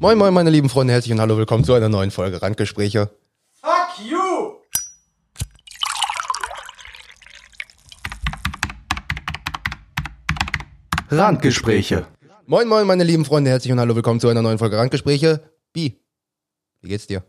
[0.00, 3.10] Moin moin meine lieben Freunde, herzlich und hallo, willkommen zu einer neuen Folge Randgespräche.
[3.60, 4.54] Fuck you!
[11.10, 12.06] Randgespräche.
[12.46, 15.50] Moin moin meine lieben Freunde, herzlich und hallo, willkommen zu einer neuen Folge Randgespräche.
[15.72, 16.00] Bi,
[16.80, 17.24] wie geht's dir?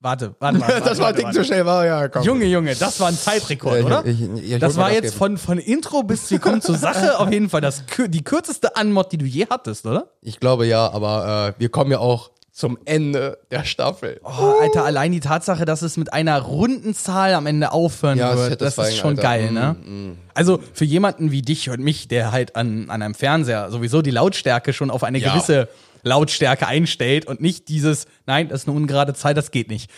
[0.00, 0.80] Warte, warte, warte.
[0.80, 1.38] das war ein warte, Ding warte.
[1.38, 2.22] zu schnell, war ja komm.
[2.22, 4.06] Junge, Junge, das war ein Zeitrekord, Ja, oder?
[4.06, 5.16] ich- ich- ich das war jetzt geben.
[5.16, 9.10] von, von Intro bis wir kommen zur Sache auf jeden Fall das, die kürzeste Anmod,
[9.10, 10.06] die du je hattest, oder?
[10.22, 14.20] Ich glaube ja, aber äh, wir kommen ja auch zum Ende der Staffel.
[14.24, 18.36] Oh, Alter, allein die Tatsache, dass es mit einer runden Zahl am Ende aufhören Ja,
[18.36, 19.22] wird, das ist schon Alter.
[19.22, 19.76] geil, ne?
[19.84, 24.02] Mm, Also für jemanden wie dich und mich, der halt an, an einem Fernseher sowieso
[24.02, 25.32] die Lautstärke schon auf eine Ja.
[25.32, 25.68] gewisse
[26.08, 29.90] Lautstärke einstellt und nicht dieses, nein, das ist eine ungerade Zahl, das geht nicht.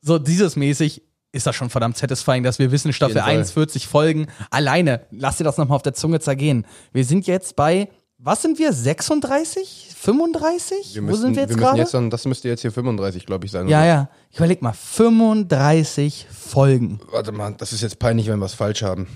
[0.00, 1.02] So dieses mäßig
[1.32, 3.38] ist das schon verdammt satisfying, dass wir wissen, Staffel jeden Fall.
[3.38, 4.28] 1, 40 Folgen.
[4.50, 6.66] Alleine, lass dir das nochmal auf der Zunge zergehen.
[6.92, 7.88] Wir sind jetzt bei,
[8.18, 9.90] was sind wir, 36?
[9.98, 10.94] 35?
[10.94, 12.08] Wir Wo müssen, sind wir jetzt gerade?
[12.08, 13.68] das müsste jetzt hier 35, glaube ich, sein.
[13.68, 13.86] Ja, oder?
[13.86, 14.08] ja.
[14.30, 17.00] Ich überleg mal, 35 Folgen.
[17.10, 19.08] Warte mal, das ist jetzt peinlich, wenn wir es falsch haben.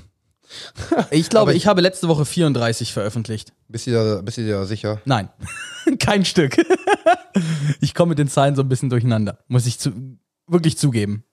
[1.11, 3.53] Ich glaube, Aber ich habe letzte Woche 34 veröffentlicht.
[3.69, 5.01] Bist du da, bist du dir da sicher?
[5.05, 5.29] Nein,
[5.99, 6.57] kein Stück.
[7.81, 9.93] ich komme mit den Zahlen so ein bisschen durcheinander, muss ich zu,
[10.47, 11.25] wirklich zugeben.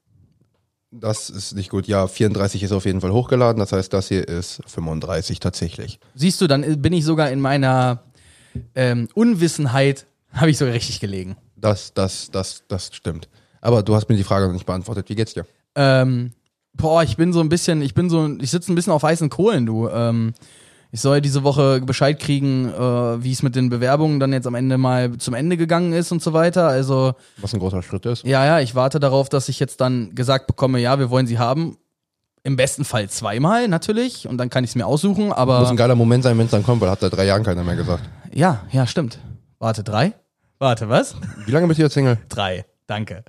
[0.91, 1.87] Das ist nicht gut.
[1.87, 3.59] Ja, 34 ist auf jeden Fall hochgeladen.
[3.59, 5.99] Das heißt, das hier ist 35 tatsächlich.
[6.13, 8.03] Siehst du, dann bin ich sogar in meiner
[8.75, 11.35] ähm, Unwissenheit, habe ich sogar richtig gelegen.
[11.57, 13.27] Das, das, das, das stimmt.
[13.61, 15.09] Aber du hast mir die Frage noch nicht beantwortet.
[15.09, 15.45] Wie geht's dir?
[15.75, 16.31] Ähm,
[16.77, 19.29] boah, ich bin so ein bisschen, ich bin so, ich sitze ein bisschen auf heißen
[19.29, 19.89] Kohlen, du.
[19.89, 20.33] Ähm,
[20.91, 24.55] ich soll diese Woche Bescheid kriegen, äh, wie es mit den Bewerbungen dann jetzt am
[24.55, 26.67] Ende mal zum Ende gegangen ist und so weiter.
[26.67, 28.23] Also Was ein großer Schritt ist.
[28.23, 31.37] Ja, ja, ich warte darauf, dass ich jetzt dann gesagt bekomme, ja, wir wollen sie
[31.37, 31.77] haben.
[32.43, 35.75] Im besten Fall zweimal natürlich und dann kann ich es mir aussuchen, Muss aber ein
[35.75, 38.03] geiler Moment sein, wenn es dann kommt, weil hat seit drei Jahren keiner mehr gesagt.
[38.31, 39.19] ja, ja, stimmt.
[39.57, 40.13] Warte, drei?
[40.59, 41.15] Warte, was?
[41.45, 42.19] Wie lange bist du jetzt Single?
[42.29, 43.23] Drei, danke.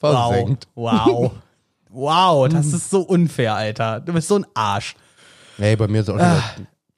[0.00, 0.66] Versenkt.
[0.74, 1.32] Wow, wow.
[1.94, 4.00] Wow, das ist so unfair, Alter.
[4.00, 4.94] Du bist so ein Arsch.
[5.58, 6.42] Nee, bei mir ist auch Ah.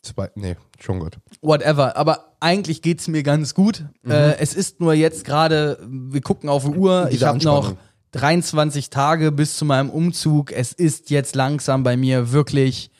[0.03, 0.31] zwei.
[0.35, 1.19] Nee, schon gut.
[1.43, 3.85] Whatever, aber eigentlich geht's mir ganz gut.
[4.07, 7.57] Äh, es ist nur jetzt gerade, wir gucken auf die Uhr, ich Diese habe noch
[7.57, 7.79] Anspannung.
[8.13, 10.53] 23 Tage bis zu meinem Umzug.
[10.53, 12.91] Es ist jetzt langsam bei mir wirklich.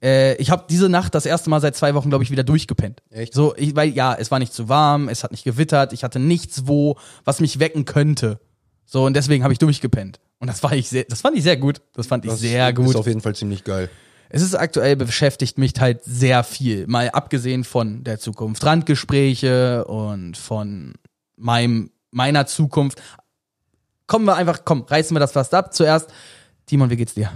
[0.00, 3.02] Äh, ich habe diese Nacht das erste Mal seit zwei Wochen, glaube ich, wieder durchgepennt.
[3.10, 3.34] Echt?
[3.34, 6.20] So, ich, weil ja, es war nicht zu warm, es hat nicht gewittert, ich hatte
[6.20, 8.38] nichts wo, was mich wecken könnte.
[8.84, 10.20] So und deswegen habe ich durchgepennt.
[10.40, 11.80] Und das war ich sehr, das fand ich sehr gut.
[11.94, 12.90] Das fand ich Das sehr gut.
[12.90, 13.90] Ist auf jeden Fall ziemlich geil.
[14.30, 16.86] Es ist aktuell beschäftigt mich halt sehr viel.
[16.86, 20.94] Mal abgesehen von der Zukunft, Randgespräche und von
[21.36, 23.00] meinem, meiner Zukunft.
[24.06, 25.72] Kommen wir einfach, komm, reißen wir das fast ab.
[25.74, 26.10] Zuerst,
[26.66, 27.30] Timon, wie geht's dir?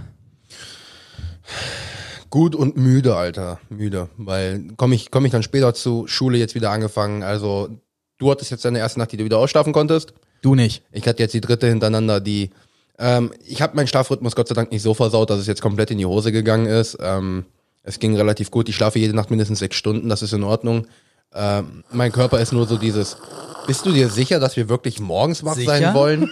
[2.29, 3.59] Gut und müde, Alter.
[3.69, 4.09] Müde.
[4.17, 7.21] Weil komme ich, komm ich dann später zu Schule jetzt wieder angefangen.
[7.23, 7.69] Also,
[8.17, 10.13] du hattest jetzt deine erste Nacht, die du wieder ausschlafen konntest.
[10.41, 10.83] Du nicht.
[10.91, 12.51] Ich hatte jetzt die dritte hintereinander, die.
[12.99, 15.91] Ähm, ich habe meinen Schlafrhythmus Gott sei Dank nicht so versaut, dass es jetzt komplett
[15.91, 16.97] in die Hose gegangen ist.
[17.01, 17.45] Ähm,
[17.83, 18.69] es ging relativ gut.
[18.69, 20.87] Ich schlafe jede Nacht mindestens sechs Stunden, das ist in Ordnung.
[21.33, 23.17] Ähm, mein Körper ist nur so dieses.
[23.65, 25.71] Bist du dir sicher, dass wir wirklich morgens wach Sicher?
[25.71, 26.29] sein wollen?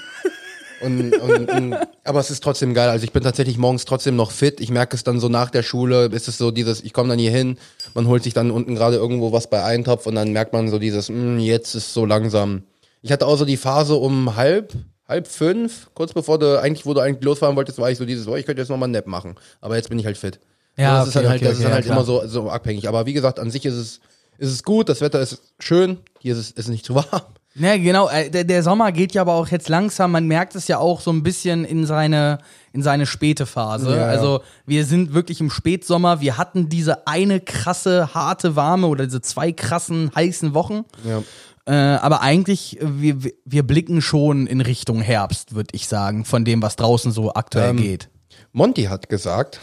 [0.81, 2.89] Und, und, und, aber es ist trotzdem geil.
[2.89, 4.59] Also ich bin tatsächlich morgens trotzdem noch fit.
[4.59, 7.19] Ich merke es dann so nach der Schule, ist es so dieses, ich komme dann
[7.19, 7.57] hier hin,
[7.93, 10.79] man holt sich dann unten gerade irgendwo was bei Eintopf und dann merkt man so
[10.79, 12.63] dieses, "Hm, jetzt ist so langsam.
[13.03, 14.73] Ich hatte auch so die Phase um halb,
[15.11, 18.27] halb fünf, kurz bevor du eigentlich, wo du eigentlich losfahren wolltest, war ich so dieses,
[18.27, 19.35] oh, ich könnte jetzt nochmal einen Nap machen.
[19.61, 20.39] Aber jetzt bin ich halt fit.
[20.77, 22.25] Ja, das ist okay, dann halt, okay, das ist okay, dann halt ja, immer so,
[22.27, 22.87] so abhängig.
[22.87, 23.99] Aber wie gesagt, an sich ist es,
[24.37, 27.21] ist es gut, das Wetter ist schön, hier ist es ist nicht zu warm.
[27.55, 28.07] Ja, genau.
[28.07, 30.11] äh, Der, der Sommer geht ja aber auch jetzt langsam.
[30.11, 32.37] Man merkt es ja auch so ein bisschen in seine,
[32.71, 33.89] in seine späte Phase.
[33.91, 34.05] Ja, ja.
[34.05, 36.21] Also wir sind wirklich im Spätsommer.
[36.21, 40.85] Wir hatten diese eine krasse, harte, warme oder diese zwei krassen, heißen Wochen.
[41.03, 41.23] Ja.
[41.71, 46.61] Äh, aber eigentlich, wir, wir- blicken schon in Richtung Herbst, würde ich sagen, von dem,
[46.61, 48.09] was draußen so aktuell Ähm, geht.
[48.51, 49.59] Monty hat gesagt,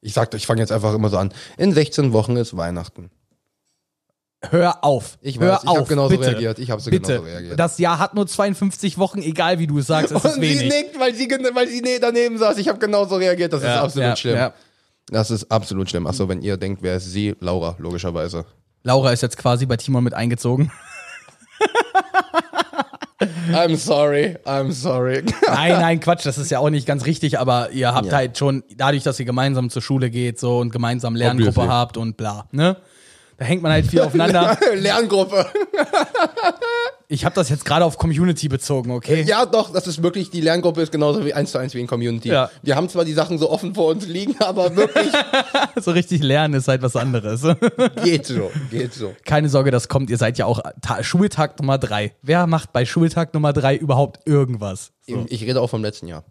[0.00, 3.10] ich sagte, ich fange jetzt einfach immer so an, in 16 Wochen ist Weihnachten.
[4.48, 5.18] Hör auf.
[5.20, 6.30] Ich Hör weiß, ich auf, hab genauso bitte.
[6.30, 6.58] reagiert.
[6.60, 7.08] Ich hab so bitte.
[7.12, 7.58] genauso reagiert.
[7.60, 10.54] Das Jahr hat nur 52 Wochen, egal wie du es sagst, es ist Und sie
[10.66, 12.56] nickt, weil sie, weil sie ne- daneben saß.
[12.56, 13.52] Ich habe genauso reagiert.
[13.52, 14.36] Das ist Ja, absolut ja, schlimm.
[14.36, 14.54] ja.
[15.08, 16.06] Das ist absolut schlimm.
[16.06, 17.34] Achso, wenn ihr denkt, wer ist sie?
[17.40, 18.46] Laura, logischerweise.
[18.82, 20.72] Laura ist jetzt quasi bei Timon mit eingezogen.
[23.52, 25.22] I'm sorry, I'm sorry.
[25.46, 28.12] Nein, nein, Quatsch, das ist ja auch nicht ganz richtig, aber ihr habt Ja.
[28.14, 31.68] halt schon, dadurch, dass ihr gemeinsam zur Schule geht so und gemeinsam Lerngruppe Obviously.
[31.70, 32.76] habt und bla, ne?
[33.36, 34.56] Da hängt man halt viel aufeinander.
[34.74, 35.46] Lerngruppe.
[37.12, 39.24] Ich habe das jetzt gerade auf Community bezogen, okay?
[39.26, 41.88] Ja, doch, das ist wirklich, die Lerngruppe ist genauso wie eins zu eins wie in
[41.88, 42.28] Community.
[42.28, 42.52] Ja.
[42.62, 45.12] Wir haben zwar die Sachen so offen vor uns liegen, aber wirklich
[45.80, 47.42] So richtig lernen ist halt was anderes.
[48.04, 49.12] geht so, geht so.
[49.24, 50.08] Keine Sorge, das kommt.
[50.08, 52.14] Ihr seid ja auch Ta Schultag Nummer drei.
[52.22, 54.92] Wer macht bei Schultag Nummer drei überhaupt irgendwas?
[55.08, 55.26] So.
[55.30, 56.22] Ich rede auch vom letzten Jahr.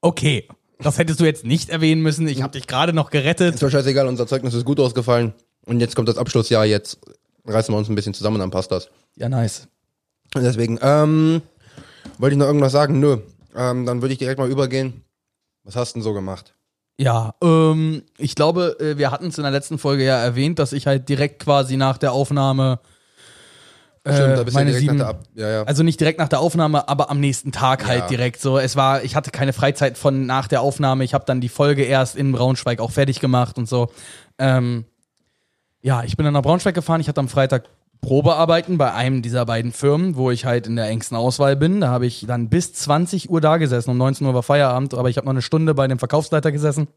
[0.00, 0.48] Okay.
[0.78, 2.26] Das hättest du jetzt nicht erwähnen müssen.
[2.28, 3.54] Ich habe dich gerade noch gerettet.
[3.56, 5.34] Ist doch scheißegal, unser Zeugnis ist gut ausgefallen.
[5.66, 6.98] Und jetzt kommt das Abschlussjahr, jetzt
[7.44, 8.88] reißen wir uns ein bisschen zusammen dann passt das.
[9.16, 9.68] Ja, nice.
[10.34, 11.42] Deswegen, ähm,
[12.18, 13.00] wollte ich noch irgendwas sagen?
[13.00, 13.18] Nö.
[13.56, 15.04] Ähm, dann würde ich direkt mal übergehen.
[15.64, 16.54] Was hast du denn so gemacht?
[16.98, 20.72] Ja, ähm, ich glaube, äh, wir hatten es in der letzten Folge ja erwähnt, dass
[20.72, 22.80] ich halt direkt quasi nach der Aufnahme
[24.06, 24.98] Stimmt, da äh, bist du meine direkt sieben,
[25.34, 25.62] ja, ja.
[25.64, 28.06] also nicht direkt nach der Aufnahme, aber am nächsten Tag halt Ja.
[28.06, 28.58] direkt so.
[28.58, 31.04] Es war, ich hatte keine Freizeit von nach der Aufnahme.
[31.04, 33.90] Ich habe dann die Folge erst in Braunschweig auch fertig gemacht und so.
[34.38, 34.84] Ähm,
[35.82, 37.00] ja, ich bin dann nach Braunschweig gefahren.
[37.00, 37.64] Ich hatte am Freitag
[38.00, 41.80] Probearbeiten bei einem dieser beiden Firmen, wo ich halt in der engsten Auswahl bin.
[41.80, 43.90] Da habe ich dann bis 20 Uhr da gesessen.
[43.90, 46.88] Um 19 Uhr war Feierabend, aber ich habe noch eine Stunde bei dem Verkaufsleiter gesessen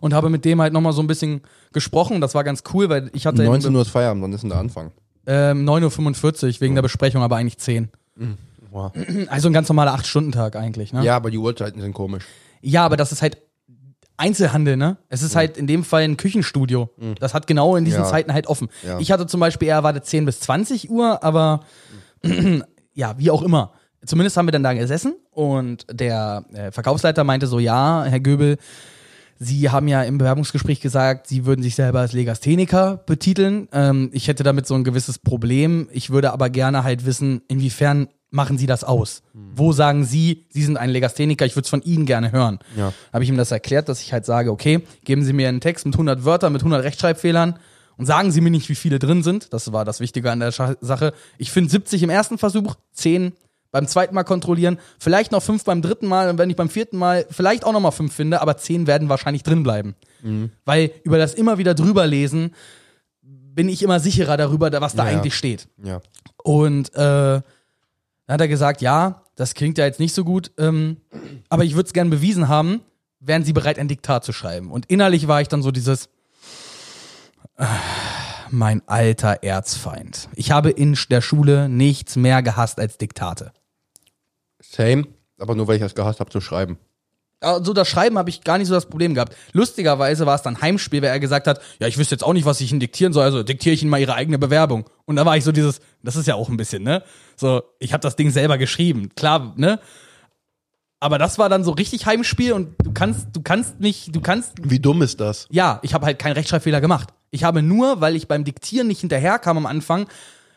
[0.00, 1.40] und habe mit dem halt nochmal so ein bisschen
[1.72, 2.20] gesprochen.
[2.20, 4.58] Das war ganz cool, weil ich hatte 19 Uhr ist Feierabend, wann ist denn der
[4.58, 4.92] Anfang?
[5.26, 7.88] ähm, 9.45 Uhr wegen der Besprechung, aber eigentlich 10.
[8.70, 8.92] Wow.
[9.28, 11.04] Also ein ganz normaler 8-Stunden-Tag eigentlich, ne?
[11.04, 12.24] Ja, aber die Uhrzeiten sind komisch.
[12.60, 13.38] Ja, aber das ist halt
[14.16, 14.96] Einzelhandel, ne?
[15.08, 16.90] Es ist halt in dem Fall ein Küchenstudio.
[17.20, 18.08] Das hat genau in diesen Ja.
[18.08, 18.68] Zeiten halt offen.
[18.86, 18.98] Ja.
[18.98, 21.60] Ich hatte zum Beispiel eher erwartet 10 bis 20 Uhr, aber
[22.94, 23.72] ja, wie auch immer.
[24.04, 28.56] Zumindest haben wir dann da gesessen und der äh, Verkaufsleiter meinte so, ja, Herr Göbel,
[29.38, 33.68] Sie haben ja im Bewerbungsgespräch gesagt, Sie würden sich selber als Legastheniker betiteln.
[33.72, 35.88] Ähm, ich hätte damit so ein gewisses Problem.
[35.92, 39.22] Ich würde aber gerne halt wissen, inwiefern machen Sie das aus?
[39.32, 42.60] Wo sagen Sie, Sie sind ein Legastheniker, ich würde es von Ihnen gerne hören.
[42.76, 42.92] Ja.
[43.12, 45.86] Habe ich ihm das erklärt, dass ich halt sage, okay, geben Sie mir einen Text
[45.86, 47.58] mit 100 Wörtern, mit 100 Rechtschreibfehlern
[47.96, 49.52] und sagen Sie mir nicht, wie viele drin sind.
[49.52, 51.12] Das war das Wichtige an der Sache.
[51.38, 53.32] Ich finde 70 im ersten Versuch, 10
[53.72, 56.96] beim zweiten Mal kontrollieren, vielleicht noch 5 beim dritten Mal und wenn ich beim vierten
[56.98, 59.96] Mal vielleicht auch noch mal 5 finde, aber 10 werden wahrscheinlich drin bleiben.
[60.64, 62.54] Weil über das immer wieder drüber lesen
[63.22, 65.16] bin ich immer sicherer darüber, was da ja.
[65.16, 65.66] eigentlich steht.
[65.82, 66.00] Ja.
[66.42, 67.40] Und äh,
[68.26, 70.98] dann hat er gesagt, ja, das klingt ja jetzt nicht so gut, ähm,
[71.48, 72.80] aber ich würde es gern bewiesen haben,
[73.20, 74.70] wären Sie bereit, ein Diktat zu schreiben.
[74.70, 76.08] Und innerlich war ich dann so dieses,
[77.56, 77.66] äh,
[78.50, 80.28] mein alter Erzfeind.
[80.34, 83.52] Ich habe in der Schule nichts mehr gehasst als Diktate.
[84.60, 85.06] Same,
[85.38, 86.78] aber nur weil ich das gehasst habe zu schreiben.
[87.40, 89.36] Also das Schreiben habe ich gar nicht so das Problem gehabt.
[89.52, 92.46] Lustigerweise war es dann Heimspiel, weil er gesagt hat, ja, ich wüsste jetzt auch nicht,
[92.46, 94.88] was ich Ihnen diktieren soll, also diktiere ich Ihnen mal Ihre eigene Bewerbung.
[95.04, 97.02] Und da war ich so dieses, das ist ja auch ein bisschen, ne?
[97.36, 99.80] So, ich habe das Ding selber geschrieben, klar, ne?
[100.98, 104.52] Aber das war dann so richtig Heimspiel und du kannst, du kannst mich, du kannst,
[104.62, 105.46] Wie dumm ist das?
[105.50, 107.10] ja, ich habe halt keinen Rechtschreibfehler gemacht.
[107.30, 110.06] Ich habe nur, weil ich beim Diktieren nicht hinterherkam am Anfang,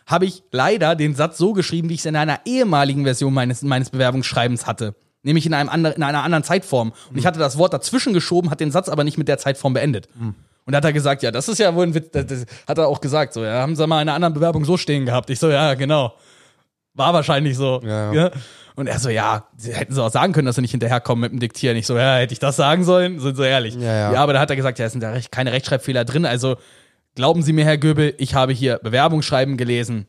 [0.05, 3.61] habe ich leider den Satz so geschrieben, wie ich es in einer ehemaligen Version meines,
[3.63, 4.95] meines Bewerbungsschreibens hatte.
[5.21, 6.93] Nämlich in, einem ander, in einer anderen Zeitform.
[7.09, 9.73] Und ich hatte das Wort dazwischen geschoben, hat den Satz aber nicht mit der Zeitform
[9.73, 10.07] beendet.
[10.69, 12.77] Und da hat er gesagt, ja, das ist ja wohl ein Witz, das, das hat
[12.77, 15.29] er auch gesagt, so, ja, haben sie mal in einer anderen Bewerbung so stehen gehabt.
[15.29, 16.13] Ich so, ja, genau.
[16.93, 17.81] War wahrscheinlich so.
[17.83, 18.13] Ja.
[18.13, 18.31] Ja.
[18.75, 21.39] Und er so, ja, hätten sie auch sagen können, dass sie nicht hinterherkommen mit dem
[21.39, 21.75] Diktieren.
[21.75, 23.19] Ich so, ja, hätte ich das sagen sollen?
[23.19, 23.75] Sind so ehrlich.
[23.75, 24.21] Ja, ja.
[24.21, 26.25] aber da hat er gesagt, ja, es sind da keine Rechtschreibfehler drin.
[26.25, 26.55] Also
[27.15, 30.05] glauben Sie mir, Herr Göbel, ich habe hier Bewerbungsschreiben gelesen.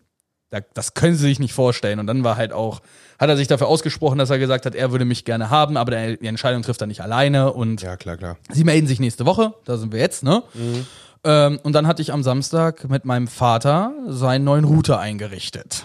[0.50, 2.00] Da, das können Sie sich nicht vorstellen.
[2.00, 2.80] Und dann war halt auch,
[3.20, 5.92] hat er sich dafür ausgesprochen, dass er gesagt hat, er würde mich gerne haben, aber
[6.16, 7.52] die Entscheidung trifft er nicht alleine.
[7.52, 8.36] Und Ja, klar, klar.
[8.50, 10.42] Sie melden sich nächste Woche, da sind wir jetzt, ne?
[11.22, 15.84] Ähm, und dann hatte ich am Samstag mit meinem Vater seinen neuen Router eingerichtet.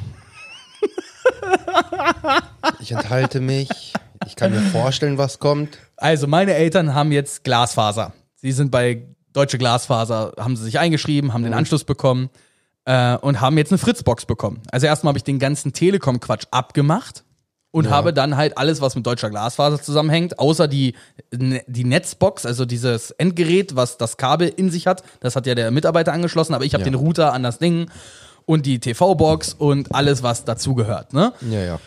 [2.80, 3.94] Ich enthalte mich.
[4.26, 5.78] Ich kann mir vorstellen, was kommt.
[5.98, 8.14] Also, meine Eltern haben jetzt Glasfaser.
[8.36, 9.04] Sie sind bei
[9.34, 12.30] Deutsche Glasfaser, haben sie sich eingeschrieben, haben den Anschluss bekommen
[12.86, 14.62] äh, und haben jetzt eine Fritzbox bekommen.
[14.72, 17.24] Also erstmal habe ich den ganzen Telekom-Quatsch abgemacht
[17.72, 20.96] und habe dann halt alles, was mit deutscher Glasfaser zusammenhängt, außer die,
[21.34, 25.72] die Netzbox, also dieses Endgerät, was das Kabel in sich hat, das hat ja der
[25.72, 26.90] Mitarbeiter angeschlossen, aber ich habe Ja.
[26.90, 27.90] den Router an das Ding
[28.46, 31.14] und die TV-Box und alles, was dazugehört.
[31.14, 31.34] Ne?
[31.50, 31.80] Ja, ja.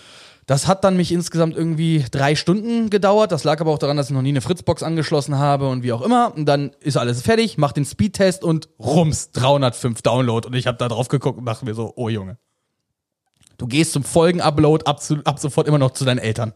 [0.49, 3.33] Das hat dann mich insgesamt irgendwie drei Stunden gedauert.
[3.33, 5.93] Das lag aber auch daran, dass ich noch nie eine Fritzbox angeschlossen habe und wie
[5.93, 6.35] auch immer.
[6.35, 10.47] Und dann ist alles fertig, mach den Speedtest und rums, 305 Download.
[10.49, 12.39] Und ich habe da drauf geguckt und dachte mir so, oh Junge.
[13.59, 16.55] Du gehst zum Folgen-Upload ab, zu- ab sofort immer noch zu deinen Eltern.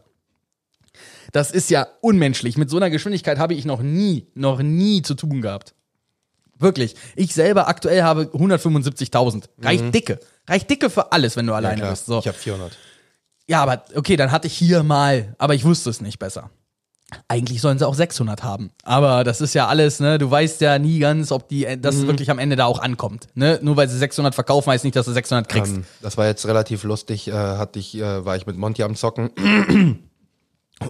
[1.31, 2.57] Das ist ja unmenschlich.
[2.57, 5.75] Mit so einer Geschwindigkeit habe ich noch nie, noch nie zu tun gehabt.
[6.57, 6.95] Wirklich.
[7.15, 9.49] Ich selber aktuell habe 175.000.
[9.61, 10.19] Reicht dicke.
[10.47, 11.91] Reicht dicke für alles, wenn du alleine klar.
[11.91, 12.07] bist.
[12.07, 12.17] So.
[12.17, 12.75] Ich habe 400.
[13.47, 16.49] Ja, aber okay, dann hatte ich hier mal, aber ich wusste es nicht besser.
[17.27, 18.71] Eigentlich sollen sie auch 600 haben.
[18.83, 20.17] Aber das ist ja alles, ne?
[20.17, 23.27] Du weißt ja nie ganz, ob die, äh, das wirklich am Ende da auch ankommt.
[23.35, 23.59] Ne?
[23.61, 25.73] Nur weil sie 600 verkaufen, heißt nicht, dass du 600 kriegst.
[25.73, 27.27] Ähm, das war jetzt relativ lustig.
[27.27, 29.29] Äh, hatte ich, äh, war ich mit Monty am Zocken.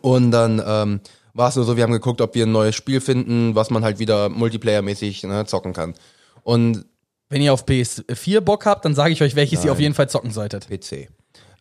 [0.02, 1.02] Und dann ähm,
[1.34, 3.84] war es nur so, wir haben geguckt, ob wir ein neues Spiel finden, was man
[3.84, 5.94] halt wieder multiplayer-mäßig ne, zocken kann.
[6.44, 6.86] Und
[7.30, 10.10] Wenn ihr auf PS4 Bock habt, dann sage ich euch, welches ihr auf jeden Fall
[10.10, 10.70] zocken solltet.
[10.70, 11.10] PC.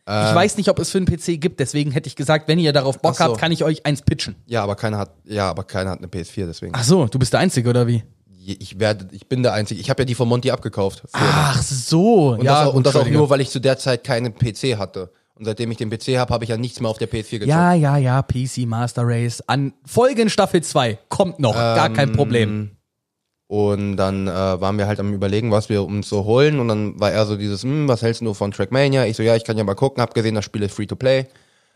[0.05, 2.73] Ich weiß nicht, ob es für einen PC gibt, deswegen hätte ich gesagt, wenn ihr
[2.73, 3.25] darauf Bock so.
[3.25, 4.35] habt, kann ich euch eins pitchen.
[4.47, 6.73] Ja, aber keiner hat, ja, aber keiner hat eine PS4, deswegen.
[6.75, 8.03] Ach so, du bist der Einzige, oder wie?
[8.45, 9.81] Ich werde, ich bin der Einzige.
[9.81, 11.05] Ich habe ja die von Monty abgekauft.
[11.13, 12.59] Ach so, Und ja.
[12.59, 15.13] das, auch, und das auch nur, weil ich zu der Zeit keinen PC hatte.
[15.35, 17.47] Und seitdem ich den PC habe, habe ich ja nichts mehr auf der PS4 gezockt.
[17.47, 19.41] Ja, ja, ja, PC Master Race.
[19.47, 22.73] An Folge in Staffel 2 kommt noch, gar Ähm, kein Problem.
[23.53, 26.59] Und dann äh, waren wir halt am überlegen, was wir uns so holen.
[26.59, 29.05] Und dann war er so dieses, hm, was hältst du von Trackmania?
[29.05, 30.01] Ich so, ja, ich kann ja mal gucken.
[30.03, 31.27] Hab gesehen, das Spiel ist free to play.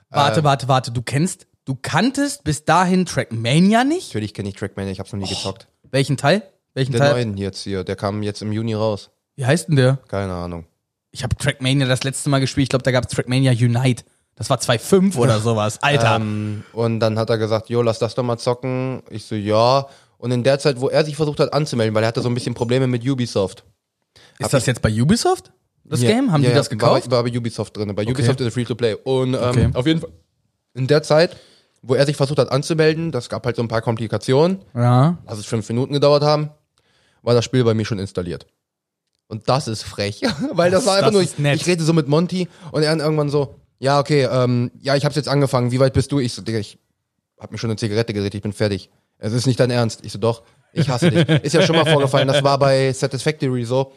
[0.08, 0.90] Warte, warte, warte.
[0.90, 4.08] Du kennst, du kanntest bis dahin Trackmania nicht?
[4.08, 5.68] Natürlich kenne ich Trackmania, ich hab's noch nie gezockt.
[5.90, 6.44] Welchen Teil?
[6.72, 7.12] Welchen Der Teil?
[7.12, 9.10] neuen jetzt hier, der kam jetzt im Juni raus.
[9.34, 9.98] Wie heißt denn der?
[10.08, 10.64] Keine Ahnung.
[11.10, 12.62] Ich habe Trackmania das letzte Mal gespielt.
[12.62, 14.02] Ich glaube, da gab es Trackmania Unite.
[14.34, 15.82] Das war 2.5 oder sowas.
[15.82, 16.16] Alter.
[16.16, 19.02] Ähm, und dann hat er gesagt, jo, lass das doch mal zocken.
[19.10, 19.86] Ich so, ja.
[20.18, 22.34] Und in der Zeit, wo er sich versucht hat anzumelden, weil er hatte so ein
[22.34, 23.64] bisschen Probleme mit Ubisoft.
[24.38, 25.52] ist das jetzt bei Ubisoft?
[25.84, 26.32] Das Ja, Game?
[26.32, 27.10] Haben ja, die das gekauft?
[27.10, 27.94] War, war bei Ubisoft drin.
[27.94, 28.94] Bei Ubisoft ist es free to play.
[29.04, 29.70] Und ähm, Okay.
[29.74, 30.10] auf jeden Fall
[30.74, 31.36] in der Zeit,
[31.82, 35.18] wo er sich versucht hat anzumelden, das gab halt so ein paar Komplikationen, ja.
[35.26, 36.50] lass es fünf Minuten gedauert haben,
[37.22, 38.46] war das Spiel bei mir schon installiert.
[39.28, 41.56] Und das ist frech, weil das, Das- war einfach das nur, ist nett.
[41.60, 45.04] ich rede so mit Monty und er dann irgendwann so, ja, okay, ähm, ja, ich
[45.04, 46.18] hab's jetzt angefangen, wie weit bist du?
[46.18, 46.78] Ich so, Digga, ich
[47.38, 48.90] hab mir schon eine Zigarette gedreht, ich bin fertig.
[49.18, 50.04] Es ist nicht dein Ernst.
[50.04, 50.42] Ich so, doch,
[50.72, 51.28] ich hasse dich.
[51.42, 53.92] Ist ja schon mal vorgefallen, das war bei Satisfactory so.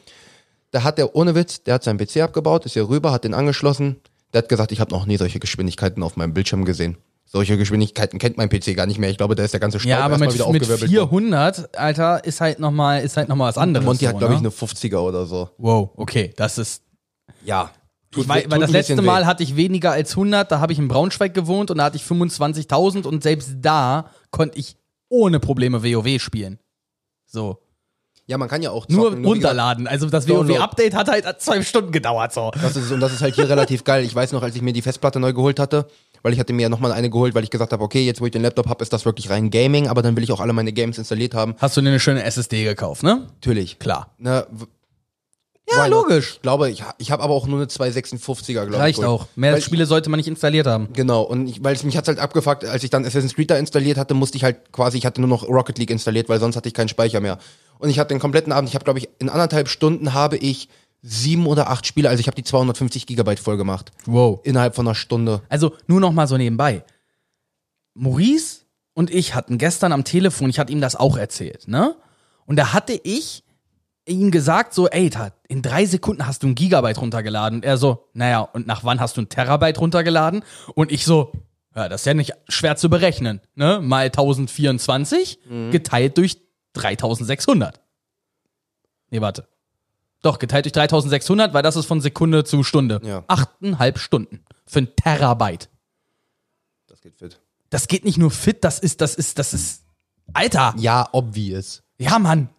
[0.72, 3.34] Da hat der ohne Witz, der hat seinen PC abgebaut, ist hier rüber, hat den
[3.34, 3.98] angeschlossen.
[4.34, 6.98] Der hat gesagt, ich habe noch nie solche Geschwindigkeiten auf meinem Bildschirm gesehen.
[7.26, 9.10] Solche Geschwindigkeiten kennt mein PC gar nicht mehr.
[9.10, 10.90] Ich glaube, da ist der ganze Staub Ja, aber erstmal mit, wieder mit aufgewirbelt.
[10.90, 13.86] 400, Alter, ist halt nochmal halt noch mal was anderes.
[13.86, 14.50] Monty hat, so, glaube ich, ne?
[14.50, 15.50] eine 50er oder so.
[15.58, 16.82] Wow, okay, das ist.
[17.44, 17.72] Ja.
[18.16, 20.88] Ich weiß, weil das letzte Mal hatte ich weniger als 100, da habe ich in
[20.88, 24.79] Braunschweig gewohnt und da hatte ich 25.000 und selbst da konnte ich
[25.10, 26.60] ohne Probleme WoW spielen.
[27.26, 27.60] So.
[28.26, 29.88] Ja, man kann ja auch Nur zocken, wie gesagt, runterladen.
[29.88, 30.28] Also das.
[30.30, 32.52] WoW-Update hat halt zwei Stunden gedauert, so.
[32.62, 34.06] Das ist, und das ist halt hier relativ geil.
[34.06, 35.88] Ich weiß noch, als ich mir die Festplatte neu geholt hatte,
[36.22, 38.26] weil ich hatte mir ja nochmal eine geholt, weil ich gesagt habe, okay, jetzt wo
[38.28, 40.54] ich den Laptop habe, ist das wirklich rein Gaming, aber dann will ich auch alle
[40.54, 41.56] meine Games installiert haben.
[41.58, 43.26] Hast du dir eine schöne SSD gekauft, ne?
[43.34, 43.80] Natürlich.
[43.80, 44.14] Klar.
[44.20, 44.66] Ne, w-
[45.72, 46.10] Ja, why not?
[46.10, 46.34] logisch.
[46.36, 48.80] Ich glaube, ich, ich habe aber auch nur eine 256er, glaube ich.
[48.80, 49.28] Reicht auch.
[49.36, 50.90] Mehr weil, Spiele sollte man nicht installiert haben.
[50.94, 53.58] Genau, und ich, weil es mich hat's halt abgefuckt, als ich dann Assassin's Creed da
[53.58, 56.56] installiert hatte, musste ich halt quasi, ich hatte nur noch Rocket League installiert, weil sonst
[56.56, 57.38] hatte ich keinen Speicher mehr.
[57.78, 60.70] Und ich hatte den kompletten Abend, ich habe glaube ich, in anderthalb Stunden habe ich
[61.02, 63.92] sieben oder acht Spiele, also ich habe die 250 Gigabyte voll gemacht.
[64.06, 64.42] Wow.
[64.44, 65.42] Innerhalb von einer Stunde.
[65.50, 66.84] Also nur noch mal so nebenbei.
[67.94, 68.62] Maurice
[68.94, 71.96] und ich hatten gestern am Telefon, ich hatte ihm das auch erzählt, ne?
[72.46, 73.44] Und da hatte ich
[74.10, 75.10] ihm gesagt so, ey,
[75.48, 77.60] in drei Sekunden hast du ein Gigabyte runtergeladen.
[77.60, 80.44] Und er so, naja, und nach wann hast du ein Terabyte runtergeladen?
[80.76, 81.32] Und ich so,
[81.76, 83.80] ja, das ist ja nicht schwer zu berechnen, ne?
[83.82, 85.40] Mal 1024
[85.72, 86.38] geteilt durch
[86.74, 87.80] 3600.
[89.12, 89.48] Nee, warte.
[90.22, 93.00] Doch, geteilt durch 3600, weil das ist von Sekunde zu Stunde.
[93.04, 93.24] Ja.
[93.28, 95.70] Achteinhalb Stunden für ein Terabyte.
[96.88, 97.40] Das geht fit.
[97.70, 99.84] Das geht nicht nur fit, das ist, das ist, das ist.
[100.34, 100.74] Alter!
[100.78, 101.84] Ja, obvious.
[101.98, 102.50] Ja, Mann.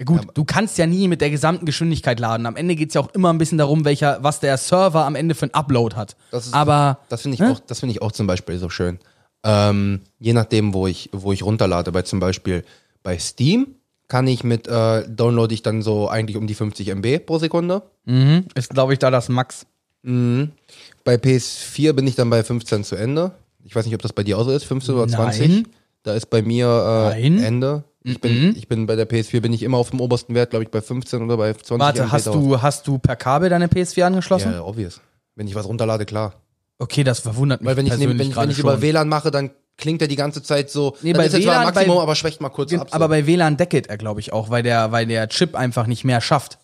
[0.00, 2.46] Ja, gut, du kannst ja nie mit der gesamten Geschwindigkeit laden.
[2.46, 5.34] Am Ende geht's ja auch immer ein bisschen darum, welcher, was der Server am Ende
[5.34, 6.16] für ein Upload hat.
[6.30, 7.52] Das ist- Aber Das finde ich Hä?
[7.52, 8.98] auch, das finde ich auch zum Beispiel so schön.
[9.44, 12.64] Ähm, je nachdem, wo ich, wo ich runterlade, bei zum Beispiel
[13.02, 13.74] bei Steam
[14.08, 17.82] kann ich mit, äh, download ich dann so eigentlich um die 50 MB pro Sekunde.
[18.06, 19.66] mhm, ist, glaube ich, da das Max.
[20.02, 23.32] Bei PS4 bin ich dann bei 15 zu Ende.
[23.64, 25.48] Ich weiß nicht, ob das bei dir auch so ist, 15 oder 20.
[25.48, 25.68] Nein.
[26.02, 27.22] Da ist bei mir äh.
[27.44, 27.84] Ende.
[28.02, 30.62] Ich bin, ich bin bei der PS4 bin ich immer auf dem obersten Wert, glaube
[30.64, 34.04] ich, bei 15 oder bei 20 Warte, hast du, hast du per Kabel deine PS4
[34.04, 34.52] angeschlossen?
[34.52, 35.00] Ja, obvious.
[35.36, 36.34] Wenn ich was runterlade, klar.
[36.78, 39.30] Okay, das verwundert mich Weil wenn ich, nehm, persönlich wenn, wenn ich über WLAN mache,
[39.30, 40.96] dann klingt er die ganze Zeit so.
[41.02, 42.88] Nee, bei ist zwar WLAN, Maximum, bei- aber schwächt mal kurz ab.
[42.88, 42.94] So.
[42.94, 46.04] Aber bei WLAN deckelt er, glaube ich, auch, weil der, weil der Chip einfach nicht
[46.04, 46.58] mehr schafft.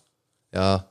[0.53, 0.85] ja.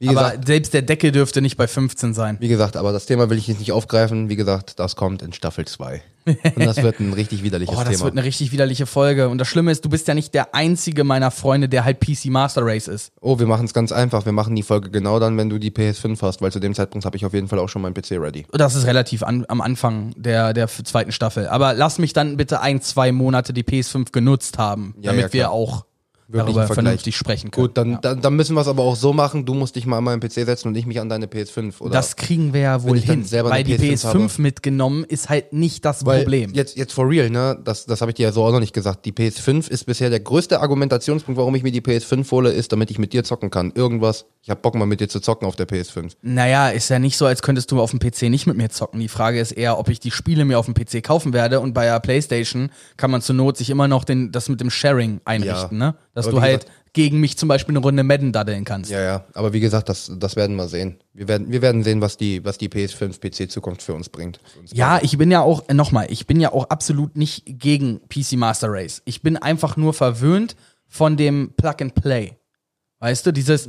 [0.00, 2.36] Wie Aber gesagt, selbst der Deckel dürfte nicht bei 15 sein.
[2.40, 4.28] wie gesagt, aber das Thema will ich jetzt nicht aufgreifen.
[4.28, 6.02] Wie gesagt, das kommt in Staffel 2.
[6.26, 8.04] Und das wird ein richtig widerliches Oh, das Thema.
[8.04, 9.28] wird eine richtig widerliche Folge.
[9.28, 12.26] Und das Schlimme ist, du bist ja nicht der einzige meiner Freunde, der halt PC
[12.26, 13.12] Master Race ist.
[13.20, 14.24] oh, wir machen es ganz einfach.
[14.24, 17.04] Wir machen die Folge genau dann, wenn du die PS5 hast, weil zu dem Zeitpunkt
[17.04, 18.46] habe ich auf jeden Fall auch schon meinen PC ready.
[18.52, 21.46] Das ist relativ an, am Anfang der, der zweiten Staffel.
[21.46, 25.32] Aber lass mich dann bitte ein, zwei Monate die PS5 genutzt haben, Ja, damit ja,
[25.34, 25.84] wir auch
[26.26, 27.66] Wirklich darüber vernünftig sprechen können.
[27.66, 27.98] Gut, dann, ja.
[27.98, 30.20] dann, dann müssen wir es aber auch so machen, du musst dich mal an meinen
[30.20, 31.80] PC setzen und ich mich an deine PS5.
[31.80, 31.92] Oder?
[31.92, 34.42] das kriegen wir ja wohl hin, selber weil die PS5 PS5 habe.
[34.42, 36.52] mitgenommen ist halt nicht das Weil Problem.
[36.54, 37.58] Jetzt, jetzt for real, ne?
[37.62, 39.04] Das, das habe ich dir ja so auch noch nicht gesagt.
[39.04, 42.90] Die PS5 ist bisher der größte Argumentationspunkt, warum ich mir die PS5 hole, ist, damit
[42.90, 43.72] ich mit dir zocken kann.
[43.74, 44.26] Irgendwas.
[44.42, 46.12] Ich hab Bock mal mit dir zu zocken auf der PS5.
[46.22, 49.00] Naja, ist ja nicht so, als könntest du auf dem PC nicht mit mir zocken.
[49.00, 51.72] Die Frage ist eher, ob ich die Spiele mir auf dem PC kaufen werde und
[51.74, 55.20] bei der Playstation kann man zur Not sich immer noch den, das mit dem Sharing
[55.24, 55.86] einrichten, Ja.
[55.86, 55.94] ne?
[56.14, 58.88] Dass Aber du halt gesagt- gegen mich zum Beispiel eine Runde Madden daddeln kannst.
[58.90, 59.24] Ja, ja.
[59.34, 60.98] Aber wie gesagt, das, das werden wir sehen.
[61.12, 64.38] Wir werden, wir werden sehen, was die, was die PS5 PC-Zukunft für uns bringt.
[64.52, 67.42] Für uns Ja, ich bin ja auch, äh, nochmal, ich bin ja auch absolut nicht
[67.46, 69.02] gegen PC Master Race.
[69.06, 70.54] Ich bin einfach nur verwöhnt
[70.86, 72.36] von dem Plug and Play.
[73.00, 73.68] Weißt du, dieses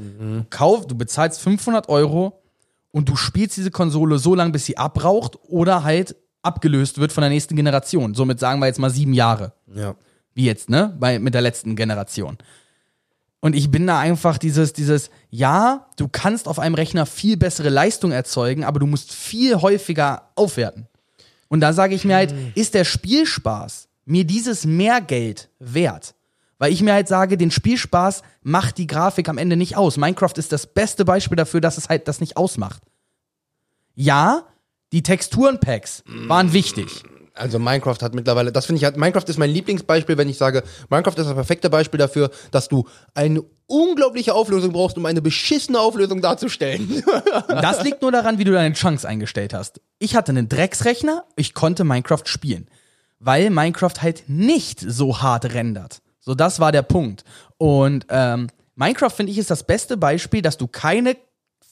[0.52, 2.44] Kauf, du bezahlst 500 Euro
[2.92, 7.22] und du spielst diese Konsole so lange, bis sie abraucht oder halt abgelöst wird von
[7.22, 8.14] der nächsten Generation.
[8.14, 9.54] Somit sagen wir jetzt mal sieben Jahre.
[9.76, 9.96] Ja.
[10.36, 10.96] Wie jetzt, ne?
[11.00, 12.38] Bei, mit der letzten Generation.
[13.40, 17.70] Und ich bin da einfach dieses, dieses, ja, du kannst auf einem Rechner viel bessere
[17.70, 20.88] Leistung erzeugen, aber du musst viel häufiger aufwerten.
[21.48, 26.16] Und da sage ich mir halt, ist der Spielspaß mir dieses Mehrgeld wert?
[26.58, 29.98] Weil ich mir halt sage, den Spielspaß macht die Grafik am Ende nicht aus.
[29.98, 32.82] Minecraft ist das beste Beispiel dafür, dass es halt das nicht ausmacht.
[33.94, 34.48] Ja,
[34.92, 37.04] die Texturenpacks waren wichtig.
[37.36, 40.64] Also Minecraft hat mittlerweile, das finde ich halt, Minecraft ist mein Lieblingsbeispiel, wenn ich sage,
[40.90, 45.80] Minecraft ist das perfekte Beispiel dafür, dass du eine unglaubliche Auflösung brauchst, um eine beschissene
[45.80, 47.04] Auflösung darzustellen.
[47.48, 49.82] Das liegt nur daran, wie du deine Chunks eingestellt hast.
[50.00, 52.68] Ich hatte einen Drecksrechner, ich konnte Minecraft spielen.
[53.20, 56.02] Weil Minecraft halt nicht so hart rendert.
[56.20, 57.24] So, das war der Punkt.
[57.58, 61.16] Und ähm, Minecraft, finde ich, ist das beste Beispiel, dass du keine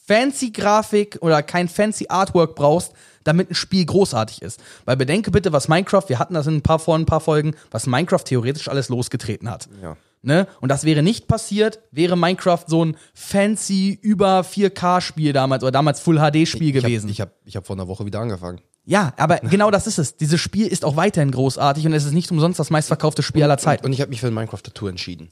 [0.06, 2.92] fancy Grafik oder kein fancy Artwork brauchst,
[3.24, 4.60] damit ein Spiel großartig ist.
[4.84, 7.54] Weil bedenke bitte, was Minecraft, wir hatten das in ein paar vor ein paar Folgen,
[7.70, 9.68] was Minecraft theoretisch alles losgetreten hat.
[9.82, 9.96] Ja.
[10.22, 10.46] Ne?
[10.60, 16.00] Und das wäre nicht passiert, wäre Minecraft so ein fancy über 4K-Spiel damals oder damals
[16.00, 17.10] Full HD-Spiel gewesen.
[17.10, 18.60] Ich habe ich hab vor einer Woche wieder angefangen.
[18.86, 20.16] ja, aber genau das ist es.
[20.16, 23.58] Dieses Spiel ist auch weiterhin großartig und es ist nicht umsonst das meistverkaufte Spiel aller
[23.58, 23.84] Zeiten.
[23.84, 25.30] Und ich habe mich für ein Minecraft-Tattoo entschieden.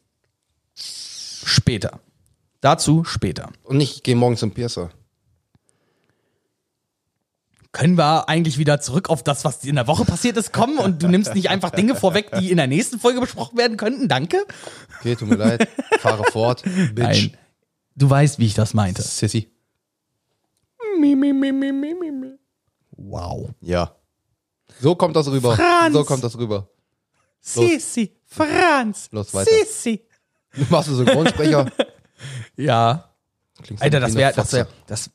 [0.74, 2.00] Später.
[2.62, 3.50] Dazu später.
[3.64, 4.90] Und ich gehe morgen zum Piercer.
[7.72, 11.02] Können wir eigentlich wieder zurück auf das, was in der Woche passiert ist, kommen und
[11.02, 14.08] du nimmst nicht einfach Dinge vorweg, die in der nächsten Folge besprochen werden könnten?
[14.08, 14.44] Danke.
[15.00, 15.68] Okay, tut mir leid.
[15.98, 16.62] Fahre fort.
[16.94, 16.98] Bitch.
[16.98, 17.36] Nein.
[17.96, 19.02] Du weißt, wie ich das meinte.
[19.02, 19.50] Sissy.
[22.92, 23.50] Wow.
[23.60, 23.96] Ja.
[24.80, 25.56] So kommt das rüber.
[25.56, 25.94] Franz.
[25.94, 26.68] So kommt das rüber.
[27.40, 29.50] Sissi, Franz, Los, weiter.
[29.50, 30.06] Sissi.
[30.70, 31.66] Machst du Synchronsprecher?
[32.56, 33.10] Ja.
[33.62, 35.10] Klingst Alter, das wäre, das wäre, das,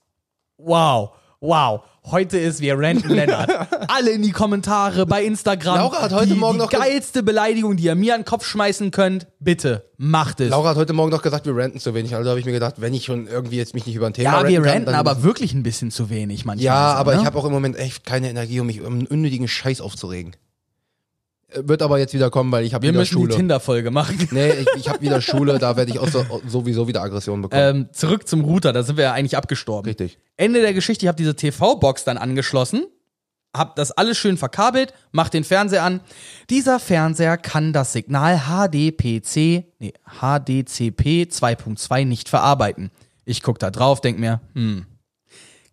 [0.58, 1.82] wow, wow.
[2.10, 3.52] Heute ist wir ranten Lennart.
[3.90, 5.76] Alle in die Kommentare bei Instagram.
[5.76, 8.26] Laura hat heute die, Morgen die noch ge- geilste Beleidigung, die ihr mir an den
[8.26, 9.28] Kopf schmeißen könnt.
[9.42, 10.50] Bitte, macht es.
[10.52, 12.16] Laura hat heute Morgen noch gesagt, wir ranten zu wenig.
[12.16, 14.42] Also habe ich mir gedacht, wenn ich schon irgendwie jetzt mich nicht über ein Thema
[14.44, 16.64] ja, wir kann, ranten dann- aber wirklich ein bisschen zu wenig manchmal.
[16.64, 17.20] Ja, aber ne?
[17.20, 20.34] ich habe auch im Moment echt keine Energie, um mich um einen unnötigen Scheiß aufzuregen.
[21.54, 23.30] Wird aber jetzt wieder kommen, weil ich habe Wir wieder müssen Schule.
[23.30, 24.28] die Tinder-Folge machen.
[24.32, 27.62] nee, ich, ich habe wieder Schule, da werde ich auch so, sowieso wieder Aggression bekommen.
[27.62, 29.88] Ähm, zurück zum Router, da sind wir ja eigentlich abgestorben.
[29.88, 30.20] Richtig.
[30.36, 32.86] Ende der Geschichte, ich habe diese TV-Box dann angeschlossen,
[33.56, 36.02] hab das alles schön verkabelt, mach den Fernseher an.
[36.50, 42.92] Dieser Fernseher kann das Signal HDPC, nee, HDCP 2.2 nicht verarbeiten.
[43.24, 44.86] Ich guck da drauf, denk mir, hm,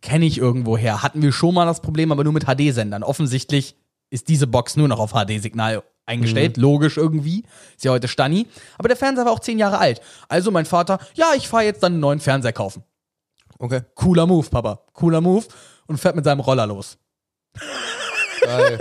[0.03, 1.03] kenne ich irgendwoher.
[1.03, 3.03] Hatten wir schon mal das Problem, aber nur mit HD-Sendern.
[3.03, 3.75] Offensichtlich
[4.15, 7.43] ist diese Box nur noch auf HD-Signal eingestellt, logisch irgendwie.
[7.75, 8.47] Ist ja heute Stani.
[8.79, 10.01] Aber der Fernseher war auch zehn Jahre alt.
[10.29, 12.85] Also mein Vater, ja, ich fahre jetzt dann einen neuen Fernseher kaufen.
[13.59, 13.81] Okay.
[13.97, 14.83] Cooler Move, Papa.
[14.93, 15.45] Cooler Move.
[15.87, 16.97] Und fährt mit seinem Roller los.
[18.41, 18.79] Geil.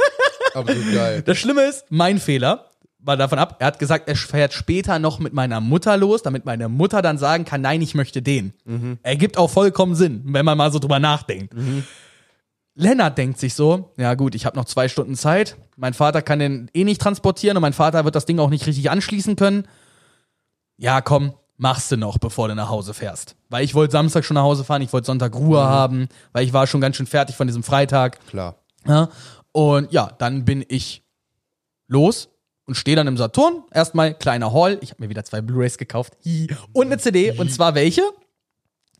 [0.54, 1.22] Absolut geil.
[1.24, 2.70] Das Schlimme ist, mein Fehler
[3.00, 6.46] war davon ab, er hat gesagt, er fährt später noch mit meiner Mutter los, damit
[6.46, 8.54] meine Mutter dann sagen kann, nein, ich möchte den.
[9.02, 11.54] Ergibt auch vollkommen Sinn, wenn man mal so drüber nachdenkt.
[12.76, 16.40] Lennart denkt sich so, ja gut, ich habe noch zwei Stunden Zeit, mein Vater kann
[16.40, 19.68] den eh nicht transportieren und mein Vater wird das Ding auch nicht richtig anschließen können.
[20.78, 23.36] Ja, komm, machst du noch, bevor du nach Hause fährst.
[23.50, 26.54] Weil ich wollte Samstag schon nach Hause fahren, ich wollte Sonntag Ruhe haben, weil ich
[26.54, 28.26] war schon ganz schön fertig von diesem Freitag.
[28.28, 28.56] Klar.
[28.88, 29.10] Ja,
[29.52, 31.04] und ja, dann bin ich
[31.88, 32.30] los
[32.66, 33.64] und stehe dann im Saturn.
[33.72, 34.80] Erstmal kleiner Haul.
[34.82, 36.18] Ich habe mir wieder zwei Blu-rays gekauft.
[36.74, 37.32] Und eine CD.
[37.38, 38.02] Und zwar welche?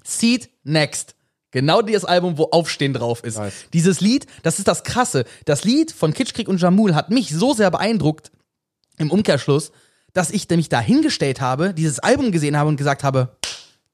[0.04, 1.16] Seed Next.
[1.54, 3.38] Genau das Album, wo Aufstehen drauf ist.
[3.38, 3.54] Nice.
[3.72, 5.24] Dieses Lied, das ist das Krasse.
[5.46, 8.32] Das Lied von Kitschkrieg und Jamul hat mich so sehr beeindruckt,
[8.98, 9.72] im Umkehrschluss,
[10.14, 13.38] dass ich mich da hingestellt habe, dieses Album gesehen habe und gesagt habe,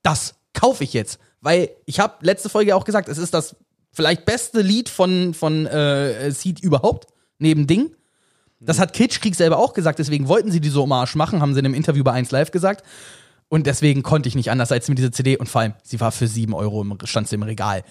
[0.03, 1.19] das kaufe ich jetzt.
[1.41, 3.55] Weil ich habe letzte Folge auch gesagt, es ist das
[3.91, 7.95] vielleicht beste Lied von, von äh, Seed überhaupt, neben Ding.
[8.61, 11.65] Das hat Kitschkrieg selber auch gesagt, deswegen wollten sie diese Hommage machen, haben sie in
[11.65, 12.85] einem Interview bei 1 Live gesagt.
[13.49, 16.11] Und deswegen konnte ich nicht anders als mit dieser CD und vor allem, sie war
[16.11, 17.83] für 7 Euro, im, stand sie im Regal.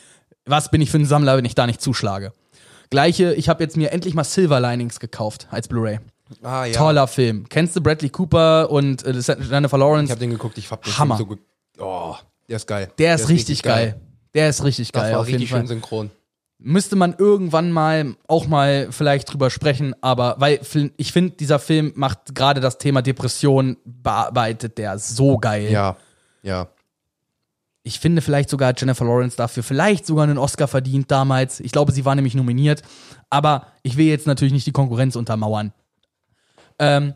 [0.47, 2.33] Was bin ich für ein Sammler, wenn ich da nicht zuschlage?
[2.90, 5.99] Gleiche, ich habe jetzt mir endlich mal Silver Linings gekauft als Blu-ray.
[6.42, 6.73] Ah, ja.
[6.75, 7.49] Toller Film.
[7.49, 10.11] Kennst du Bradley Cooper und äh, Jennifer Ich Lawrence?
[10.11, 11.16] habe den geguckt, ich hab den Hammer.
[11.16, 11.40] Film so gut.
[11.81, 12.14] Oh,
[12.49, 12.90] der ist geil.
[12.99, 14.01] Der ist, richtig geil.
[14.35, 15.61] Der ist richtig Das geil, war auf jeden richtig Fall.
[15.61, 16.11] schön synchron.
[16.59, 20.61] Müsste man irgendwann mal auch mal vielleicht drüber sprechen, aber weil
[20.97, 25.71] ich finde, dieser Film macht gerade das Thema Depression, bearbeitet der so geil.
[25.71, 25.97] Ja,
[26.42, 26.68] ja.
[27.85, 31.61] Ich finde vielleicht sogar Jennifer Lawrence dafür vielleicht sogar einen Oscar verdient damals.
[31.61, 32.83] Ich glaube, sie war nämlich nominiert,
[33.31, 35.73] aber ich will jetzt natürlich nicht die Konkurrenz untermauern.
[36.79, 37.14] Ähm,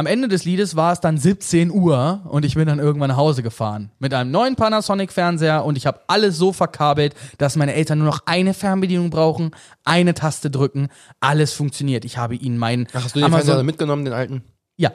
[0.00, 3.18] am Ende des Liedes war es dann 17 Uhr und ich bin dann irgendwann nach
[3.18, 3.90] Hause gefahren.
[3.98, 8.20] Mit einem neuen Panasonic-Fernseher und ich habe alles so verkabelt, dass meine Eltern nur noch
[8.24, 9.50] eine Fernbedienung brauchen,
[9.84, 10.88] eine Taste drücken,
[11.20, 12.06] alles funktioniert.
[12.06, 14.42] Ich habe ihnen meinen Ach, hast du den Fernseher mitgenommen, den alten?
[14.78, 14.90] ja.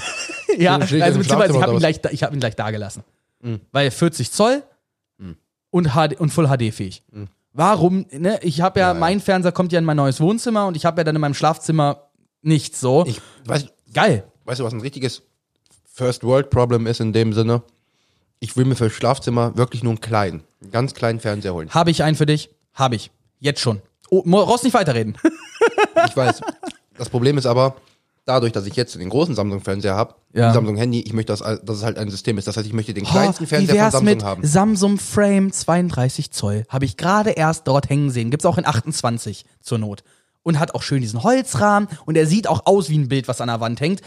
[0.56, 3.02] ja, also beziehungsweise ich habe ihn, gleich, da- ich hab ihn gleich da gelassen.
[3.72, 4.62] Weil 40 Zoll
[5.70, 7.02] und, HD, und Full HD fähig.
[7.52, 8.38] Warum, ne?
[8.42, 11.04] Ich habe ja, mein Fernseher kommt ja in mein neues Wohnzimmer und ich habe ja
[11.04, 12.08] dann in meinem Schlafzimmer
[12.42, 13.04] nichts so.
[13.06, 14.24] Ich weiß, Geil.
[14.44, 15.22] Weißt du, was ein richtiges
[15.92, 17.62] First World Problem ist in dem Sinne?
[18.40, 21.70] Ich will mir für das Schlafzimmer wirklich nur einen kleinen, einen ganz kleinen Fernseher holen.
[21.70, 22.50] Habe ich einen für dich?
[22.74, 23.10] Habe ich.
[23.40, 23.80] Jetzt schon.
[24.10, 25.16] Oh, brauchst nicht weiterreden.
[26.06, 26.40] Ich weiß.
[26.98, 27.76] Das Problem ist aber,
[28.26, 30.52] dadurch, dass ich jetzt den großen Samsung-Fernseher habe, Ja.
[30.52, 32.46] Samsung-Handy, ich möchte, dass, dass es halt ein System ist.
[32.46, 34.44] Das heißt, ich möchte den Oh, kleinsten Fernseher von Samsung mit haben.
[34.46, 36.64] Samsung Frame 32 Zoll?
[36.68, 38.30] Habe ich gerade erst dort hängen sehen.
[38.30, 40.02] Gibt's auch in 28 zur Not.
[40.42, 43.40] Und hat auch schön diesen Holzrahmen und er sieht auch aus wie ein Bild, was
[43.40, 44.02] an der Wand hängt.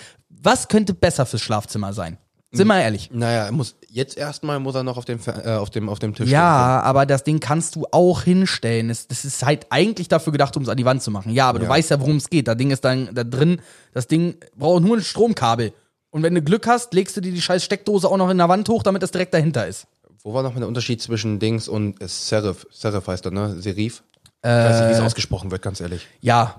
[0.47, 2.17] Was könnte besser fürs Schlafzimmer sein?
[2.53, 3.09] Sind wir ehrlich.
[3.11, 6.13] Naja, er muss, jetzt erstmal muss er noch auf dem, äh, auf dem, auf dem
[6.13, 6.33] Tisch stehen.
[6.35, 8.87] Ja, aber das Ding kannst du auch hinstellen.
[8.87, 11.33] Das, das ist halt eigentlich dafür gedacht, um es an die Wand zu machen.
[11.33, 11.69] Ja, aber du Ja.
[11.71, 12.47] weißt ja, worum es geht.
[12.47, 13.59] Das Ding ist dann da drin.
[13.93, 15.73] Das Ding braucht nur ein Stromkabel.
[16.11, 18.47] Und wenn du Glück hast, legst du dir die scheiß Steckdose auch noch in der
[18.47, 19.85] Wand hoch, damit das direkt dahinter ist.
[20.23, 22.65] Wo war nochmal der Unterschied zwischen Dings und äh, Serif?
[22.71, 23.59] Serif heißt er, ne?
[23.59, 24.01] Serif?
[24.47, 26.07] Ich weiß nicht, wie es ausgesprochen wird, ganz ehrlich.
[26.21, 26.55] Ja,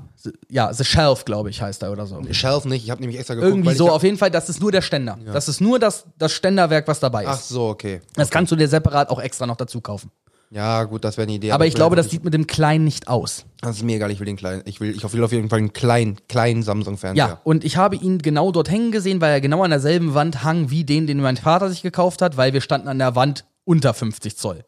[0.49, 2.21] ja, The Shelf, glaube ich, heißt er oder so.
[2.33, 3.51] Shelf nicht, ich habe nämlich extra geguckt.
[3.51, 5.19] Irgendwie so, ich auf jeden Fall, das ist nur der Ständer.
[5.33, 7.49] Das ist nur das, das Ständerwerk, was dabei Ach ist.
[7.49, 8.01] so, okay.
[8.15, 10.11] Das kannst du dir separat auch extra noch dazu kaufen.
[10.51, 11.53] Ja, gut, das wäre eine Idee.
[11.53, 13.45] Aber ich will glaube, das sieht mit dem Kleinen nicht aus.
[13.61, 14.63] Das ist mir egal, ich will den kleinen.
[14.65, 17.27] Ich will, ich will auf jeden Fall einen kleinen, kleinen Samsung-Fernseher.
[17.27, 20.45] Ja, und ich habe ihn genau dort hängen gesehen, weil er genau an derselben Wand
[20.45, 23.45] hang wie den, den mein Vater sich gekauft hat, weil wir standen an der Wand
[23.69, 24.65] unter 50 Zoll.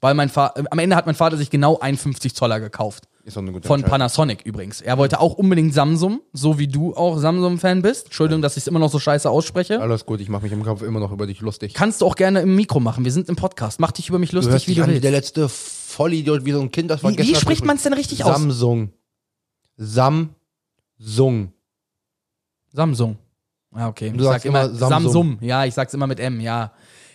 [0.00, 3.04] Weil mein Vater, am Ende hat mein Vater sich genau einen 50 Zoller gekauft.
[3.24, 3.82] Ist doch eine gute Von.
[3.82, 4.80] Panasonic übrigens.
[4.80, 8.06] Er wollte auch unbedingt Samsung, so wie du auch Samsung-Fan bist.
[8.06, 9.80] Entschuldigung, dass ich es immer noch so scheiße ausspreche.
[9.82, 11.74] Alles gut, ich mache mich im Kopf immer noch über dich lustig.
[11.74, 13.04] Kannst du auch gerne im Mikro machen.
[13.04, 13.80] Wir sind im Podcast.
[13.80, 15.04] Mach dich über mich lustig, wie du an wie willst.
[15.04, 17.76] der letzte Vollidiot, wie so ein Kind, das Wie, vergessen wie hat, spricht wie- man
[17.76, 18.32] es denn richtig aus?
[18.36, 18.92] Samsung.
[19.76, 21.52] Samsung.
[22.72, 23.18] Samsung.
[23.76, 24.10] Ja, okay.
[24.10, 25.02] Du ich sag sagst immer immer Samsung.
[25.02, 25.38] Samsung.
[25.42, 26.72] Ja, ich sag's immer mit M, ja.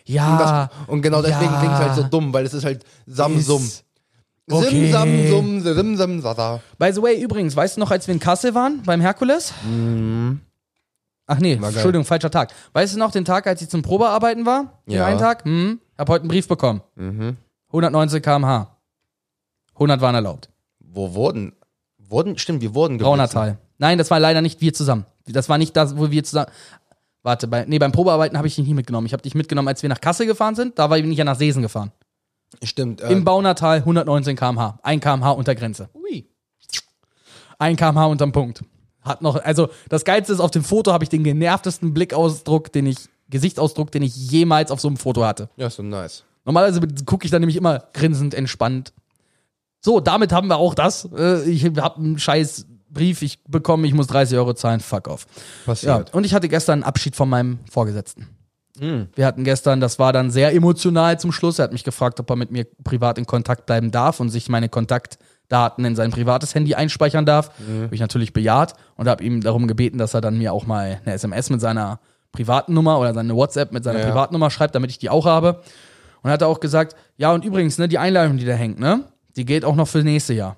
[0.07, 0.69] Und, Ja.
[0.77, 1.59] das, und genau deswegen ja.
[1.59, 3.61] klingt es halt so dumm, weil es ist halt Samsung.
[3.63, 3.85] Ist-
[4.51, 4.69] Okay.
[4.71, 6.59] Sim, sam, sum, sim, sam, sasa.
[6.77, 9.53] By the way, übrigens, weißt du noch, als wir in Kassel waren, beim Herkules?
[9.53, 11.61] Ach nee, Mhm.
[11.61, 11.77] War geil.
[11.77, 12.51] Entschuldigung, falscher Tag.
[12.73, 14.81] Weißt du noch den Tag, als ich zum Probearbeiten war?
[14.85, 15.05] Den Ja.
[15.05, 15.45] einen Tag?
[15.45, 16.81] Hm, hab heute einen Brief bekommen.
[16.95, 17.37] Mhm.
[17.71, 18.67] 119 km/h.
[19.75, 20.49] 100 waren erlaubt.
[20.81, 21.53] Wo wurden?
[21.97, 22.37] Wurden?
[22.37, 23.57] Stimmt, wir wurden Braunertal.
[23.77, 25.05] Nein, das war leider nicht wir zusammen.
[25.25, 26.51] Das war nicht das, wo wir zusammen.
[27.23, 29.07] Warte, bei, nee, beim Probearbeiten habe ich dich nicht mitgenommen.
[29.07, 30.77] Ich habe dich mitgenommen, als wir nach Kassel gefahren sind.
[30.77, 31.91] Da war ich ja nach Seesen gefahren.
[32.62, 33.01] Stimmt.
[33.01, 34.79] Äh, Im Baunatal 119 km/h.
[34.83, 35.89] 1 km/h unter Grenze.
[35.93, 36.25] Ui.
[37.59, 38.63] 1 km/h unterm Punkt.
[39.01, 42.86] Hat noch, also das Geilste ist, auf dem Foto habe ich den genervtesten Blickausdruck, den
[42.88, 42.97] ich,
[43.29, 45.49] Gesichtsausdruck, den ich jemals auf so einem Foto hatte.
[45.55, 46.23] Ja, ist so nice.
[46.45, 48.93] Normalerweise gucke ich dann nämlich immer grinsend, entspannt.
[49.81, 51.07] So, damit haben wir auch das.
[51.15, 55.25] Äh, Ich habe einen scheiß Brief, ich bekomme, ich muss 30 Euro zahlen, fuck off.
[55.25, 56.13] Ja, Passiert.
[56.13, 58.27] und ich hatte gestern einen Abschied von meinem Vorgesetzten.
[59.15, 61.60] Wir hatten gestern, das war dann sehr emotional zum Schluss.
[61.60, 64.49] Er hat mich gefragt, ob er mit mir privat in Kontakt bleiben darf und sich
[64.49, 67.51] meine Kontaktdaten in sein privates Handy einspeichern darf.
[67.84, 70.99] Habe ich natürlich bejaht und habe ihm darum gebeten, dass er dann mir auch mal
[71.06, 71.99] eine SMS mit seiner
[72.32, 74.08] privaten Nummer oder seine WhatsApp mit seiner Ja.
[74.08, 75.62] Privatnummer schreibt, damit ich die auch habe.
[76.23, 79.03] Und hat er auch gesagt, ja und übrigens, ne, die Einladung, die da hängt, ne,
[79.36, 80.56] die geht auch noch für nächstes Jahr.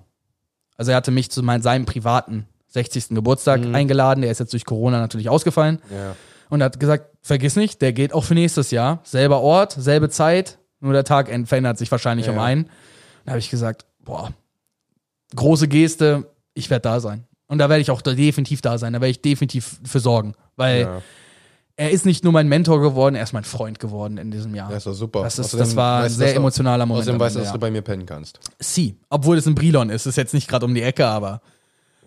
[0.77, 3.09] Also er hatte mich zu mein, seinem privaten 60.
[3.09, 5.79] Geburtstag eingeladen, der ist jetzt durch Corona natürlich ausgefallen.
[5.89, 6.15] Ja.
[6.49, 8.99] Und er hat gesagt, vergiss nicht, der geht auch für nächstes Jahr.
[9.03, 12.33] Selber Ort, selbe Zeit, nur der Tag verändert sich wahrscheinlich Ja.
[12.33, 12.69] um einen.
[13.23, 14.31] Da habe ich gesagt, boah,
[15.35, 17.25] große Geste, ich werde da sein.
[17.47, 20.33] Und da werde ich auch da definitiv da sein, da werde ich definitiv für sorgen.
[20.55, 21.01] Weil Ja.
[21.77, 24.69] Er ist nicht nur mein Mentor geworden, er ist mein Freund geworden in diesem Jahr.
[24.69, 25.23] Das ist doch super.
[25.23, 27.03] Das, ist, das war ein sehr emotionaler Moment.
[27.03, 28.39] Außerdem weißt du, dass du bei mir pennen kannst.
[28.41, 28.49] ja.
[28.59, 31.41] Sie, obwohl es in Brilon ist, ist jetzt nicht gerade um die Ecke, aber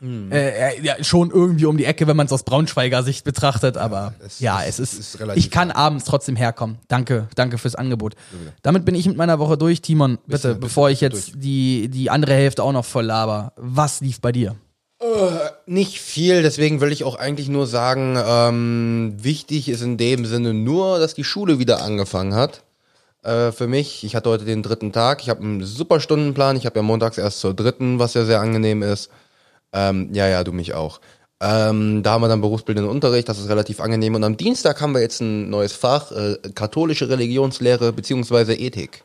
[0.01, 3.77] Äh, äh, ja, schon irgendwie um die Ecke, wenn man es aus Braunschweiger Sicht betrachtet,
[3.77, 6.79] aber es ja, ist- es ist, ist relativ ich kann abends trotzdem herkommen.
[6.87, 8.15] Danke, danke fürs Angebot.
[8.63, 9.83] Damit bin ich mit meiner Woche durch.
[9.83, 11.41] Timon, bitte, bist bevor ich jetzt durch.
[11.41, 14.55] die, die andere Hälfte auch noch voll laber, was lief bei dir?
[15.67, 20.55] Nicht viel, deswegen will ich auch eigentlich nur sagen, ähm, wichtig ist in dem Sinne
[20.55, 22.63] nur, dass die Schule wieder angefangen hat.
[23.23, 26.67] Äh, für mich, ich hatte heute den dritten Tag, ich habe einen super Stundenplan, ich
[26.67, 29.11] habe ja montags erst zur dritten, was ja sehr angenehm ist.
[29.73, 31.01] Ähm, ja, ja, du mich auch.
[31.41, 34.15] Ähm, da haben wir dann berufsbildenden Unterricht, das ist relativ angenehm.
[34.15, 39.05] Und am Dienstag haben wir jetzt ein neues Fach, äh, katholische Religionslehre beziehungsweise Ethik.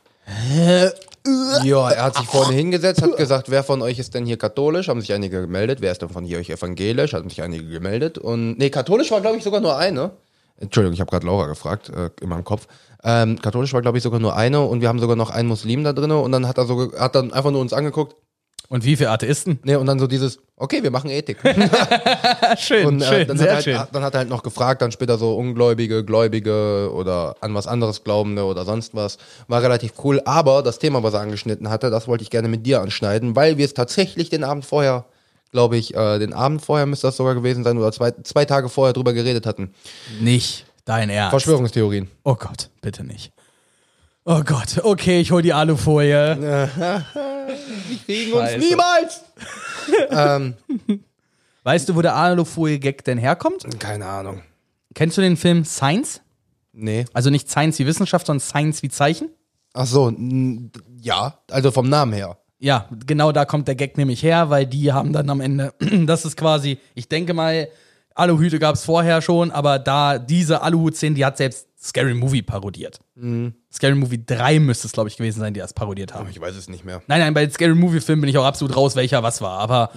[1.62, 4.88] Ja, er hat sich vorne hingesetzt, hat gesagt, wer von euch ist denn hier katholisch?
[4.88, 5.80] Haben sich einige gemeldet.
[5.80, 7.14] Wer ist denn von hier euch evangelisch?
[7.14, 8.18] Haben sich einige gemeldet.
[8.18, 10.10] Und nee, katholisch war, glaube ich, sogar nur eine.
[10.58, 12.66] Entschuldigung, ich habe gerade Laura gefragt, äh, in meinem Kopf.
[13.02, 15.84] Ähm, katholisch war, glaube ich, sogar nur eine und wir haben sogar noch einen Muslim
[15.84, 18.16] da drin und dann hat er so, hat dann einfach nur uns angeguckt.
[18.68, 19.58] Und wie viele Atheisten?
[19.62, 21.38] Nee, und dann so dieses, okay, wir machen Ethik.
[22.58, 25.18] schön, Und äh, dann, hat er halt, dann hat er halt noch gefragt, dann später
[25.18, 29.18] so Ungläubige, Gläubige oder an was anderes Glaubende oder sonst was.
[29.48, 30.22] War relativ cool.
[30.24, 33.58] Aber das Thema, was er angeschnitten hatte, das wollte ich gerne mit dir anschneiden, weil
[33.58, 35.04] wir es tatsächlich den Abend vorher,
[35.52, 38.70] glaube ich, äh, den Abend vorher müsste das sogar gewesen sein oder zwei, zwei Tage
[38.70, 39.74] vorher drüber geredet hatten.
[40.20, 41.30] Nicht dein Ernst.
[41.30, 42.10] Verschwörungstheorien.
[42.24, 43.33] Oh Gott, bitte nicht.
[44.24, 46.36] Oh Gott, okay, ich hol die Alufolie.
[47.90, 48.58] Die kriegen Scheiße.
[48.58, 49.22] niemals!
[50.10, 50.54] ähm,
[51.62, 53.66] Weißt du, wo der Alufolie-Gag denn herkommt?
[53.78, 54.42] keine Ahnung.
[54.94, 56.20] Kennst du den Film Science?
[56.72, 57.04] Nee.
[57.12, 59.28] Also nicht Science wie Wissenschaft, sondern Science wie Zeichen?
[59.74, 62.38] Ach so, n- ja, also vom Namen her.
[62.58, 65.74] Ja, genau da kommt der Gag nämlich her, weil die haben dann am Ende,
[66.06, 67.68] das ist quasi, ich denke mal,
[68.14, 73.00] Aluhüte gab es vorher schon, aber da diese Aluhut-Szene, die hat selbst Scary Movie parodiert.
[73.72, 76.28] Scary Movie 3 müsste es, glaube ich, gewesen sein, die das parodiert haben.
[76.30, 77.02] Ich weiß es nicht mehr.
[77.08, 79.58] Nein, nein, bei Scary Movie-Filmen bin ich auch absolut raus, welcher was war.
[79.58, 79.90] Aber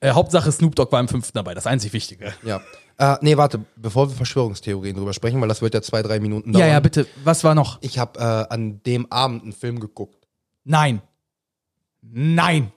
[0.00, 2.34] äh, Hauptsache Snoop Dogg war im fünften dabei, das einzig Wichtige.
[2.42, 2.60] Ja.
[2.98, 6.52] Äh, nee, warte, bevor wir Verschwörungstheorien drüber sprechen, weil das wird ja zwei, drei Minuten
[6.52, 6.66] dauern.
[6.66, 7.06] Ja, ja, bitte.
[7.24, 7.78] Was war noch?
[7.80, 10.26] Ich habe äh, an dem Abend einen Film geguckt.
[10.64, 11.00] Nein.
[12.02, 12.72] Nein.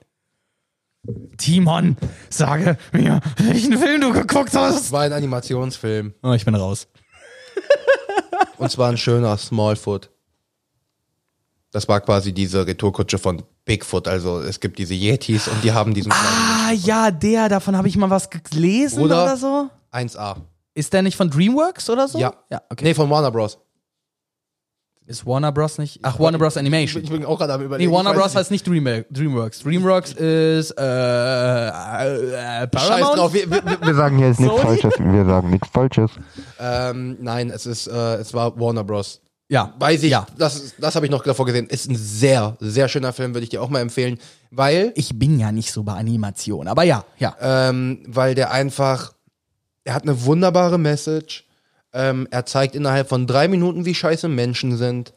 [1.38, 1.96] Timon,
[2.30, 4.92] sage mir, welchen Film du geguckt Es hast.
[4.92, 6.14] war ein Animationsfilm.
[6.22, 6.88] Oh, ich bin raus.
[8.58, 10.10] Und zwar ein schöner Smallfoot.
[11.72, 14.08] Das war quasi diese Retourkutsche von Bigfoot.
[14.08, 17.96] Also es gibt diese Yetis und die haben diesen Ah, ja, der, davon habe ich
[17.96, 19.68] mal was gelesen Oder- oder so.
[19.90, 20.36] kleinen 1A.
[20.74, 22.18] Ist der nicht von DreamWorks oder so?
[22.18, 22.32] Ja.
[22.50, 22.84] Ja, okay.
[22.84, 23.58] Nee, von Warner Bros.
[25.08, 26.00] Ist Warner Bros nicht?
[26.02, 27.02] Ach, Warner Bros Animation.
[27.04, 27.88] Ich bin auch gerade am überlegen.
[27.90, 29.60] Nee, Warner Bros heißt nicht Dream Dreamworks.
[29.60, 33.16] Dreamworks ist äh, äh, äh, Scheiß Paramount?
[33.18, 33.32] drauf.
[33.32, 34.60] Wir, wir, wir, sagen hier jetzt nichts?
[34.60, 34.94] Falsches.
[34.98, 36.10] Wir sagen nichts Falsches.
[36.58, 39.20] ähm, nein, es ist, äh, es war Warner Bros.
[39.48, 39.74] Ja.
[39.78, 40.26] Weiß ich, Ja.
[40.36, 41.66] das, das habe ich noch davor gesehen.
[41.68, 44.18] Ist ein sehr, sehr schöner Film, würde ich dir auch mal empfehlen,
[44.50, 47.36] weil Ich bin ja nicht so bei Animation, aber ja, ja.
[47.40, 49.12] ähm, weil der einfach,
[49.84, 51.45] er hat eine wunderbare Message.
[51.98, 55.14] Ähm, er zeigt innerhalb von drei Minuten, wie scheiße Menschen sind.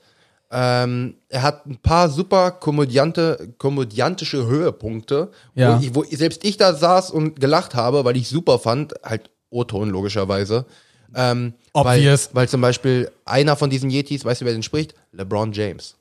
[0.49, 5.75] Ähm, er hat ein paar super komödiante, komödiantische Höhepunkte, Ja.
[5.77, 9.29] wo, ich, wo selbst ich da saß und gelacht habe, weil ich super fand, halt
[9.49, 10.65] O-Ton logischerweise.
[11.13, 12.29] Ähm, Obvious.
[12.31, 14.93] Weil, weil zum Beispiel einer von diesen Yetis, weißt du, wer den spricht?
[15.11, 15.95] LeBron James.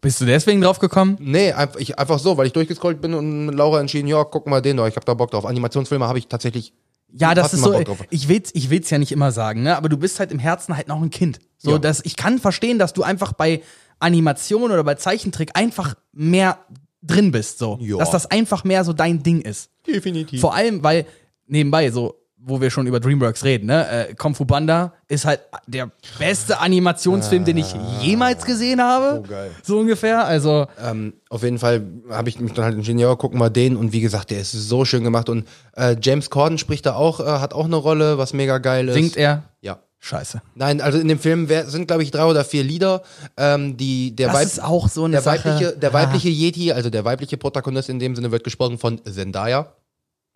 [0.00, 1.16] Bist du deswegen drauf gekommen?
[1.20, 4.46] Nee, einfach, ich, einfach so, weil ich durchgescrollt bin und mit Laura entschieden, ja, guck
[4.46, 5.46] mal den da, ich hab da Bock drauf.
[5.46, 6.72] Animationsfilme habe ich tatsächlich.
[7.12, 7.82] Ja, das ist so.
[8.10, 9.76] Ich will's, ich will's ja nicht immer sagen, ne?
[9.76, 11.38] Aber du bist halt im Herzen halt noch ein Kind.
[11.58, 11.78] So, Ja.
[11.78, 13.62] dass ich kann verstehen, dass du einfach bei
[13.98, 16.58] Animation oder bei Zeichentrick einfach mehr
[17.02, 17.78] drin bist, so.
[17.80, 17.96] Ja.
[17.98, 19.70] Dass das einfach mehr so dein Ding ist.
[19.86, 20.40] Definitiv.
[20.40, 21.06] Vor allem, weil
[21.46, 24.08] nebenbei so, wo wir schon über DreamWorks reden, ne?
[24.08, 29.16] Äh, Kung Fu Panda ist halt der beste Animationsfilm, den ich jemals gesehen habe.
[29.24, 29.50] So geil.
[29.62, 30.24] So ungefähr.
[30.24, 33.76] Also Ähm, auf jeden Fall habe ich mich dann halt entschieden, ja, guck mal den
[33.76, 37.20] und wie gesagt, der ist so schön gemacht und äh, James Corden spricht da auch,
[37.20, 38.94] äh, hat auch eine Rolle, was mega geil ist.
[38.94, 39.42] singt er.
[39.60, 39.78] Ja.
[40.02, 40.40] Scheiße.
[40.54, 43.02] Nein, also in dem Film sind glaube ich drei oder vier Lieder,
[43.36, 45.44] ähm, die der Das Weib- ist auch so eine der Sache.
[45.50, 45.92] weibliche, der Ah.
[45.92, 49.74] weibliche Yeti, also der weibliche Protagonist in dem Sinne wird gesprochen von Zendaya,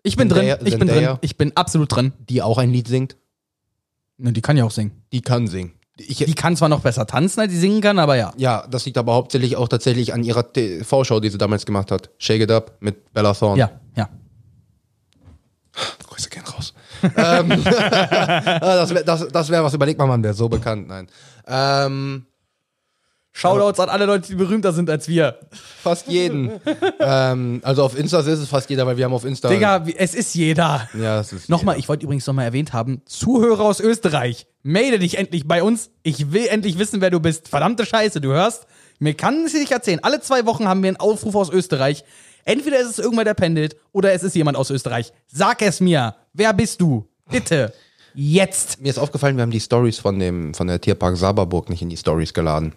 [0.04, 0.42] Ich bin drin.
[0.46, 1.08] Zendaya- Ich bin Zendaya.
[1.14, 1.18] drin.
[1.22, 2.12] Ich bin absolut drin.
[2.28, 3.16] die auch ein Lied singt.
[4.18, 5.02] Ne, die kann ja auch singen.
[5.12, 5.72] Die kann singen.
[5.96, 8.32] Ich, Die kann zwar noch besser tanzen, als sie singen kann, aber ja.
[8.36, 12.10] Ja, das liegt aber hauptsächlich auch tatsächlich an ihrer TV-Show, die sie damals gemacht hat.
[12.18, 13.58] Shake It Up mit Bella Thorne.
[13.60, 14.08] Ja, ja.
[16.08, 16.74] Grüße gehen raus.
[17.02, 20.86] ähm, das wäre das, das wär was, überleg mal, man wäre so bekannt.
[20.88, 21.08] Nein.
[21.46, 22.26] Ähm,
[23.36, 25.40] Shoutouts an alle Leute, die berühmter sind als wir.
[25.82, 26.52] fast jeden.
[27.00, 29.48] ähm, also auf Insta ist es fast jeder, weil wir haben auf Insta.
[29.48, 30.88] Digga, es ist jeder.
[30.94, 31.48] Ja, das ist.
[31.48, 35.90] Nochmal, ich wollte übrigens nochmal erwähnt haben, Zuhörer aus Österreich, melde dich endlich bei uns.
[36.04, 37.48] Ich will endlich wissen, wer du bist.
[37.48, 38.66] Verdammte Scheiße, du hörst.
[39.00, 39.98] Mir kann es nicht erzählen.
[40.02, 42.04] Alle zwei Wochen haben wir einen Aufruf aus Österreich.
[42.44, 45.12] Entweder ist es irgendwer, der pendelt, oder es ist jemand aus Österreich.
[45.26, 46.14] Sag es mir.
[46.34, 47.08] Wer bist du?
[47.28, 47.72] Bitte.
[48.14, 48.80] Jetzt.
[48.80, 51.88] Mir ist aufgefallen, wir haben die Stories von dem von der Tierpark Saberburg nicht in
[51.88, 52.74] die Stories geladen.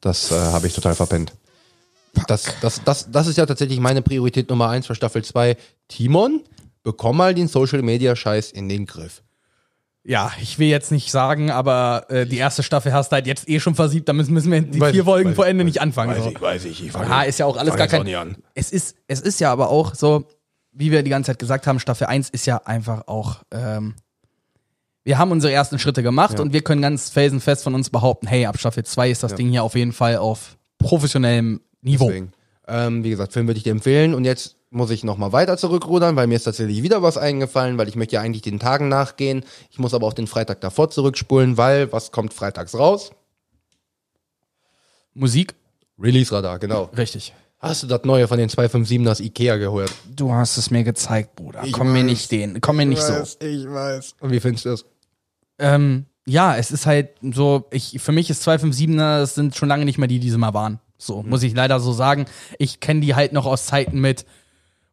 [0.00, 1.32] Das äh, habe ich total verpennt.
[2.28, 5.56] Das, das, das, das ist ja tatsächlich meine Priorität Nummer eins für Staffel 2.
[5.88, 6.40] Timon,
[6.82, 9.22] bekomm mal den Social Media Scheiß in den Griff.
[10.08, 13.48] Ja, ich will jetzt nicht sagen, aber äh, die erste Staffel hast du halt jetzt
[13.48, 15.64] eh schon versiebt, da müssen, wir die Weiß vier ich, Folgen weiß vor ich, Ende
[15.64, 16.22] weiß nicht anfangen.
[16.22, 16.40] so.
[16.40, 16.86] weiß ich.
[16.86, 18.14] ich Ja, ist ja auch alles fang gar auch kein.
[18.14, 18.36] an.
[18.54, 20.28] Es ist, es ist ja aber auch so,
[20.70, 23.42] wie wir die ganze Zeit gesagt haben, Staffel 1 ist ja einfach auch.
[23.50, 23.94] Ähm,
[25.06, 26.40] wir haben unsere ersten Schritte gemacht Ja.
[26.40, 29.48] und wir können ganz felsenfest von uns behaupten, hey, ab Staffel 2 ist das Ding
[29.48, 32.08] hier auf jeden Fall auf professionellem Niveau.
[32.08, 32.32] Deswegen.
[32.66, 34.14] Ähm, wie gesagt, Film würde ich dir empfehlen.
[34.14, 37.86] Und jetzt muss ich nochmal weiter zurückrudern, weil mir ist tatsächlich wieder was eingefallen, weil
[37.88, 39.44] ich möchte ja eigentlich den Tagen nachgehen.
[39.70, 43.12] Ich muss aber auch den Freitag davor zurückspulen, weil was kommt freitags raus?
[45.14, 45.54] Musik?
[46.00, 46.90] Release-Radar, genau.
[46.96, 47.32] Richtig.
[47.60, 49.92] Hast du das neue von den 257ers Ikea gehört?
[50.14, 51.62] Du hast es mir gezeigt, Bruder.
[51.64, 52.04] Ich komm mir weiß.
[52.06, 53.14] nicht den, komm mir nicht so.
[53.38, 54.16] ich weiß.
[54.18, 54.84] Und wie findest du das?
[55.58, 59.84] Ähm, ja, es ist halt so, ich, für mich ist 257er, das sind schon lange
[59.84, 60.80] nicht mehr die, die sie mal waren.
[60.98, 62.26] So, muss ich leider so sagen.
[62.58, 64.24] Ich kenne die halt noch aus Zeiten mit,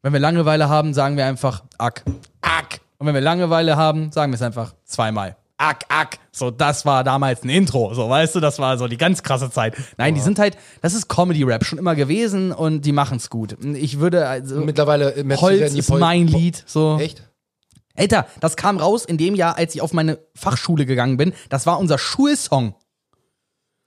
[0.01, 2.03] wenn wir Langeweile haben, sagen wir einfach Ack,
[2.41, 2.81] Ack.
[2.97, 5.37] Und wenn wir Langeweile haben, sagen wir es einfach zweimal.
[5.57, 6.19] Ack, Ack.
[6.31, 7.93] So, das war damals ein Intro.
[7.93, 9.75] So, weißt du, das war so die ganz krasse Zeit.
[9.97, 13.55] Nein, die sind halt, das ist Comedy-Rap schon immer gewesen und die machen's gut.
[13.75, 16.63] Ich würde, also, Mittlerweile Holz ist mein Lied.
[16.65, 16.97] So.
[16.99, 17.23] Echt?
[17.95, 21.33] Alter, das kam raus in dem Jahr, als ich auf meine Fachschule gegangen bin.
[21.49, 22.75] Das war unser Schulsong.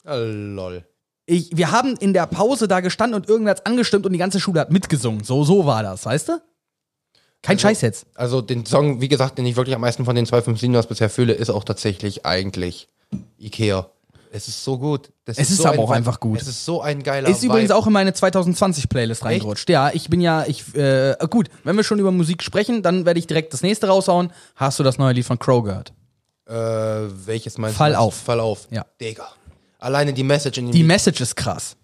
[0.05, 0.85] Ah, lol.
[1.27, 4.39] Ich, wir haben in der Pause da gestanden und irgendwer hat's angestimmt und die ganze
[4.39, 5.25] Schule hat mitgesungen.
[5.25, 6.43] So, so war das, weißt du?
[7.43, 8.07] Kein Scheiß jetzt.
[8.15, 11.33] Also den Song, wie gesagt, den ich wirklich am meisten von den 257ers bisher fühle,
[11.33, 12.89] ist auch tatsächlich eigentlich
[13.39, 13.91] Ikea.
[14.33, 15.11] Es ist so gut.
[15.25, 16.41] Das Es ist so aber ein auch einfach gut.
[16.41, 17.77] Es ist so ein geiler Ist übrigens Vibe.
[17.77, 19.69] auch in meine 2020-Playlist reingerutscht.
[19.71, 23.19] Ja, ich bin ja, ich, äh, gut, wenn wir schon über Musik sprechen, dann werde
[23.19, 24.33] ich direkt das nächste raushauen.
[24.55, 25.93] Hast du das neue Lied von Crow gehört?
[26.49, 26.53] Äh,
[27.27, 27.99] welches meinst Fall du?
[27.99, 28.15] auf.
[28.15, 28.69] Fall auf.
[28.71, 28.85] Ja.
[29.01, 29.29] Digga.
[29.79, 31.77] Alleine die Message in dem Die Lied, Message ist krass.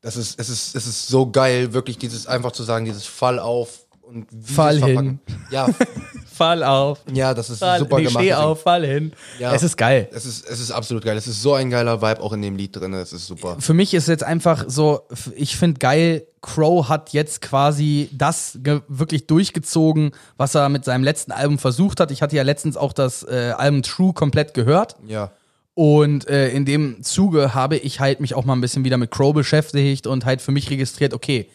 [0.00, 3.38] das ist, es ist, es ist so geil, wirklich dieses einfach zu sagen, dieses Fall
[3.38, 5.20] auf und wie Fall hin.
[5.50, 5.68] Ja,
[6.32, 7.00] Fall auf.
[7.12, 8.24] ja, das ist Fall, super nee, gemacht.
[8.24, 9.12] steh auf, fall hin.
[9.38, 9.52] Ja.
[9.52, 10.08] Es ist geil.
[10.12, 11.16] Es ist, es ist absolut geil.
[11.16, 12.94] Es ist so ein geiler Vibe auch in dem Lied drin.
[12.94, 13.56] Es ist super.
[13.58, 15.02] für mich ist jetzt einfach so,
[15.34, 21.32] ich finde geil, Crow hat jetzt quasi das wirklich durchgezogen, was er mit seinem letzten
[21.32, 22.10] Album versucht hat.
[22.10, 24.96] Ich hatte ja letztens auch das äh, Album True komplett gehört.
[25.06, 25.32] Ja.
[25.74, 29.10] Und äh, in dem Zuge habe ich halt mich auch mal ein bisschen wieder mit
[29.10, 31.48] Crow beschäftigt und halt für mich registriert, okay,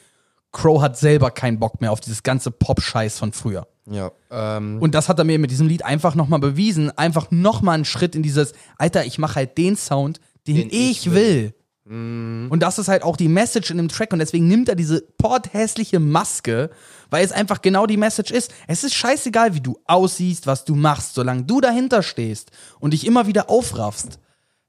[0.53, 3.67] Crow hat selber keinen Bock mehr auf dieses ganze Pop-Scheiß von früher.
[3.85, 4.11] Ja.
[4.31, 6.97] Ähm, Und das hat er mir mit diesem Lied einfach nochmal bewiesen.
[6.97, 11.07] Einfach nochmal einen Schritt in dieses, Alter, ich mache halt den Sound, den, Den ich,
[11.07, 11.53] ich will.
[11.85, 15.01] Und das ist halt auch die Message in dem Track und deswegen nimmt er diese
[15.17, 16.69] porthässliche Maske,
[17.09, 18.53] weil es einfach genau die Message ist.
[18.67, 23.05] Es ist scheißegal, wie du aussiehst, was du machst, solange du dahinter stehst und dich
[23.05, 24.17] immer wieder aufraffst.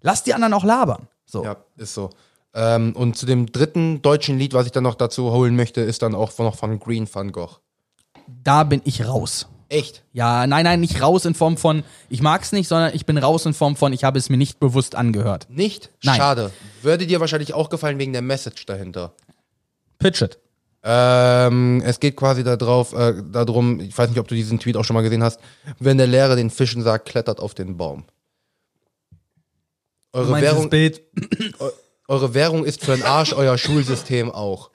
[0.01, 1.07] Lass die anderen auch labern.
[1.25, 1.45] So.
[1.45, 2.11] Ja, ist so.
[2.55, 6.03] Ähm, und zu dem dritten deutschen Lied, was ich dann noch dazu holen möchte, ist
[6.03, 7.59] dann auch noch von Green Van Gogh.
[8.43, 9.49] Da bin ich raus.
[9.69, 10.05] Echt?
[10.13, 13.45] Ja, nein, nein, nicht raus in Form von, ich mag's nicht, sondern ich bin raus
[13.45, 15.49] in Form von, ich habe es mir nicht bewusst angehört.
[15.51, 15.91] Nicht?
[16.05, 16.17] Nein.
[16.17, 16.53] Schade.
[16.83, 19.15] Würde dir wahrscheinlich auch gefallen wegen der Message dahinter.
[19.99, 20.39] Pitch it.
[20.85, 24.85] Ähm, es geht quasi darauf, äh, darum, ich weiß nicht, ob du diesen Tweet auch
[24.85, 25.41] schon mal gesehen hast,
[25.81, 28.05] wenn der Lehrer den Fischen sagt, klettert auf den Baum.
[30.13, 31.03] Eure Währung, Bild?
[32.09, 34.71] Eu- eure Währung ist für den Arsch, euer Schulsystem auch.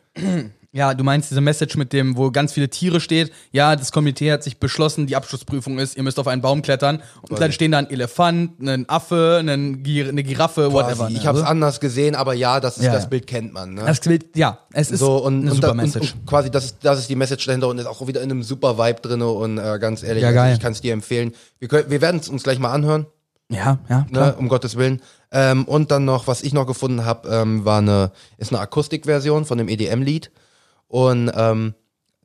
[0.72, 3.32] Ja, du meinst diese Message mit dem, wo ganz viele Tiere steht.
[3.52, 7.02] Ja, das Komitee hat sich beschlossen, die Abschlussprüfung ist, ihr müsst auf einen Baum klettern.
[7.28, 10.96] Und dann stehen da ein Elefant, ein Affe, ein Gir eine Giraffe, whatever.
[11.06, 11.14] Quasi.
[11.14, 11.20] ne?
[11.20, 12.92] Ich habe es Also, anders gesehen, aber ja, das, ist, Ja.
[12.94, 13.74] das Bild kennt man.
[13.74, 13.84] Ne?
[13.86, 16.14] das Bild, ja, es ist so und, eine und, super da, und, Message.
[16.14, 18.44] und quasi das ist, das ist die Message dahinter und ist auch wieder in einem
[18.44, 20.44] super Vibe drin und äh, ganz ehrlich, Ja, geil.
[20.50, 21.34] Also ich kann es dir empfehlen.
[21.58, 23.08] Wir, können- wir werden es uns gleich mal anhören,
[23.52, 24.28] ja, ja, klar.
[24.28, 25.02] ne, um Gottes Willen.
[25.32, 29.46] Ähm, und dann noch, was ich noch gefunden habe, ähm, war eine, ist eine Akustikversion
[29.46, 30.32] von dem EDM-Lied
[30.88, 31.76] und ähm,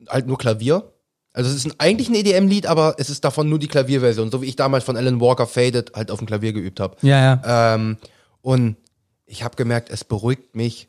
[0.09, 0.91] halt nur Klavier.
[1.33, 4.41] Also es ist ein, eigentlich ein EDM-Lied, aber es ist davon nur die Klavierversion, so
[4.41, 6.95] wie ich damals von Alan Walker Faded halt auf dem Klavier geübt habe.
[7.01, 7.75] Ja, ja.
[7.75, 7.97] Ähm,
[8.41, 8.77] und
[9.25, 10.87] ich habe gemerkt, es beruhigt mich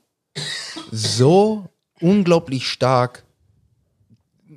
[0.92, 1.68] so
[2.00, 3.24] unglaublich stark,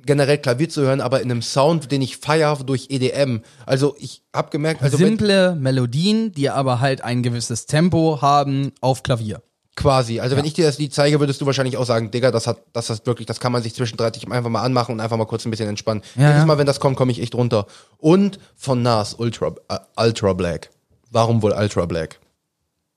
[0.04, 3.40] generell Klavier zu hören, aber in einem Sound, den ich feiere durch EDM.
[3.66, 9.02] Also ich habe gemerkt, also Simple Melodien, die aber halt ein gewisses Tempo haben auf
[9.02, 9.42] Klavier.
[9.76, 12.46] quasi, also wenn ich dir das Lied zeige, würdest du wahrscheinlich auch sagen, Digga, das
[12.46, 15.16] hat, das hat wirklich, das kann man sich zwischen 30 einfach mal anmachen und einfach
[15.16, 16.02] mal kurz ein bisschen entspannen.
[16.16, 16.46] Ja, Jedes ja.
[16.46, 17.66] Mal, wenn das kommt, komme ich echt runter.
[17.98, 20.70] Und von Nas Ultra, äh, Ultra Black.
[21.10, 22.18] Warum wohl Ultra Black?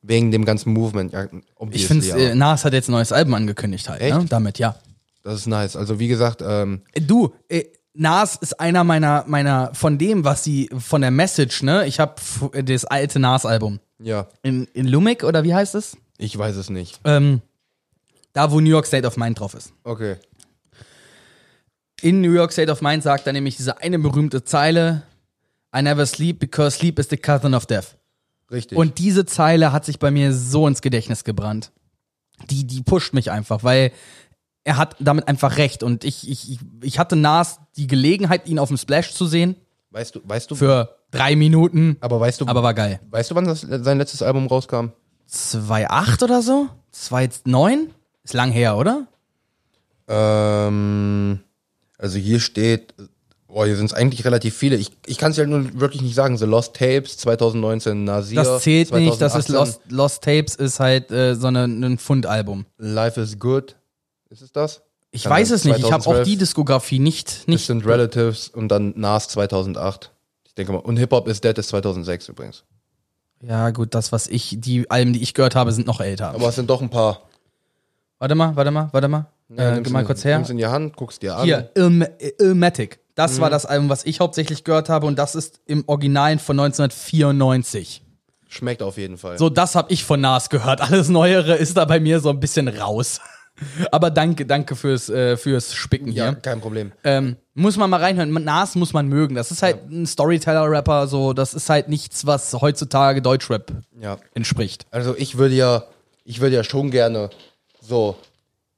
[0.01, 1.27] Wegen dem ganzen Movement, ja,
[1.71, 2.17] Ich finde, ja.
[2.17, 4.25] äh, Nas hat jetzt ein neues Album angekündigt halt, ne?
[4.27, 4.75] Damit, ja.
[5.23, 5.75] Das ist nice.
[5.75, 7.63] Also wie gesagt, ähm, Du, äh,
[7.95, 11.85] Nas ist einer meiner, meiner, von dem, was sie, von der Message, ne?
[11.85, 12.15] Ich habe
[12.63, 13.79] das alte Nas-Album.
[13.99, 15.95] ja, In, in Lumic, oder wie heißt es?
[16.17, 16.99] ich weiß es nicht.
[17.03, 17.41] Ähm,
[18.33, 19.73] da, wo New York State of Mind drauf ist.
[19.83, 20.15] Okay.
[22.01, 25.03] In New York State of Mind sagt er nämlich diese eine berühmte Zeile,
[25.75, 27.95] I never sleep because sleep is the cousin of death.
[28.51, 28.77] Richtig.
[28.77, 31.71] Und diese Zeile hat sich bei mir so ins Gedächtnis gebrannt.
[32.49, 33.91] Die, die pusht mich einfach, weil
[34.63, 35.83] er hat damit einfach recht.
[35.83, 39.55] Und ich, ich, ich- hatte Nas die Gelegenheit, ihn auf dem Splash zu sehen.
[39.91, 41.97] weißt du, weißt du, Für drei Minuten.
[41.99, 42.99] aber weißt du, Aber war geil.
[43.11, 44.87] weißt du, wann das, sein letztes Album rauskam?
[45.31, 46.67] 2,8 oder so?
[46.93, 47.87] 2,9?
[48.23, 49.07] Ist lang her, oder?
[50.07, 51.39] Ähm,
[51.97, 52.93] also hier steht,
[53.47, 54.75] boah, hier sind es eigentlich relativ viele.
[54.75, 56.37] Ich, ich kann es ja nun wirklich nicht sagen.
[56.37, 58.35] The Lost Tapes 2019 Nasir.
[58.43, 61.97] Das zählt nicht, das ist 2018, Lost, Lost Tapes, ist halt äh, so eine, ein
[61.97, 62.65] Fundalbum.
[62.77, 63.75] Life is Good.
[64.33, 64.81] Ist es das?
[65.11, 66.27] Ich Kann weiß es nicht, ich habe auch 2012.
[66.27, 70.11] die Diskografie nicht, nicht Distant Relatives und dann Nas 2008.
[70.45, 70.79] Ich denke mal.
[70.79, 72.63] Und Hip Hop is Dead ist 2006 übrigens.
[73.43, 76.29] Ja, gut, das, was ich, die Alben, die ich gehört habe, sind noch älter.
[76.31, 77.21] Aber es sind doch ein paar.
[78.17, 79.27] warte mal, warte mal, warte mal.
[79.55, 80.37] äh, nimm's geh mal in- kurz her.
[80.37, 81.43] Nimm's in die Hand, guck's dir an.
[81.43, 82.03] Hier, Ilm
[82.39, 82.99] Ilmatic.
[83.13, 83.41] Das Mhm.
[83.41, 88.01] war das Album, was ich hauptsächlich gehört habe und das ist im Originalen von 1994.
[88.49, 89.37] Schmeckt auf jeden Fall.
[89.37, 90.81] So, das habe ich von Nas gehört.
[90.81, 93.19] Alles Neuere ist da bei mir so ein bisschen raus.
[93.91, 96.35] Aber danke, danke fürs, äh, fürs Spicken ja, hier.
[96.35, 96.91] kein Problem.
[97.03, 98.31] Ähm, muss man mal reinhören.
[98.43, 99.35] Nas muss man mögen.
[99.35, 101.33] Das ist halt ein Storyteller-Rapper, so.
[101.33, 104.17] Das ist halt nichts, was heutzutage Deutschrap Ja.
[104.33, 104.85] entspricht.
[104.91, 105.83] Also ich würde ja,
[106.25, 107.29] ich würde ja schon gerne
[107.81, 108.15] so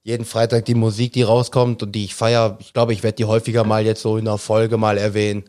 [0.04, 3.26] jeden Freitag die Musik, die rauskommt und die ich feiere, ich glaube, ich werde die
[3.26, 5.46] häufiger mal jetzt so in einer Folge mal erwähnen.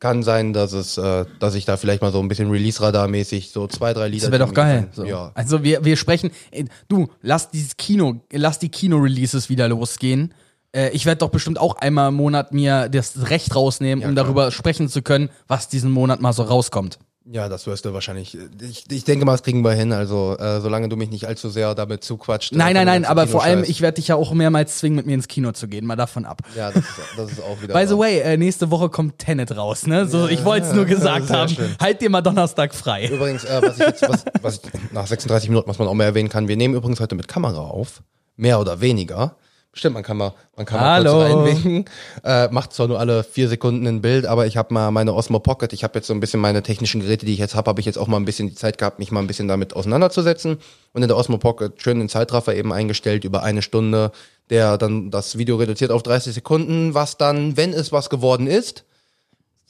[0.00, 3.66] Kann sein, dass es, äh, dass ich da vielleicht mal so ein bisschen Release-Radar-mäßig so
[3.66, 4.30] zwei, drei Lieder.
[4.30, 4.88] Das wäre doch geil.
[4.92, 5.04] So.
[5.04, 5.30] Ja.
[5.34, 10.32] Also wir, wir sprechen, äh, du, lass dieses Kino, lass die Kino-Releases wieder losgehen.
[10.72, 14.24] Äh, ich werde doch bestimmt auch einmal im Monat mir das Recht rausnehmen, um klar.
[14.24, 16.98] darüber sprechen zu können, was diesen Monat mal so rauskommt.
[17.26, 18.36] Ja, das wirst du wahrscheinlich.
[18.62, 19.92] Ich, ich denke mal, das kriegen wir hin.
[19.92, 22.52] Also, äh, solange du mich nicht allzu sehr damit zuquatscht.
[22.52, 24.96] Nein, äh, nein, nein, dem aber vor allem, ich werde dich ja auch mehrmals zwingen,
[24.96, 26.40] mit mir ins Kino zu gehen, mal davon ab.
[26.56, 27.74] Ja, das ist, das ist auch wieder.
[27.74, 30.06] By the way, äh, nächste Woche kommt Tenet raus, ne?
[30.06, 31.54] So, ich wollte es nur gesagt haben.
[31.54, 31.76] schön.
[31.78, 33.08] Halt dir mal Donnerstag frei.
[33.08, 36.04] Übrigens, äh, was ich jetzt, was, was ich nach 36 Minuten, was man auch mal
[36.04, 38.02] erwähnen kann, wir nehmen übrigens heute mit Kamera auf.
[38.36, 39.36] Mehr oder weniger.
[39.72, 41.12] Bestimmt, man kann mal, man kann mal Hallo.
[41.12, 41.84] kurz reinwinken.
[42.24, 45.38] Äh, macht zwar nur alle vier Sekunden ein Bild, aber ich habe mal meine Osmo
[45.38, 47.80] Pocket, ich habe jetzt so ein bisschen meine technischen Geräte, die ich jetzt habe, habe
[47.80, 50.58] ich jetzt auch mal ein bisschen die Zeit gehabt, mich mal ein bisschen damit auseinanderzusetzen.
[50.92, 54.10] Und in der Osmo Pocket schön den Zeitraffer eben eingestellt über eine Stunde,
[54.50, 58.84] der dann das Video reduziert auf 30 Sekunden, was dann, wenn es was geworden ist,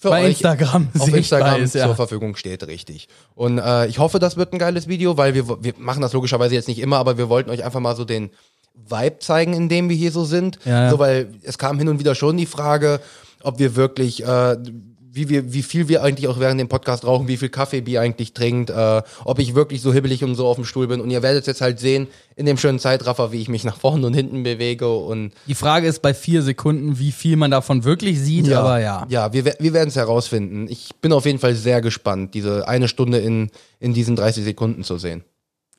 [0.01, 1.85] für Bei euch Instagram auf Instagram ist, ja.
[1.85, 3.07] zur Verfügung steht, richtig.
[3.35, 6.55] Und äh, ich hoffe, das wird ein geiles Video, weil wir, wir machen das logischerweise
[6.55, 8.31] jetzt nicht immer, aber wir wollten euch einfach mal so den
[8.89, 10.59] Vibe zeigen, in dem wir hier so sind.
[10.65, 10.91] Ja, ja.
[10.91, 13.01] So, weil es kam hin und wieder schon die Frage,
[13.43, 14.57] ob wir wirklich, äh,
[15.13, 18.01] wie wir, wie viel wir eigentlich auch während dem Podcast rauchen, wie viel Kaffee Bier
[18.01, 21.01] eigentlich trinkt, äh, ob ich wirklich so hibbelig und so auf dem Stuhl bin.
[21.01, 22.07] Und ihr werdet jetzt halt sehen,
[22.37, 25.89] in dem schönen Zeitraffer, wie ich mich nach vorne und hinten bewege und Die Frage
[25.89, 29.07] ist bei vier Sekunden, wie viel man davon wirklich sieht, aber ja.
[29.09, 30.69] Ja, wir, wir werden es herausfinden.
[30.69, 33.51] Ich bin auf jeden Fall sehr gespannt, diese eine Stunde in,
[33.81, 35.25] in diesen 30 Sekunden zu sehen.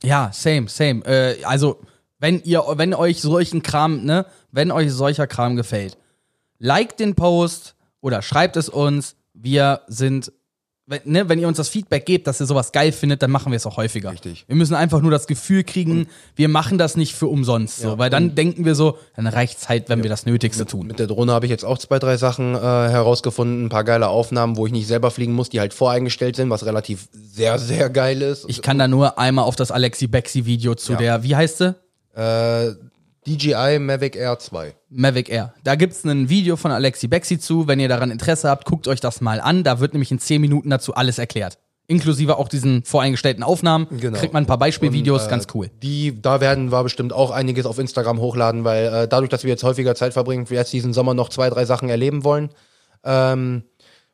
[0.04, 1.06] Ja, same, same.
[1.06, 1.80] Äh, also,
[2.22, 5.98] wenn ihr, wenn euch solchen Kram, ne, wenn euch solcher Kram gefällt,
[6.60, 9.16] liked den Post oder schreibt es uns.
[9.34, 10.32] Wir sind,
[10.86, 13.52] wenn, ne, wenn ihr uns das Feedback gebt, dass ihr sowas geil findet, dann machen
[13.52, 14.12] wir es auch häufiger.
[14.12, 14.46] Richtig.
[14.48, 18.12] Wir müssen einfach nur das Gefühl kriegen, wir machen das nicht für umsonst, so, weil
[18.12, 20.86] dann denken wir so, dann reicht's halt, wenn wir das Nötigste tun.
[20.86, 24.10] Mit der Drohne habe ich jetzt auch zwei, drei Sachen äh, herausgefunden, ein paar geile
[24.10, 27.90] Aufnahmen, wo ich nicht selber fliegen muss, die halt voreingestellt sind, was relativ sehr, sehr
[27.90, 28.46] geil ist.
[28.48, 30.98] Ich kann da nur einmal auf das Alexi Bexi Video zu Ja.
[31.00, 31.76] der, wie heißt sie?
[32.16, 32.72] Äh,
[33.28, 34.74] DJI Mavic Air 2.
[34.90, 35.54] Mavic Air.
[35.64, 37.68] Da gibt's ein Video von Alexi Bexi zu.
[37.68, 39.64] Wenn ihr daran Interesse habt, guckt euch das mal an.
[39.64, 41.60] Da wird nämlich in 10 Minuten dazu alles erklärt.
[41.86, 43.88] Inklusive auch diesen voreingestellten Aufnahmen.
[43.92, 44.18] Genau.
[44.18, 45.70] Kriegt man ein paar Beispielvideos, Und, äh, ganz cool.
[45.84, 49.50] Die, da werden wir bestimmt auch einiges auf Instagram hochladen, weil äh, dadurch, dass wir
[49.50, 52.50] jetzt häufiger Zeit verbringen, wir jetzt diesen Sommer noch zwei, drei Sachen erleben wollen,
[53.04, 53.64] ähm,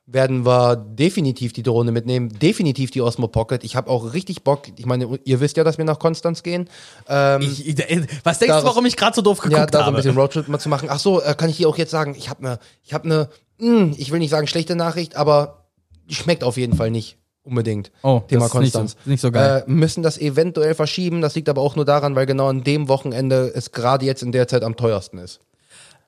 [0.10, 3.64] werden wir definitiv die Drohne mitnehmen, definitiv die Osmo Pocket.
[3.66, 4.64] Ich habe auch richtig Bock.
[4.78, 6.70] Ich meine, ihr wisst ja, dass wir nach Konstanz gehen.
[7.10, 9.78] Ähm, Ich, äh, was denkst du, warum ich gerade so doof geguckt ja, da so
[9.80, 9.98] ein habe?
[9.98, 10.88] bisschen Roadtrip mal zu machen.
[10.90, 13.30] Ach so, äh, kann ich dir auch jetzt sagen, ich habe eine, ich habe eine,
[13.60, 15.66] mh, ich will nicht sagen schlechte Nachricht, aber
[16.10, 17.92] schmeckt auf jeden Fall nicht unbedingt.
[18.02, 19.06] Oh, Thema das ist nicht so- Konstanz.
[19.06, 19.66] nicht so geil.
[19.68, 21.22] Äh, müssen das eventuell verschieben.
[21.22, 24.32] Das liegt aber auch nur daran, weil genau an dem Wochenende es gerade jetzt in
[24.32, 25.42] der Zeit am teuersten ist.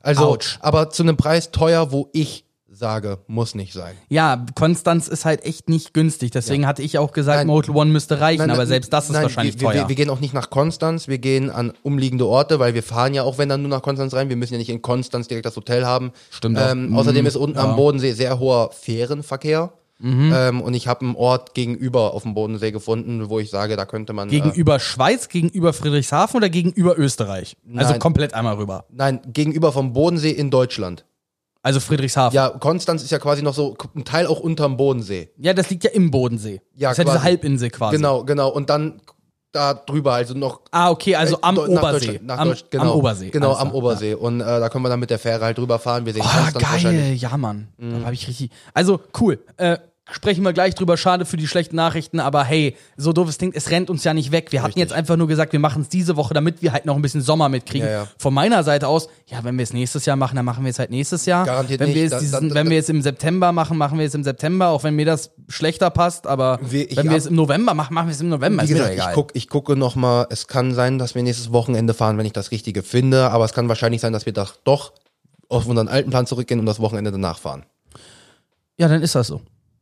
[0.02, 0.58] Also, Autsch.
[0.62, 2.46] aber zu einem Preis teuer, wo ich
[2.80, 3.96] sage, muss nicht sein.
[4.10, 6.32] Ja, Konstanz ist halt echt nicht günstig.
[6.32, 7.48] Deswegen hatte ich auch gesagt, Nein.
[7.48, 9.74] Motel One müsste reichen, Nein, aber selbst das ist nein, wahrscheinlich wir, teuer.
[9.82, 13.14] Wir, wir gehen auch nicht nach Konstanz, wir gehen an umliegende Orte, weil wir fahren
[13.14, 14.30] ja auch, wenn dann nur nach Konstanz rein.
[14.30, 16.12] Wir müssen ja nicht in Konstanz direkt das Hotel haben.
[16.32, 16.72] Stimmt auch.
[16.72, 17.64] Ähm, außerdem ist unten ja.
[17.64, 17.70] Mhm.
[17.72, 19.74] am Bodensee sehr hoher Fährenverkehr.
[20.02, 23.86] Ähm, und ich habe einen Ort gegenüber auf dem Bodensee gefunden, wo ich sage, da
[23.86, 24.30] könnte man.
[24.30, 27.58] Äh, gegenüber Schweiz, gegenüber Friedrichshafen oder gegenüber Österreich?
[27.76, 28.00] Also Nein.
[28.00, 28.86] komplett einmal rüber.
[28.90, 31.06] nein, gegenüber vom Bodensee in Deutschland.
[31.62, 32.36] Also Friedrichshafen.
[32.36, 35.30] Ja, Konstanz ist ja quasi noch so ein Teil auch unterm Bodensee.
[35.38, 36.62] Ja, das liegt ja im Bodensee.
[36.76, 37.24] Ja, das ist ja diese.
[37.24, 37.98] Halbinsel quasi.
[37.98, 38.50] Genau, genau.
[38.50, 39.02] Und dann
[39.52, 42.06] da drüber, also noch Ah, okay, also am nach Obersee.
[42.06, 43.30] Deutschland, nach am, genau, am Obersee.
[43.32, 43.72] Genau, am.
[43.74, 44.14] Obersee.
[44.14, 46.06] Und äh, da können wir dann mit der Fähre halt drüber fahren.
[46.06, 47.22] Wir sehen Oh, Konstanz wahrscheinlich.
[47.22, 47.68] geil, ja, Mann.
[47.78, 48.52] Da habe ich richtig.
[48.74, 49.40] Also, cool.
[49.58, 49.78] Äh,
[50.12, 50.98] sprechen wir gleich drüber.
[50.98, 54.14] Schade für die schlechten Nachrichten, aber hey, so doof es klingt, es rennt uns ja
[54.14, 54.52] nicht weg.
[54.52, 54.82] Wir hatten Richtig.
[54.82, 57.22] jetzt einfach nur gesagt, wir machen es diese Woche, damit wir halt noch ein bisschen
[57.22, 57.88] Sommer mitkriegen.
[57.88, 58.08] Ja, ja.
[58.18, 60.80] Von meiner Seite aus, ja, wenn wir es nächstes Jahr machen, dann machen wir es
[60.80, 61.46] halt nächstes Jahr.
[61.46, 62.04] Garantiert wenn Wir nicht.
[62.06, 64.24] es Da- diesen, da- wenn da- wir es im September machen, machen wir es im
[64.24, 66.28] September, auch wenn mir das schlechter passt.
[66.28, 68.64] Aber Wir- ich wenn wir hab- es im November machen, machen wir es im November.
[68.64, 70.28] Wie gesagt, ich, guck, ich gucke noch mal.
[70.30, 73.30] Es kann sein, dass wir nächstes Wochenende fahren, wenn ich das Richtige finde.
[73.32, 74.94] Aber es kann wahrscheinlich sein, dass wir doch, doch
[75.50, 77.64] auf unseren alten Plan zurückgehen und das Wochenende danach fahren.
[78.78, 79.42] ja, dann ist das so.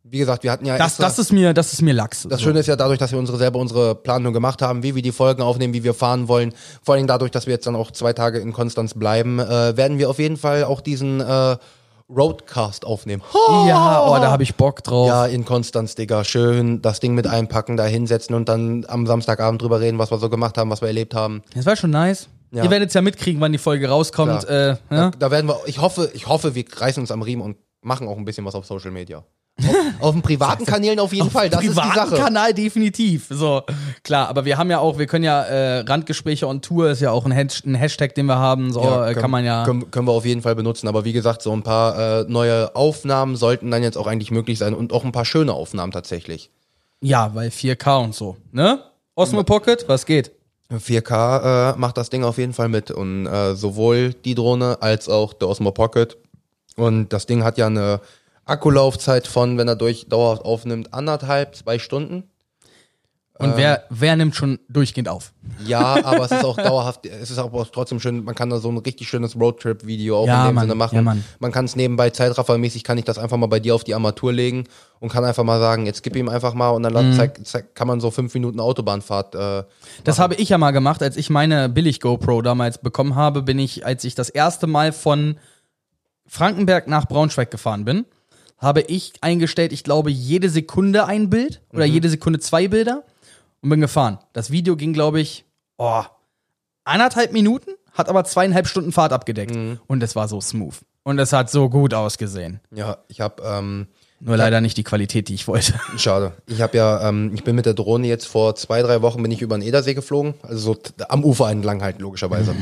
[0.10, 2.26] Wie gesagt, wir hatten ja Das, extra, das ist mir, das ist mir Lachs.
[2.30, 2.42] das.
[2.42, 5.12] Schöne ist ja dadurch, dass wir unsere selber unsere Planung gemacht haben, wie wir die
[5.12, 6.54] Folgen aufnehmen, wie wir fahren wollen.
[6.84, 9.98] Vor allem dadurch, dass wir jetzt dann auch zwei Tage in Konstanz bleiben, äh, werden
[9.98, 11.58] wir auf jeden Fall auch diesen äh,
[12.10, 13.22] Roadcast aufnehmen.
[13.68, 15.08] Ja, oh, da habe ich Bock drauf.
[15.10, 16.24] Ja, in Konstanz, Digga.
[16.24, 20.18] Schön das Ding mit einpacken, da hinsetzen und dann am Samstagabend drüber reden, was wir
[20.18, 21.42] so gemacht haben, was wir erlebt haben.
[21.54, 22.30] Das war schon nice.
[22.52, 22.64] Ja.
[22.64, 24.46] Ihr werdet es ja mitkriegen, wann die Folge rauskommt.
[24.46, 25.12] Äh, Da, ja?
[25.20, 28.18] da werden wir, ich hoffe, ich hoffe, wir reißen uns am Riemen und machen auch
[28.18, 29.24] ein bisschen was auf Social Media.
[29.60, 32.22] Auf, auf den privaten Kanälen auf jeden Fall, das ist die Privaten Sache.
[32.22, 33.28] Kanal definitiv.
[33.30, 33.64] So,
[34.04, 37.12] klar, aber wir haben ja auch, wir können ja äh, Randgespräche on Tour ist ja
[37.12, 38.72] auch ein, Hash ein Hashtag, den wir haben.
[38.72, 39.64] So äh, kann man ja.
[39.66, 42.76] Können, können wir auf jeden Fall benutzen, aber wie gesagt, so ein paar äh, neue
[42.76, 46.52] Aufnahmen sollten dann jetzt auch eigentlich möglich sein und auch ein paar schöne Aufnahmen tatsächlich.
[47.02, 48.38] Ja, weil 4K und so.
[48.52, 48.80] Ne?
[49.16, 50.32] Osmo Pocket, was geht?
[50.72, 55.10] 4K äh, macht das Ding auf jeden Fall mit und äh, sowohl die Drohne als
[55.10, 56.18] auch der Osmo Pocket.
[56.76, 58.02] Und das Ding hat ja eine
[58.48, 62.24] Akkulaufzeit von, wenn er durch dauerhaft aufnimmt, anderthalb, zwei Stunden.
[63.40, 63.54] Und Ähm.
[63.58, 65.32] wer, wer nimmt schon durchgehend auf?
[65.64, 68.68] Ja, aber es ist auch dauerhaft, es ist auch trotzdem schön, man kann da so
[68.70, 70.96] ein richtig schönes Roadtrip-Video auch Ja, in dem Mann, Sinne machen.
[70.96, 71.24] ja, Mann.
[71.38, 74.34] Man kann es nebenbei zeitraffermäßig, kann ich das einfach mal bei dir auf die Armatur
[74.34, 74.64] legen
[75.00, 77.14] und kann einfach mal sagen, jetzt gib ihm einfach mal und dann Mhm.
[77.14, 79.36] zeig, zeig, kann man so fünf Minuten Autobahnfahrt.
[79.36, 79.64] Äh,
[80.04, 83.60] Das habe ich ja mal gemacht, als ich meine billig GoPro damals bekommen habe, bin
[83.60, 85.38] ich, als ich das erste Mal von
[86.26, 88.06] Frankenberg nach Braunschweig gefahren bin,
[88.58, 93.04] habe ich eingestellt, ich glaube, jede Sekunde ein Bild oder jede Sekunde zwei Bilder
[93.62, 94.20] und bin gefahren.
[94.34, 95.46] Das Video ging, glaube ich,
[95.78, 96.04] oh,
[96.86, 99.56] eineinhalb Minuten, hat aber zweieinhalb Stunden Fahrt abgedeckt.
[99.88, 100.76] Und es war so smooth.
[101.04, 102.60] Und es hat so gut ausgesehen.
[102.74, 103.88] ja, ich habe ähm,
[104.20, 105.74] Nur leider nicht die Qualität, die ich wollte.
[105.98, 106.34] Schade.
[106.48, 109.32] Ich habe ja, ähm, ich bin mit der Drohne jetzt vor zwei, drei Wochen bin
[109.32, 112.54] ich über den Edersee geflogen, also so am Ufer entlang halt logischerweise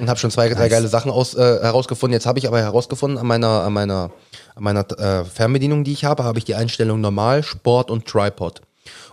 [0.00, 2.12] und habe schon zwei, drei geile Sachen aus, äh, herausgefunden.
[2.12, 4.10] Jetzt habe ich aber herausgefunden an meiner, an meiner,
[4.54, 8.60] an meiner äh, Fernbedienung, die ich habe, habe ich die Einstellung normal, Sport und Tripod.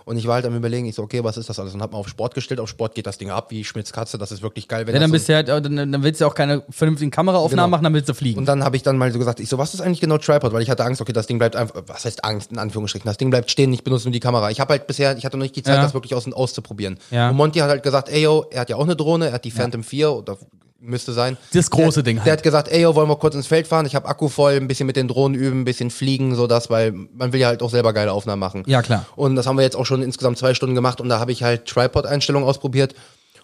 [0.04, 1.72] Und ich war halt am überlegen, ich so, okay, was ist das alles?
[1.74, 2.58] Und hab mal auf Sport gestellt.
[2.58, 4.18] Auf Sport geht das Ding ab wie Schmitz Katze.
[4.18, 4.84] Das ist wirklich geil.
[4.86, 7.68] Wenn Ja, dann bist du halt, dann, dann willst du auch keine vernünftigen Kameraaufnahmen Genau.
[7.68, 8.38] machen, dann willst du fliegen.
[8.40, 10.52] Und dann habe ich dann mal so gesagt, ich so, was ist eigentlich genau Tripod?
[10.52, 13.18] Weil ich hatte Angst, okay, das Ding bleibt einfach, was heißt Angst, in Anführungsstrichen, das
[13.18, 14.50] Ding bleibt stehen, ich benutze nur die Kamera.
[14.50, 15.82] Ich habe halt bisher, ich hatte noch nicht die Zeit, Ja.
[15.82, 16.98] das wirklich aus, auszuprobieren.
[17.12, 17.30] Ja.
[17.30, 19.44] Und Monty hat halt gesagt, ey yo, er hat ja auch eine Drohne, er hat
[19.44, 20.38] die Phantom 4 oder
[20.80, 21.36] müsste sein.
[21.52, 22.32] Das große der, Ding Der halt.
[22.38, 23.86] hat gesagt, ey yo, wollen wir kurz ins Feld fahren?
[23.86, 26.70] Ich habe Akku voll, ein bisschen mit den Drohnen üben, ein bisschen fliegen, so das,
[26.70, 28.62] weil man will ja halt auch selber geile Aufnahmen machen.
[28.66, 29.06] Ja, klar.
[29.16, 31.42] Und das haben wir jetzt auch schon insgesamt zwei Stunden gemacht und da habe ich
[31.42, 32.94] halt Tripod-Einstellungen ausprobiert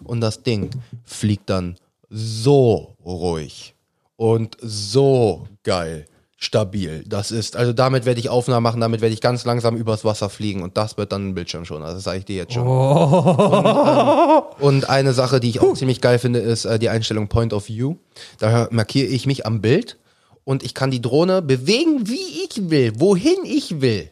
[0.03, 0.69] und das Ding
[1.05, 1.77] fliegt dann
[2.09, 3.75] so ruhig
[4.15, 6.05] und so geil,
[6.37, 7.03] stabil.
[7.07, 10.29] Das ist, also damit werde ich Aufnahmen machen, damit werde ich ganz langsam übers Wasser
[10.29, 11.81] fliegen und das wird dann ein Bildschirm schon.
[11.81, 12.67] Also das sage ich dir jetzt schon.
[12.67, 17.27] Und, ähm, und eine Sache, die ich auch ziemlich geil finde, ist äh, die Einstellung
[17.27, 17.95] Point of View.
[18.37, 19.97] Da markiere ich mich am Bild
[20.43, 24.11] und ich kann die Drohne bewegen, wie ich will, wohin ich will.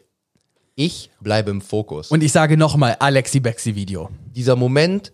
[0.74, 2.10] Ich bleibe im Fokus.
[2.10, 4.10] Und ich sage nochmal, Alexi Bexi Video.
[4.34, 5.12] dieser Moment,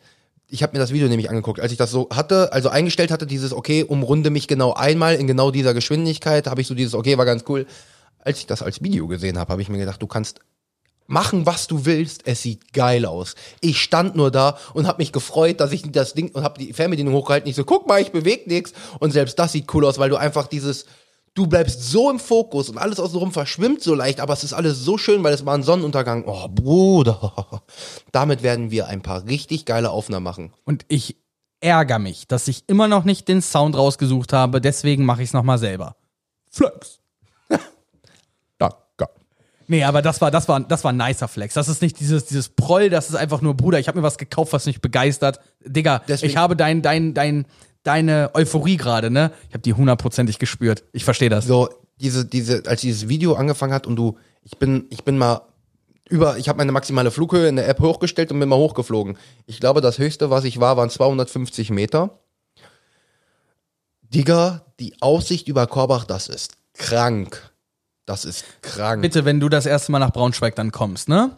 [0.53, 3.26] ich habe mir das Video nämlich angeguckt, als ich das so hatte, also eingestellt hatte,
[3.26, 7.16] dieses, okay, umrunde mich genau einmal in genau dieser Geschwindigkeit, habe ich so dieses, okay,
[7.16, 7.66] war ganz cool.
[8.18, 10.40] Als ich das als Video gesehen habe, habe ich mir gedacht, du kannst
[11.07, 13.34] machen, was du willst, es sieht geil aus.
[13.61, 16.74] Ich stand nur da und habe mich gefreut, dass ich das Ding und habe die
[16.74, 19.98] Fernbedienung hochgehalten, ich so, guck mal, ich bewege nichts und selbst das sieht cool aus,
[19.98, 20.84] weil du einfach dieses
[21.35, 24.80] Du bleibst so im Fokus und alles außenrum verschwimmt so leicht, aber es ist alles
[24.80, 26.24] so schön, weil es war ein Sonnenuntergang.
[26.26, 27.62] Oh, Bruder.
[28.12, 30.53] Damit werden wir ein paar richtig geile Aufnahmen machen.
[30.64, 31.16] Und ich
[31.61, 35.33] ärgere mich, dass ich immer noch nicht den Sound rausgesucht habe, deswegen mache ich es
[35.33, 35.97] nochmal selber.
[36.51, 36.99] Flex.
[39.68, 41.55] Nee, aber das war, das war, das war ein nicer Flex.
[41.55, 44.18] Das ist nicht dieses, dieses Proll, das ist einfach nur, Bruder, ich habe mir was
[44.18, 45.41] gekauft, was mich begeistert.
[45.64, 47.47] Digga, Deswegen- ich habe dein, dein, dein,
[47.83, 49.33] deine Euphorie gerade, ne?
[49.49, 50.85] Ich habe die hundertprozentig gespürt.
[50.93, 51.47] Ich verstehe das.
[51.47, 51.68] So,
[52.01, 55.43] diese, diese, als dieses Video angefangen hat und du, ich bin, ich bin mal
[56.09, 59.16] über, ich habe meine maximale Flughöhe in der App hochgestellt und bin mal hochgeflogen.
[59.47, 62.18] Ich glaube, das höchste, was ich war, waren 250 Meter.
[64.03, 67.51] Digga, die Aussicht über Korbach, das ist krank.
[68.05, 69.01] Das ist krank.
[69.01, 71.30] Bitte, wenn du das erste Mal nach Braunschweig dann kommst, ne?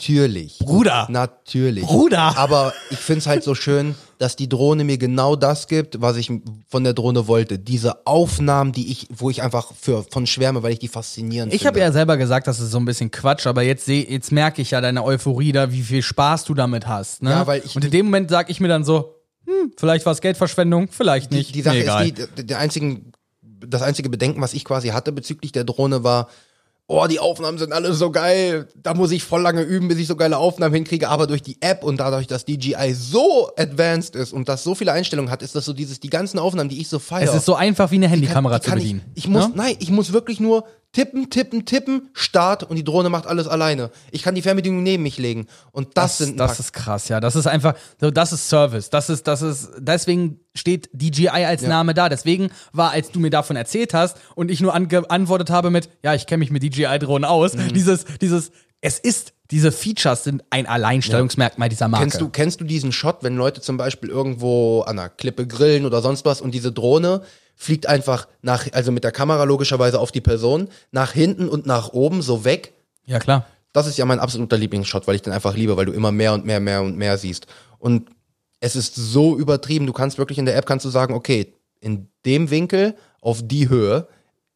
[0.00, 0.58] Natürlich.
[0.58, 1.06] Bruder.
[1.08, 1.84] Natürlich.
[1.84, 2.36] Bruder.
[2.36, 6.30] Aber ich find's halt so schön, dass die Drohne mir genau das gibt, was ich
[6.68, 7.58] von der Drohne wollte.
[7.60, 11.60] Diese Aufnahmen, die ich, wo ich einfach für, von schwärme, weil ich die faszinierend Ich
[11.60, 11.68] finde.
[11.68, 14.62] habe ja selber gesagt, das ist so ein bisschen Quatsch, aber jetzt seh, jetzt merke
[14.62, 17.22] ich ja deine Euphorie da, wie viel Spaß du damit hast.
[17.22, 17.30] Ne?
[17.30, 19.14] Ja, weil ich- Und in dem Moment sag ich mir dann so,
[19.46, 21.54] hm, vielleicht war es Geldverschwendung, vielleicht die, nicht.
[21.54, 25.52] die Sache Mir ist die, der einzigen, das einzige Bedenken, was ich quasi hatte bezüglich
[25.52, 26.28] der Drohne war,
[26.86, 30.06] oh, die Aufnahmen sind alle so geil, da muss ich voll lange üben, bis ich
[30.06, 34.32] so geile Aufnahmen hinkriege, aber durch die App und dadurch, dass DJI so advanced ist
[34.32, 36.88] und das so viele Einstellungen hat, ist das so dieses, die ganzen Aufnahmen, die ich
[36.88, 37.30] so feiere.
[37.30, 39.02] es ist so einfach wie eine Handykamera zu kann bedienen.
[39.14, 39.52] Ich, ich muss, ne?
[39.56, 40.64] nein, ich muss wirklich nur
[40.94, 43.90] tippen, tippen, tippen, Start und die Drohne macht alles alleine.
[44.10, 47.20] Ich kann die Fernbedienung neben mich legen und das, Das, sind das ist krass, ja.
[47.20, 48.88] Das ist einfach, so, das ist Service.
[48.88, 52.08] Das ist, das ist, deswegen steht DJI als Name da.
[52.08, 56.14] Deswegen war, als du mir davon erzählt hast und ich nur angeantwortet habe mit, ja,
[56.14, 57.72] ich kenne mich mit DJI-Drohnen aus, Mhm.
[57.74, 62.04] dieses, dieses, es ist, diese Features sind ein Alleinstellungsmerkmal dieser Marke.
[62.04, 65.84] Kennst du, kennst du diesen Shot, wenn Leute zum Beispiel irgendwo an einer Klippe grillen
[65.84, 67.22] oder sonst was und diese Drohne
[67.54, 71.92] fliegt einfach nach, also mit der Kamera logischerweise auf die Person, nach hinten und nach
[71.92, 72.72] oben so weg?
[73.06, 73.46] Ja, klar.
[73.72, 76.32] Das ist ja mein absoluter Lieblingsshot, weil ich den einfach liebe, weil du immer mehr
[76.32, 77.46] und mehr, mehr und mehr siehst.
[77.78, 78.08] Und
[78.60, 82.08] es ist so übertrieben, du kannst wirklich in der App kannst du sagen, okay, in
[82.24, 84.06] dem Winkel, auf die Höhe,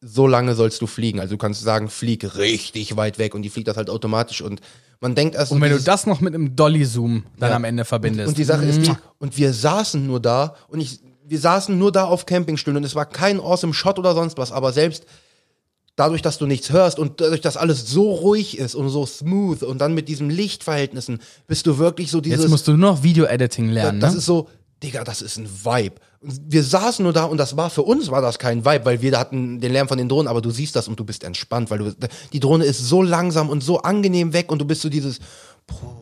[0.01, 1.19] so lange sollst du fliegen.
[1.19, 4.61] Also du kannst sagen, flieg richtig weit weg und die fliegt das halt automatisch und
[5.01, 7.55] man denkt erst Und wenn du das noch mit einem Dolly-Zoom dann Ja.
[7.55, 8.29] am Ende verbindest.
[8.29, 11.91] und die Sache ist die, und wir saßen nur da und ich, wir saßen nur
[11.91, 15.05] da auf Campingstühlen und es war kein awesome Shot oder sonst was, aber selbst
[15.95, 19.63] dadurch, dass du nichts hörst und dadurch, dass alles so ruhig ist und so smooth
[19.63, 23.03] und dann mit diesen Lichtverhältnissen bist du wirklich so dieses, Jetzt musst du nur noch
[23.03, 24.19] Video-Editing lernen, das ne?
[24.19, 24.47] ist so,
[24.81, 25.95] Digga, das ist ein Vibe.
[26.21, 29.17] Wir saßen nur da und das war für uns war das kein Vibe, weil wir
[29.17, 31.79] hatten den Lärm von den Drohnen, aber du siehst das und du bist entspannt, weil
[31.79, 31.95] du
[32.31, 35.19] die Drohne ist so langsam und so angenehm weg und du bist so dieses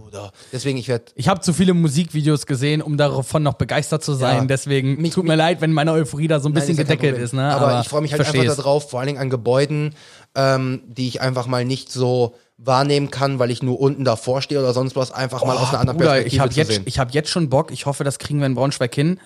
[0.10, 0.32] Bruder.
[0.51, 4.38] Deswegen ich werde Ich habe zu viele Musikvideos gesehen, um davon noch begeistert zu sein.
[4.38, 4.45] Ja.
[4.45, 6.95] Deswegen Mich- tut mir leid, wenn meine Euphorie da so ein bisschen Nein, ist ja
[6.95, 7.34] kein gedeckelt ist.
[7.34, 7.43] Ne?
[7.53, 8.41] Aber, ich freue mich halt versteh's.
[8.41, 9.95] einfach darauf, vor allen Dingen an Gebäuden,
[10.36, 14.60] ähm, die ich einfach mal nicht so wahrnehmen kann, weil ich nur unten davor stehe
[14.60, 16.84] oder sonst was, einfach mal aus einer anderen Bruder, Perspektive ich habe zu jetzt, sehen.
[16.86, 17.72] ich hab jetzt schon Bock.
[17.72, 19.20] Ich hoffe, das kriegen wir in Braunschweig hin.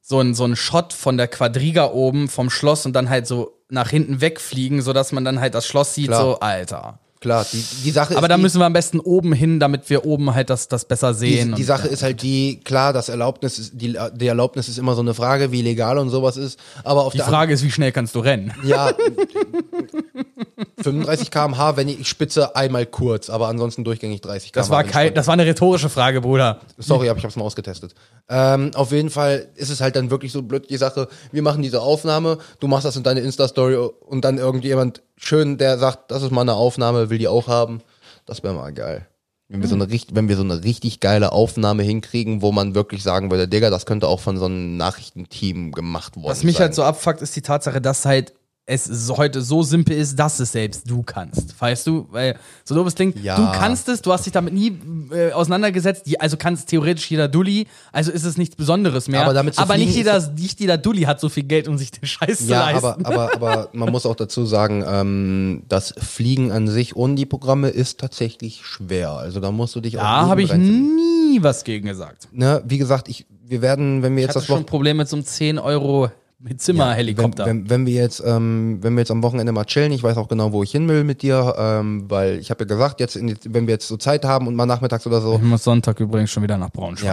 [0.00, 3.58] So ein, so ein Shot von der Quadriga oben vom Schloss und dann halt so
[3.68, 6.20] nach hinten wegfliegen, sodass man dann halt das Schloss sieht, Klar.
[6.22, 6.98] so, Alter.
[7.22, 10.04] Klar, die, die Sache Aber da die, müssen wir am besten oben hin, damit wir
[10.04, 11.54] oben halt das, das besser die, sehen.
[11.54, 11.92] die und- Sache ja.
[11.92, 15.52] ist halt die, klar, das Erlaubnis ist, die, die Erlaubnis ist immer so eine Frage,
[15.52, 18.18] wie legal und sowas ist, aber auf Die der Frage ist, wie schnell kannst du
[18.18, 18.52] rennen?
[18.64, 18.90] Ja,
[20.82, 24.60] 35 km/h, wenn ich, spitze einmal kurz, aber ansonsten durchgängig 30 km/h.
[24.60, 26.60] Das war, kein, das war eine rhetorische Frage, Bruder.
[26.78, 27.94] Sorry, aber ich hab's mal ausgetestet.
[28.28, 31.62] Ähm, auf jeden Fall ist es halt dann wirklich so blöd die Sache, wir machen
[31.62, 36.22] diese Aufnahme, du machst das in deine Insta-Story und dann irgendjemand schön, der sagt, das
[36.22, 37.80] ist mal eine Aufnahme, will die auch haben.
[38.26, 39.06] Das wäre mal geil.
[39.52, 43.02] Wenn wir, so eine, wenn wir so eine richtig geile Aufnahme hinkriegen, wo man wirklich
[43.02, 46.68] sagen würde, Digga, das könnte auch von so einem Nachrichtenteam gemacht worden Was mich sein.
[46.68, 48.32] halt so abfuckt, ist die Tatsache, dass halt
[48.64, 51.60] es heute so simpel ist, dass es selbst du kannst.
[51.60, 52.06] Weißt du?
[52.12, 53.34] Weil, so doofes klingt, Ja.
[53.36, 54.78] du kannst es, du hast dich damit nie
[55.12, 59.24] äh, auseinandergesetzt, also kann es theoretisch jeder Dulli, also ist es nichts Besonderes mehr.
[59.24, 61.90] Aber damit zu aber nicht, jeder, nicht jeder Dulli hat so viel Geld, um sich
[61.90, 63.04] den Scheiß zu Ja, leisten.
[63.04, 67.26] aber, aber, aber man muss auch dazu sagen, ähm, das Fliegen an sich ohne die
[67.26, 69.10] Programme ist tatsächlich schwer.
[69.10, 72.28] Also da musst du dich auch da habe ich nie was gegen gesagt.
[72.30, 75.08] Ne, wie gesagt, ich, wir werden, wenn wir Ich jetzt hatte das schon Problem mit
[75.08, 76.10] so einem 10 Euro
[76.42, 77.46] mit Zimmerhelikopter.
[77.46, 80.16] Wenn, wenn, wenn wir jetzt, ähm, wenn wir jetzt am Wochenende mal chillen, ich weiß
[80.16, 83.16] auch genau, wo ich hin will mit dir, ähm, weil ich habe ja gesagt, jetzt,
[83.16, 86.00] in, wenn wir jetzt so Zeit haben und mal nachmittags oder so, ich muss Sonntag
[86.00, 87.06] übrigens schon wieder nach Braunschweig.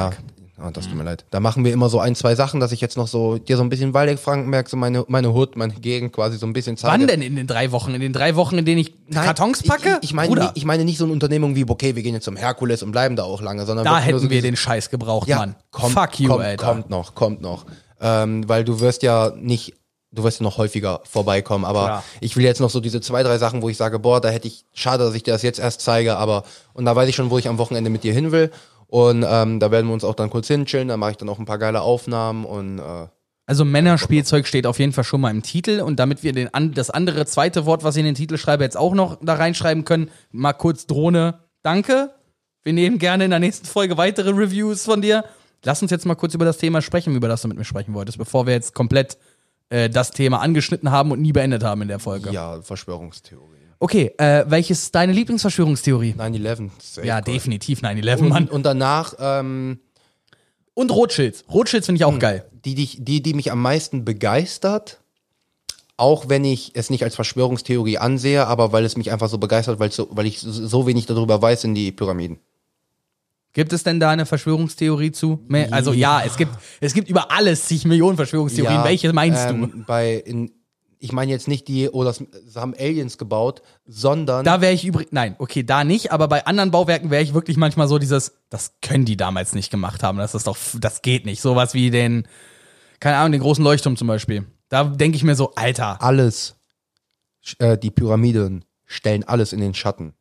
[0.57, 1.25] ja, ah, das tut mir leid.
[1.29, 3.63] Da machen wir immer so ein, zwei Sachen, dass ich jetzt noch so dir so
[3.63, 6.91] ein bisschen Waldeck-Frankenberg, so meine, meine Hut, meine Gegend quasi so ein bisschen zeige.
[6.93, 7.93] Wann denn in den drei Wochen?
[7.93, 9.99] In den drei Wochen, in denen ich Nein, Kartons packe?
[10.01, 12.25] Ich, ich, meine, nicht- ich meine nicht so eine Unternehmung wie, okay, wir gehen jetzt
[12.25, 15.27] zum Herkules und bleiben da auch lange, sondern da hätten so wir den Scheiß gebraucht,
[15.27, 15.55] ja, Mann.
[15.71, 16.65] Kommt, Fuck you, kommt, Alter.
[16.65, 17.65] Kommt noch, kommt noch.
[18.01, 19.73] Ähm, weil du wirst ja nicht,
[20.11, 22.03] du wirst ja noch häufiger vorbeikommen, aber Klar.
[22.21, 24.47] ich will jetzt noch so diese zwei, drei Sachen, wo ich sage, boah, da hätte
[24.47, 26.43] ich, schade, dass ich dir das jetzt erst zeige, aber,
[26.73, 28.51] und da weiß ich schon, wo ich am Wochenende mit dir hin will
[28.87, 31.39] und ähm, da werden wir uns auch dann kurz hinchillen, da mache ich dann auch
[31.39, 33.07] ein paar geile Aufnahmen und äh,
[33.45, 36.73] Also Männerspielzeug steht auf jeden Fall schon mal im Titel und damit wir den, an,
[36.73, 39.85] das andere zweite Wort, was ich in den Titel schreibe, jetzt auch noch da reinschreiben
[39.85, 42.11] können, mal kurz Drohne, danke.
[42.63, 45.23] Wir nehmen gerne in der nächsten Folge weitere Reviews von dir.
[45.63, 47.93] Lass uns jetzt mal kurz über das Thema sprechen, über das du mit mir sprechen
[47.93, 49.17] wolltest, bevor wir jetzt komplett
[49.69, 52.31] äh, das Thema angeschnitten haben und nie beendet haben in der Folge.
[52.31, 53.57] Ja, Verschwörungstheorie.
[53.81, 56.13] Okay, äh, welches ist deine Lieblingsverschwörungstheorie?
[56.17, 56.69] 9-11.
[56.79, 57.33] safe Ja, call.
[57.33, 58.43] definitiv 9-11, Mann.
[58.43, 59.79] Und, und danach, ähm,
[60.73, 61.45] Und Rothschilds.
[61.49, 62.45] Rothschilds finde ich auch geil.
[62.65, 64.99] die, die, die, die mich am meisten begeistert,
[65.95, 69.79] auch wenn ich es nicht als Verschwörungstheorie ansehe, aber weil es mich einfach so begeistert,
[69.79, 72.39] weil, so, weil ich so, so wenig darüber weiß, sind die Pyramiden.
[73.59, 75.45] Gibt es denn da eine Verschwörungstheorie zu?
[75.69, 78.85] Also ja, es gibt, es gibt über alles zig Millionen Verschwörungstheorien.
[78.85, 79.53] Welche meinst du?
[79.53, 80.53] ähm, Bei, in,
[80.97, 82.23] ich meine jetzt nicht die, oh, das,
[82.55, 86.71] haben Aliens gebaut, sondern Da wäre ich übrigens, nein, okay, da nicht, aber bei anderen
[86.71, 90.35] Bauwerken wäre ich wirklich manchmal so dieses, das können die damals nicht gemacht haben, das
[90.35, 91.41] ist doch, das geht nicht.
[91.41, 92.29] Sowas wie den,
[93.01, 94.45] keine Ahnung, den großen Leuchtturm zum Beispiel.
[94.69, 96.55] Da denke ich mir so, Alter, alles,
[97.57, 100.13] äh, die Pyramiden stellen alles in den Schatten.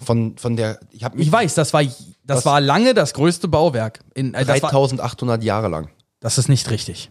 [0.00, 1.82] Von, von der, ich habe ich weiß, das war,
[2.24, 2.46] das Was?
[2.46, 4.00] war lange das größte Bauwerk.
[4.14, 5.88] In, äh, das, war, 3800 Jahre lang.
[6.20, 7.10] das ist nicht richtig.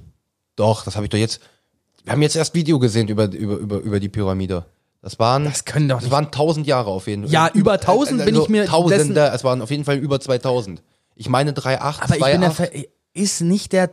[0.56, 1.40] Doch, das habe ich doch jetzt.
[2.04, 4.66] Wir haben jetzt erst Video gesehen über, über, über, über die Pyramide.
[5.02, 6.12] Das waren, Das können doch das nicht.
[6.12, 7.34] waren 1000 Jahre auf jeden Fall.
[7.34, 10.84] Ja, über 1000 bin ich mir Tausende, es waren auf jeden Fall über 2000.
[11.16, 12.54] Ich meine 3,8, Aber ich bin der 2,8.
[12.54, 12.70] Ver
[13.14, 13.90] ist nicht der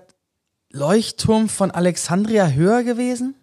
[0.70, 3.34] Leuchtturm von Alexandria höher gewesen?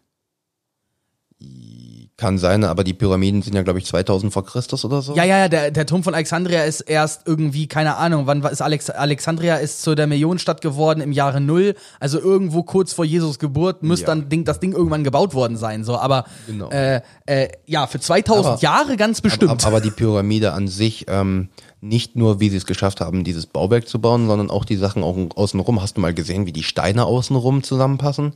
[2.17, 5.15] Kann sein, aber die Pyramiden sind ja, glaube ich, 2000 vor Christus oder so.
[5.17, 8.61] Ja, ja, ja, der, der Turm von Alexandria ist erst irgendwie, keine Ahnung, wann ist
[8.61, 13.37] Alex, Alexandria ist zu der Millionenstadt geworden im Jahre Null, also irgendwo kurz vor Jesus
[13.37, 14.15] Geburt müsste Ja.
[14.15, 16.69] dann Ding, das Ding irgendwann gebaut worden sein, so, aber Genau.
[16.69, 19.51] äh, äh, ja, für 2000 Aber- Jahre ganz bestimmt.
[19.51, 21.49] Aber, aber die Pyramide an sich, ähm,
[21.81, 25.03] nicht nur, wie sie es geschafft haben, dieses Bauwerk zu bauen, sondern auch die Sachen
[25.03, 25.81] auch außenrum.
[25.81, 28.35] Hast du mal gesehen, wie die Steine außenrum zusammenpassen?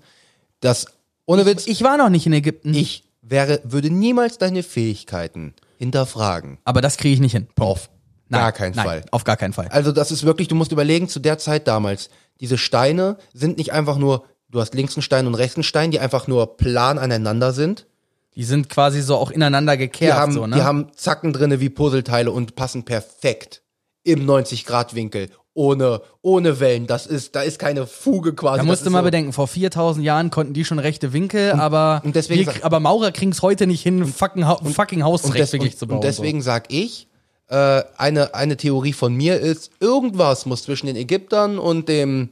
[0.60, 0.86] Das,
[1.26, 6.58] ohne Witz, ich war noch nicht in Ägypten, ich wäre, würde niemals deine Fähigkeiten hinterfragen.
[6.66, 7.48] aber das kriege ich nicht hin.
[7.58, 7.90] Auf
[8.30, 9.06] gar keinen nein, Fall.
[9.12, 9.68] Auf gar keinen Fall.
[9.70, 12.10] Also das ist wirklich, du musst überlegen, zu der Zeit damals,
[12.40, 15.92] diese Steine sind nicht einfach nur, du hast links einen Stein und rechts einen Stein,
[15.92, 17.88] die einfach nur plan aneinander sind.
[18.36, 20.56] Die sind quasi so auch ineinander Die gekehrt, haben, so, ne?
[20.58, 23.64] die haben Zacken drinne wie Puzzleteile und passen perfekt
[24.04, 25.30] im 90-Grad-Winkel.
[25.56, 26.88] Ohne, ohne Wellen.
[26.88, 28.60] Das ist, da ist keine Fuge quasi.
[28.60, 32.02] Da musst du mal so, bedenken, vor 4000 Jahren konnten die schon rechte Winkel, aber,
[32.06, 35.24] und deswegen wir, aber Maurer kriegen es heute nicht hin, ein fucking, ha fucking Haus
[35.24, 35.98] und, rechtwinklig und, zu bauen.
[35.98, 37.08] und deswegen sag ich,
[37.50, 42.30] äh, eine, eine Theorie von mir ist, irgendwas muss zwischen den Ägyptern und dem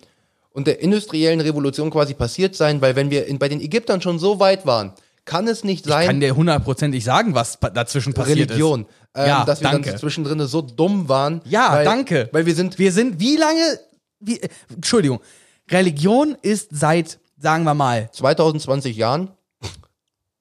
[0.53, 4.17] und der industriellen Revolution quasi passiert sein, weil wenn wir in, bei den Ägyptern schon
[4.17, 4.93] so weit waren,
[5.27, 5.91] kann es nicht so.
[5.91, 8.89] kann sein, dir hundertprozentig sagen, was dazwischen passiert Religion, ist.
[9.13, 9.91] ähm, ja, dass wir danke.
[9.91, 11.41] dann zwischendrin so dumm waren.
[11.45, 12.29] Ja, weil, danke.
[12.31, 13.79] Weil wir sind Wir sind, wie lange,
[14.19, 15.19] wie, äh, Entschuldigung,
[15.69, 19.29] Religion ist seit, sagen wir mal, 2020 Jahren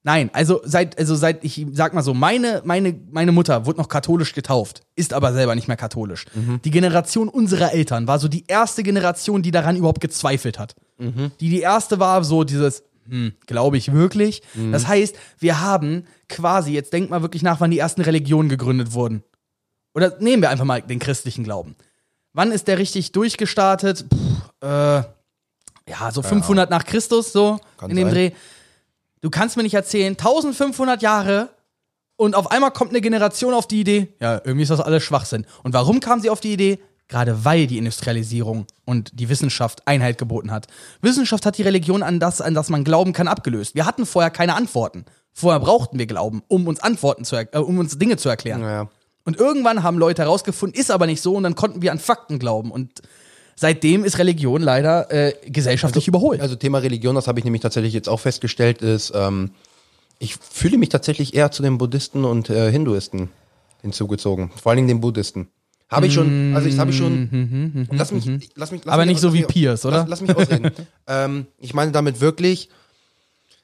[0.06, 3.88] nein, also seit, also seit, ich sag mal so, meine, meine, meine Mutter wurde noch
[3.88, 6.26] katholisch getauft, ist aber selber nicht mehr katholisch.
[6.32, 6.60] Mhm.
[6.64, 10.76] Die Generation unserer Eltern war so die erste Generation, die daran überhaupt gezweifelt hat.
[10.98, 11.32] Mhm.
[11.40, 14.42] Die die erste war so dieses, hm, glaube ich wirklich.
[14.54, 14.72] Mhm.
[14.72, 18.92] Das heißt, wir haben quasi, jetzt denkt mal wirklich nach, wann die ersten Religionen gegründet
[18.92, 19.22] wurden.
[19.94, 21.74] Oder nehmen wir einfach mal den christlichen Glauben.
[22.32, 24.06] Wann ist der richtig durchgestartet?
[24.08, 25.02] Puh, äh,
[25.88, 28.14] ja, so 500 nach Christus, so Kann in dem sein.
[28.14, 28.30] Dreh.
[29.20, 31.48] Du kannst mir nicht erzählen, 1500 Jahre
[32.16, 35.46] und auf einmal kommt eine Generation auf die Idee, ja, irgendwie ist das alles Schwachsinn.
[35.62, 36.78] Und warum kam sie auf die Idee?
[37.08, 40.66] Gerade weil die Industrialisierung und die Wissenschaft Einheit geboten hat.
[41.00, 43.74] Wissenschaft hat die Religion an das, an das man glauben kann, abgelöst.
[43.74, 45.04] Wir hatten vorher keine Antworten.
[45.32, 48.62] Vorher brauchten wir Glauben, um uns Antworten zu, äh, um uns Dinge zu erklären.
[48.62, 48.88] Naja.
[49.24, 52.38] Und irgendwann haben Leute herausgefunden, ist aber nicht so, und dann konnten wir an Fakten
[52.38, 52.70] glauben.
[52.70, 53.02] Und
[53.56, 56.40] seitdem ist Religion leider äh, gesellschaftlich überholt.
[56.40, 59.50] Also Thema Religion, das habe ich nämlich tatsächlich jetzt auch festgestellt, ist, ähm,
[60.18, 63.28] ich fühle mich tatsächlich eher zu den Buddhisten und äh, Hinduisten
[63.82, 64.50] hinzugezogen.
[64.56, 65.48] Vor allen Dingen den Buddhisten.
[65.88, 68.26] Habe ich schon, also ich habe ich schon, lass mich,
[68.56, 69.98] lass mich, lass Aber mich, nicht so wie Pierce, oder?
[69.98, 70.70] Lass, lass mich ausreden.
[71.06, 72.70] ähm, ich meine damit wirklich,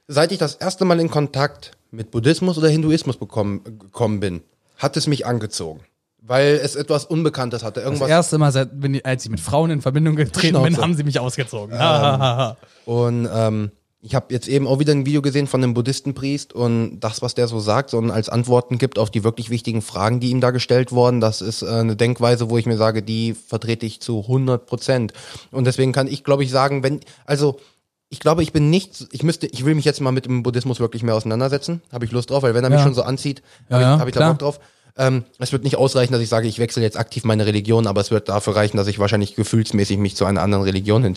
[0.07, 4.43] seit ich das erste Mal in Kontakt mit Buddhismus oder Hinduismus bekommen, gekommen bin,
[4.79, 5.81] hat es mich angezogen.
[6.25, 7.81] Weil es etwas Unbekanntes hatte.
[7.81, 8.71] das Irgendwas erste Mal, seit,
[9.03, 10.83] als ich mit Frauen in Verbindung getreten bin, Schnauze.
[10.83, 11.77] haben sie mich ausgezogen.
[11.77, 12.57] Ha.
[12.85, 13.73] Und ähm,
[14.05, 17.35] ich habe jetzt eben auch wieder ein Video gesehen von einem Buddhistenpriest und das, was
[17.35, 20.51] der so sagt, sondern als Antworten gibt auf die wirklich wichtigen Fragen, die ihm da
[20.51, 24.23] gestellt wurden, das ist äh, eine Denkweise, wo ich mir sage, die vertrete ich zu
[24.23, 25.13] 100 Prozent.
[25.53, 27.61] Und deswegen kann ich, glaube ich, sagen, wenn, also
[28.09, 30.81] ich glaube, ich bin nicht, ich müsste, ich will mich jetzt mal mit dem Buddhismus
[30.81, 31.81] wirklich mehr auseinandersetzen.
[31.93, 32.85] Habe ich Lust drauf, weil wenn er mich Ja.
[32.85, 33.41] schon so anzieht,
[33.71, 34.31] habe ja, ich, hab ich da.
[34.31, 34.61] Bock drauf.
[34.97, 38.01] Ähm, es wird nicht ausreichen, dass ich sage, ich wechsle jetzt aktiv meine Religion, aber
[38.01, 41.15] es wird dafür reichen, dass ich wahrscheinlich gefühlsmäßig mich zu einer anderen Religion hin,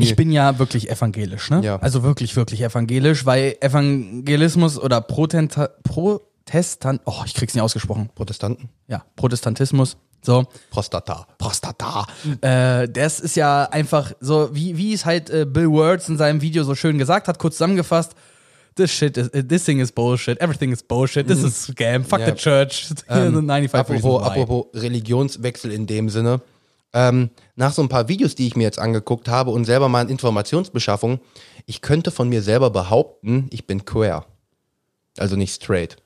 [0.00, 1.62] Ich bin ja wirklich evangelisch, ne?
[1.62, 1.76] Ja.
[1.76, 8.10] Also wirklich, wirklich evangelisch, weil Evangelismus oder Protenta Protestant, oh, ich krieg's nicht ausgesprochen.
[8.14, 8.68] Protestanten?
[8.88, 9.96] Ja, Protestantismus.
[10.22, 11.26] So, Prostata.
[11.38, 12.06] Prostata.
[12.42, 16.42] Äh, das ist ja einfach so, wie, wie es halt äh, Bill Words in seinem
[16.42, 18.12] Video so schön gesagt hat, kurz zusammengefasst.
[18.76, 22.26] This shit is, this thing is bullshit, everything is bullshit, this is scam, fuck Ja.
[22.30, 22.88] the church.
[22.88, 24.26] The 95 apropos, reasons why.
[24.26, 26.40] apropos Religionswechsel in dem Sinne.
[26.92, 30.02] Ähm, nach so ein paar Videos, die ich mir jetzt angeguckt habe und selber mal
[30.02, 31.20] in Informationsbeschaffung,
[31.66, 34.24] ich könnte von mir selber behaupten, ich bin queer.
[35.18, 35.96] Also nicht straight.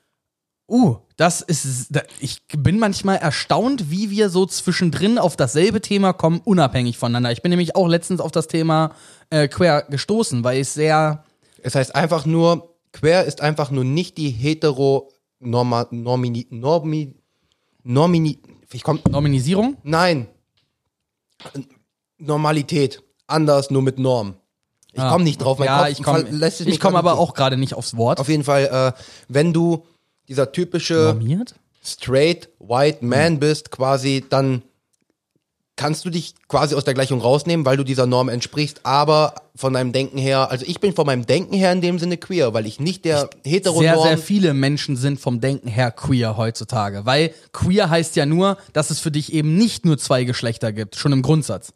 [0.67, 6.11] Uh, das ist, da- ich bin manchmal erstaunt, wie wir so zwischendrin auf dasselbe Thema
[6.13, 7.31] kommen, unabhängig voneinander.
[7.31, 8.91] Ich bin nämlich auch letztens auf das Thema
[9.29, 11.23] äh, Queer gestoßen, weil ich sehr,
[11.65, 15.09] Es heißt einfach nur, queer ist einfach nur nicht die hetero
[15.39, 17.15] Norma, Normini, Normi,
[17.81, 18.37] Normini,
[18.71, 19.75] ich komm, Nominisierung?
[19.81, 20.27] nein,
[22.19, 24.35] Normalität, anders, nur mit Norm.
[24.93, 25.09] Ich Ah.
[25.11, 26.29] komme nicht drauf, mein ja, Kopf ich komme
[26.67, 28.19] ich komm aber auch gerade nicht aufs Wort.
[28.19, 29.85] Auf jeden Fall, äh, wenn du
[30.27, 31.55] dieser typische Normiert?
[31.83, 34.61] straight white man bist, quasi, dann
[35.77, 39.73] kannst du dich quasi aus der Gleichung rausnehmen, weil du dieser Norm entsprichst, aber von
[39.73, 42.65] deinem Denken her, also ich bin von meinem Denken her in dem Sinne queer, weil
[42.65, 47.05] ich nicht der hetero Sehr, sehr viele Menschen sind vom Denken her queer heutzutage.
[47.05, 50.95] Weil queer heißt ja nur, dass es für dich eben nicht nur zwei Geschlechter gibt,
[50.95, 51.73] schon im Grundsatz.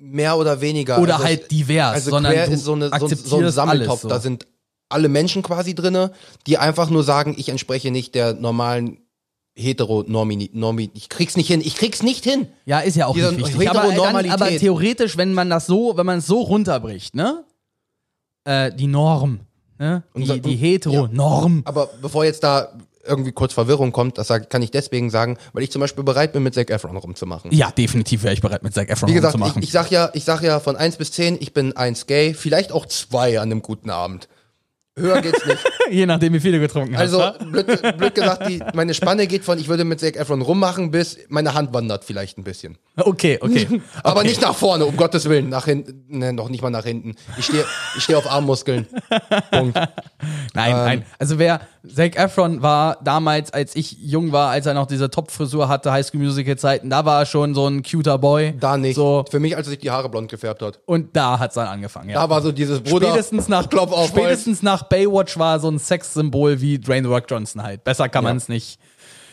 [0.00, 1.00] mehr oder weniger.
[1.00, 3.50] Oder also halt divers, Also sondern queer du ist so, eine, so, ein- so ein
[3.50, 4.08] Sammeltopf, alles so.
[4.08, 4.46] da sind
[4.90, 6.12] alle Menschen quasi drinne,
[6.46, 9.00] die einfach nur sagen, ich entspreche nicht der normalen
[9.58, 12.46] hetero Normi, Normi, ich krieg's nicht hin, ich krieg's nicht hin.
[12.64, 13.68] Ja, ist ja auch Diese nicht wichtig.
[13.70, 17.44] Aber, dann, aber theoretisch, wenn man das so, wenn man es so runterbricht, ne?
[18.44, 19.40] Äh, die Norm,
[19.78, 20.04] ne?
[20.14, 21.62] Die, Unser- die Hetero-Norm.
[21.64, 22.72] Aber bevor jetzt da
[23.04, 26.42] irgendwie kurz Verwirrung kommt, das kann ich deswegen sagen, weil ich zum Beispiel bereit bin,
[26.42, 27.50] mit Zac Efron rumzumachen.
[27.52, 30.10] Ja, definitiv wäre ich bereit, mit Zac Efron Wie gesagt, zu ich, ich sag ja,
[30.12, 33.50] ich sag ja von 1 bis 10, ich bin 1 gay, vielleicht auch 2 an
[33.50, 34.28] einem guten Abend.
[34.98, 35.64] Höher geht's nicht.
[35.90, 37.14] Je nachdem, wie viel du getrunken hast.
[37.14, 40.90] Also, blöd, blöd gesagt, die, meine Spanne geht von, ich würde mit Zac Efron rummachen,
[40.90, 42.76] bis meine Hand wandert vielleicht ein bisschen.
[42.96, 43.80] Okay, okay.
[44.02, 44.28] Aber okay.
[44.28, 45.48] nicht nach vorne, um Gottes Willen.
[45.48, 47.14] Nach hinten, ne, noch nicht mal nach hinten.
[47.38, 47.64] Ich stehe
[47.96, 48.86] ich steh auf Armmuskeln.
[49.50, 49.76] Punkt.
[50.54, 50.76] Nein, Ähm.
[50.76, 51.06] nein.
[51.18, 51.60] Also wer
[51.94, 56.06] Zac Efron war damals, als ich jung war, als er noch diese Top-Frisur hatte, High
[56.06, 58.54] School Musical Zeiten, da war er schon so ein cuter Boy.
[58.58, 58.94] Da nicht.
[58.96, 60.80] So, Für mich, als er sich die Haare blond gefärbt hat.
[60.86, 62.20] und da hat's dann angefangen, ja.
[62.20, 63.08] Da war so dieses Bruder.
[63.08, 67.24] spätestens nach Klopf auf spätestens nach Baywatch war so ein Sexsymbol wie Dwayne The Rock
[67.28, 67.84] Johnson halt.
[67.84, 68.30] Besser kann Ja.
[68.30, 68.78] man es nicht.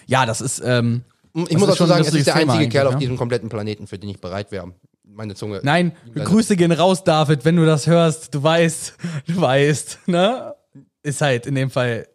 [0.08, 1.04] Ja, das ist ähm,
[1.34, 3.00] Ich das muss dazu schon sagen, es ist der einzige Kerl eigentlich, auf ne?
[3.00, 4.72] diesem kompletten Planeten, für den ich bereit wäre.
[5.04, 5.62] Meine Zunge.
[5.64, 8.34] Nein, Grüße gehen raus, David, wenn du das hörst.
[8.36, 8.96] Du weißt,
[9.28, 10.54] du weißt, ne?
[11.04, 12.08] Ist halt in dem Fall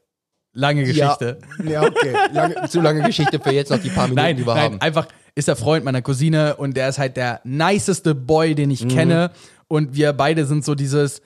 [0.53, 1.39] lange Geschichte.
[1.65, 2.15] Ja, ja okay.
[2.33, 4.81] Lange, zu lange Geschichte für jetzt noch die paar Minuten, Nein, die wir nein, haben.
[4.81, 8.75] einfach ist der Freund meiner Cousine und der ist halt der niceste Boy, den Mhm.
[8.75, 9.31] ich kenne.
[9.69, 11.23] Und wir beide sind so dieses,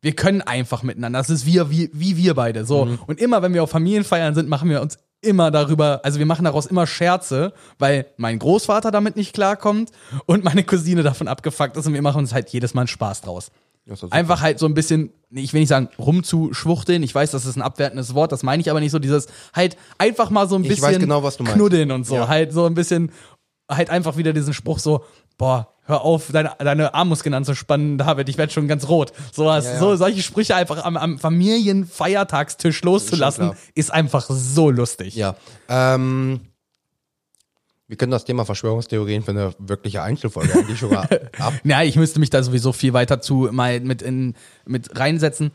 [0.00, 1.18] wir können einfach miteinander.
[1.18, 2.64] Das ist wir, wie, wie wir beide.
[2.64, 2.86] So.
[2.86, 2.98] Mhm.
[3.06, 6.44] Und immer, wenn wir auf Familienfeiern sind, machen wir uns immer darüber, also wir machen
[6.46, 9.90] daraus immer Scherze, weil mein Großvater damit nicht klarkommt
[10.26, 13.20] und meine Cousine davon abgefuckt ist und wir machen uns halt jedes Mal einen Spaß
[13.20, 13.52] draus.
[13.84, 14.04] Ist.
[14.12, 17.62] Einfach halt so ein bisschen, ich will nicht sagen rumzuschwuchteln, ich weiß, das ist ein
[17.62, 20.68] abwertendes Wort, das meine ich aber nicht so, dieses halt einfach mal so ein Ich
[20.68, 21.56] bisschen weiß genau, was du meinst.
[21.56, 22.28] knuddeln und so, Ja.
[22.28, 23.10] halt so ein bisschen,
[23.68, 25.04] halt einfach wieder diesen Spruch so,
[25.36, 29.12] boah, hör auf, deine, deine Armmuskeln anzuspannen, David, ich werde schon ganz rot.
[29.32, 29.78] Sowas, Ja, ja.
[29.80, 33.56] so solche Sprüche einfach am, am Familienfeiertagstisch loszulassen, klar.
[33.74, 35.16] ist, einfach so lustig.
[35.16, 35.34] Ja.
[35.68, 36.40] Ähm,
[37.92, 41.06] wir können das Thema Verschwörungstheorien für eine wirkliche Einzelfolge eigentlich schon mal
[41.38, 41.52] ab.
[41.62, 44.32] Ja, ich müsste mich da sowieso viel weiter zu mal mit in
[44.64, 45.50] mit reinsetzen.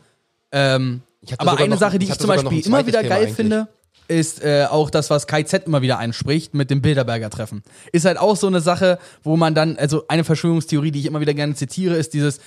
[0.52, 1.02] Ähm,
[1.38, 3.34] aber eine noch- Sache, die ich ich zum Beispiel immer wieder Thema geil eigentlich.
[3.34, 3.66] finde,
[4.06, 7.64] ist äh, auch das, was KZ immer wieder einspricht mit dem Bilderberger Treffen.
[7.90, 11.20] Ist halt auch so eine Sache, wo man dann, also eine Verschwörungstheorie, die ich immer
[11.20, 12.38] wieder gerne zitiere, ist dieses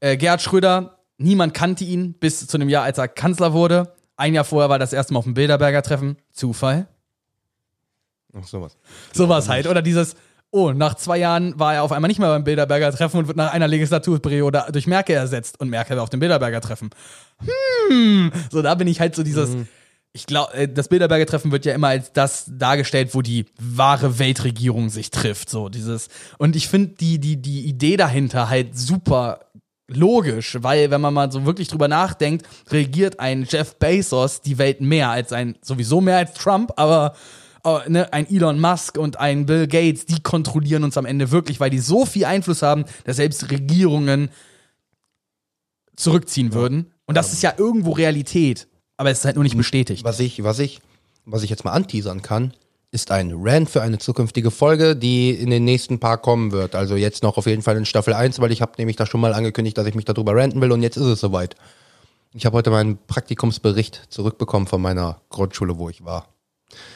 [0.00, 3.94] äh, Gerhard Schröder, niemand kannte ihn bis zu dem Jahr, als er Kanzler wurde.
[4.16, 6.16] Ein Jahr vorher war das erste Mal auf dem Bilderberger Treffen.
[6.32, 6.88] Zufall?
[8.34, 8.76] Ach, sowas.
[9.12, 9.66] Sowas halt.
[9.66, 10.16] Oder dieses,
[10.50, 13.36] oh, nach zwei Jahren war er auf einmal nicht mehr beim Bilderberger Treffen und wird
[13.36, 16.90] nach einer Legislaturperiode durch Merkel ersetzt und Merkel war auf dem Bilderberger Treffen.
[17.88, 19.56] Hm, so da bin ich halt so dieses,
[20.12, 24.88] ich glaube, das Bilderberger Treffen wird ja immer als das dargestellt, wo die wahre Weltregierung
[24.88, 26.08] sich trifft, so dieses.
[26.38, 29.40] Und ich finde die, die, die Idee dahinter halt super
[29.90, 34.80] logisch, weil wenn man mal so wirklich drüber nachdenkt, regiert ein Jeff Bezos die Welt
[34.80, 37.14] mehr als ein, sowieso mehr als Trump, aber
[37.76, 41.60] äh, ne, ein Elon Musk und ein Bill Gates, die kontrollieren uns am Ende wirklich,
[41.60, 44.30] weil die so viel Einfluss haben, dass selbst Regierungen
[45.96, 46.92] zurückziehen würden.
[47.06, 48.68] Und das ist ja irgendwo Realität.
[48.96, 50.04] Aber es ist halt nur nicht bestätigt.
[50.04, 50.80] Was ich, was ich,
[51.24, 52.52] was ich jetzt mal anteasern kann,
[52.90, 56.74] ist ein Rant für eine zukünftige Folge, die in den nächsten paar kommen wird.
[56.74, 59.20] Also jetzt noch auf jeden Fall in Staffel 1, weil ich habe nämlich da schon
[59.20, 61.54] mal angekündigt, dass ich mich darüber ranten will und jetzt ist es soweit.
[62.34, 66.28] Ich habe heute meinen Praktikumsbericht zurückbekommen von meiner Grundschule, wo ich war.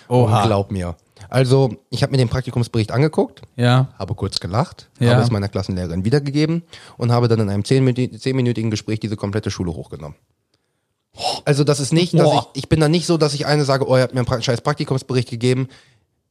[0.09, 0.43] Oha.
[0.43, 0.97] Und glaub mir.
[1.29, 3.89] Also, ich habe mir den Praktikumsbericht angeguckt, Ja.
[3.99, 5.13] habe kurz gelacht, Ja.
[5.13, 6.63] habe es meiner Klassenlehrerin wiedergegeben
[6.99, 10.17] und habe dann in einem zehnminü- zehnminütigen Gespräch diese komplette Schule hochgenommen.
[11.45, 13.87] Also das ist nicht, dass ich, ich bin da nicht so, dass ich eine sage,
[13.87, 15.69] oh, ihr habt mir einen scheiß Praktikumsbericht gegeben,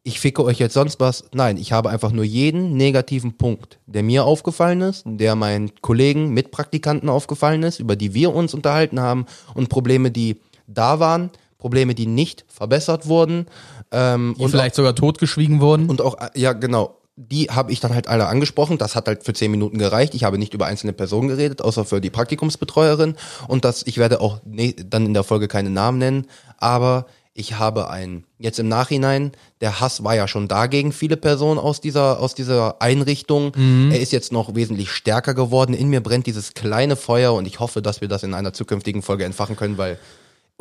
[0.03, 1.25] ich ficke euch jetzt sonst was.
[1.31, 6.29] Nein, ich habe einfach nur jeden negativen Punkt, der mir aufgefallen ist, der meinen Kollegen,
[6.33, 11.29] Mitpraktikanten aufgefallen ist, über die wir uns unterhalten haben und Probleme, die da waren,
[11.61, 13.45] Probleme, die nicht verbessert wurden.
[13.91, 15.89] Ähm, Die und vielleicht sogar totgeschwiegen wurden.
[15.89, 16.97] und auch, äh, ja, genau.
[17.15, 18.77] Die habe ich dann halt alle angesprochen.
[18.77, 20.15] Das hat halt für zehn Minuten gereicht.
[20.15, 23.15] Ich habe nicht über einzelne Personen geredet, außer für die Praktikumsbetreuerin.
[23.47, 26.27] Und das, ich werde auch ne, dann in der Folge keine Namen nennen.
[26.57, 31.15] Aber ich habe ein, jetzt im Nachhinein, der Hass war ja schon da gegen viele
[31.15, 33.53] Personen aus dieser, aus dieser Einrichtung.
[33.91, 35.73] Er ist jetzt noch wesentlich stärker geworden.
[35.73, 39.01] In mir brennt dieses kleine Feuer und ich hoffe, dass wir das in einer zukünftigen
[39.01, 39.99] Folge entfachen können, weil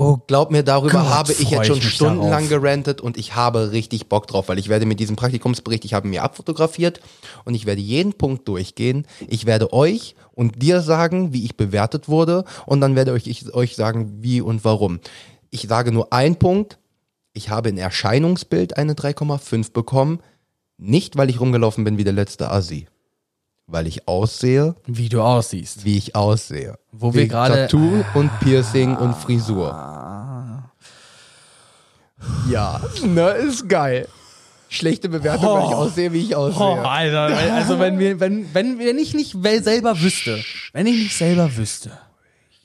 [0.01, 2.62] oh Glaub mir, darüber Gott, habe ich jetzt schon ich stundenlang darauf.
[2.62, 6.09] gerantet und ich habe richtig Bock drauf, weil ich werde mit diesem Praktikumsbericht, ich habe
[6.09, 7.01] ihn mir abfotografiert
[7.44, 9.07] und ich werde jeden Punkt durchgehen.
[9.28, 13.76] Ich werde euch und dir sagen, wie ich bewertet wurde und dann werde ich euch
[13.76, 15.01] sagen, wie und warum.
[15.51, 16.78] Ich sage nur einen Punkt.
[17.32, 20.20] Ich habe in Erscheinungsbild eine 3,5 bekommen.
[20.78, 22.86] Nicht, weil ich rumgelaufen bin wie der letzte Assi.
[23.73, 25.85] Weil ich aussehe, wie du aussiehst.
[25.85, 26.77] wie ich aussehe.
[26.91, 29.68] Wo wir gerade- Tattoo und Piercing und Frisur.
[32.51, 34.09] Ja, ne, ist geil.
[34.68, 36.85] Schlechte Bewertung, weil ich aussehe, wie ich Oh, aussehe.
[36.89, 40.43] Alter, also wenn wir, wenn, wenn, wenn ich nicht selber wüsste,
[40.73, 41.91] wenn ich nicht selber wüsste,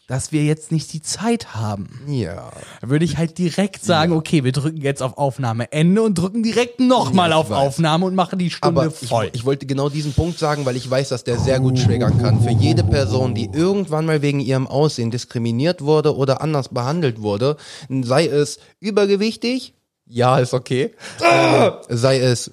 [0.07, 2.51] dass wir jetzt nicht die Zeit haben, Ja.
[2.81, 6.79] würde ich halt direkt sagen, okay, wir drücken jetzt auf Aufnahme Ende und drücken direkt
[6.79, 7.57] nochmal Ja, ich auf weiß.
[7.57, 9.29] Aufnahme und machen die Stunde Aber ich, voll.
[9.33, 12.39] ich wollte genau diesen Punkt sagen, weil ich weiß, dass der sehr gut triggern kann.
[12.41, 17.57] Für jede Person, die irgendwann mal wegen ihrem Aussehen diskriminiert wurde oder anders behandelt wurde,
[18.03, 19.73] sei es übergewichtig,
[20.07, 20.93] ja, ist okay,
[21.23, 22.51] ähm, sei es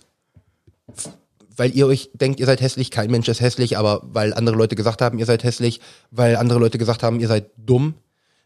[1.56, 4.76] weil ihr euch denkt, ihr seid hässlich, kein Mensch ist hässlich, aber weil andere Leute
[4.76, 5.80] gesagt haben, ihr seid hässlich,
[6.10, 7.94] weil andere Leute gesagt haben, ihr seid dumm,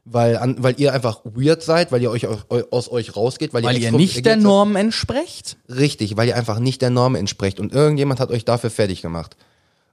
[0.05, 2.39] weil, an, weil ihr einfach weird seid, weil ihr euch aus,
[2.71, 4.37] aus euch rausgeht, weil, weil ihr ihr nicht der.
[4.37, 5.57] Norm entsprecht.
[5.69, 9.37] Richtig, weil ihr einfach nicht der Norm entsprecht und irgendjemand hat euch dafür fertig gemacht.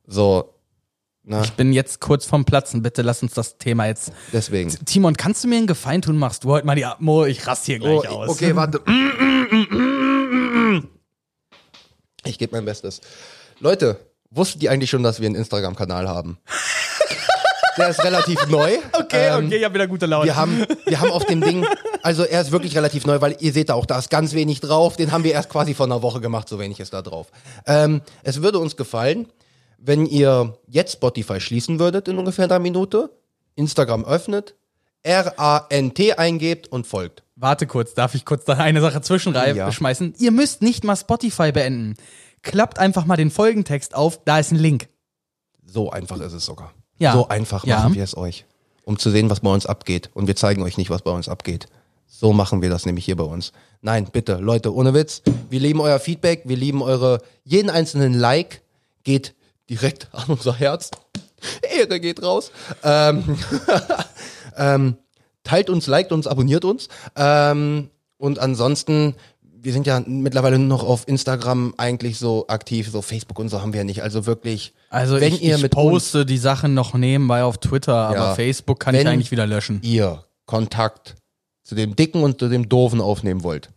[0.06, 0.50] So,
[1.24, 4.12] na, Ich bin jetzt kurz vorm Platzen, bitte lass uns das Thema jetzt.
[4.34, 4.70] deswegen.
[4.86, 6.18] Timon, kannst du mir einen Gefallen tun?
[6.18, 7.26] Machst du heute mal die Atmo?
[7.26, 8.30] Ich raste hier gleich Oh, aus.
[8.30, 8.82] okay, warte.
[12.26, 13.02] Ich gebe mein Bestes.
[13.60, 14.00] Leute,
[14.32, 16.38] wusstet ihr eigentlich schon, dass wir einen Instagram-Kanal haben?
[17.78, 18.78] Der ist relativ neu.
[18.92, 20.26] Okay, Ähm, okay, ich hab wieder gute Laune.
[20.26, 21.66] Wir haben, wir haben auf dem Ding,
[22.04, 24.60] also er ist wirklich relativ neu, weil ihr seht da auch, da ist ganz wenig
[24.60, 24.96] drauf.
[24.96, 27.32] Den haben wir erst quasi vor einer Woche gemacht, so wenig ist da drauf.
[27.66, 29.28] Ähm, es würde uns gefallen,
[29.80, 33.10] wenn ihr jetzt Spotify schließen würdet in ungefähr einer Minute,
[33.56, 34.54] Instagram öffnet,
[35.04, 37.24] R-A-N-T eingebt und folgt.
[37.36, 39.56] Warte kurz, darf ich kurz da eine Sache zwischenschmeißen?
[39.58, 39.72] Ja.
[39.72, 40.14] schmeißen?
[40.20, 41.96] Ihr müsst nicht mal Spotify beenden.
[42.42, 44.88] Klappt einfach mal den Folgentext auf, da ist ein Link.
[45.66, 46.74] So einfach ist es sogar.
[46.98, 47.14] Ja.
[47.14, 47.80] So einfach Ja.
[47.80, 48.46] machen wir es euch.
[48.86, 50.10] Um zu sehen, was bei uns abgeht.
[50.14, 51.68] Und wir zeigen euch nicht, was bei uns abgeht.
[52.06, 53.54] So machen wir das nämlich hier bei uns.
[53.82, 55.22] Nein, bitte, Leute, ohne Witz.
[55.50, 58.62] Wir lieben euer Feedback, wir lieben eure, jeden einzelnen Like
[59.04, 59.34] geht
[59.70, 60.92] direkt an unser Herz.
[61.76, 62.52] Ehre geht raus.
[62.84, 63.38] Ähm,
[64.58, 64.98] ähm,
[65.44, 66.88] teilt uns, liked uns, abonniert uns.
[67.16, 73.02] Ähm, und ansonsten, wir sind ja mittlerweile nur noch auf Instagram eigentlich so aktiv, so
[73.02, 74.02] Facebook und so haben wir ja nicht.
[74.04, 77.96] Also wirklich, Also wenn ich, ihr ich mit poste die Sachen noch nebenbei auf Twitter,
[77.96, 78.36] aber Ja.
[78.36, 79.80] Facebook kann ich eigentlich wieder löschen.
[79.84, 81.16] ihr Kontakt
[81.64, 83.70] zu dem Dicken und zu dem Doofen aufnehmen wollt,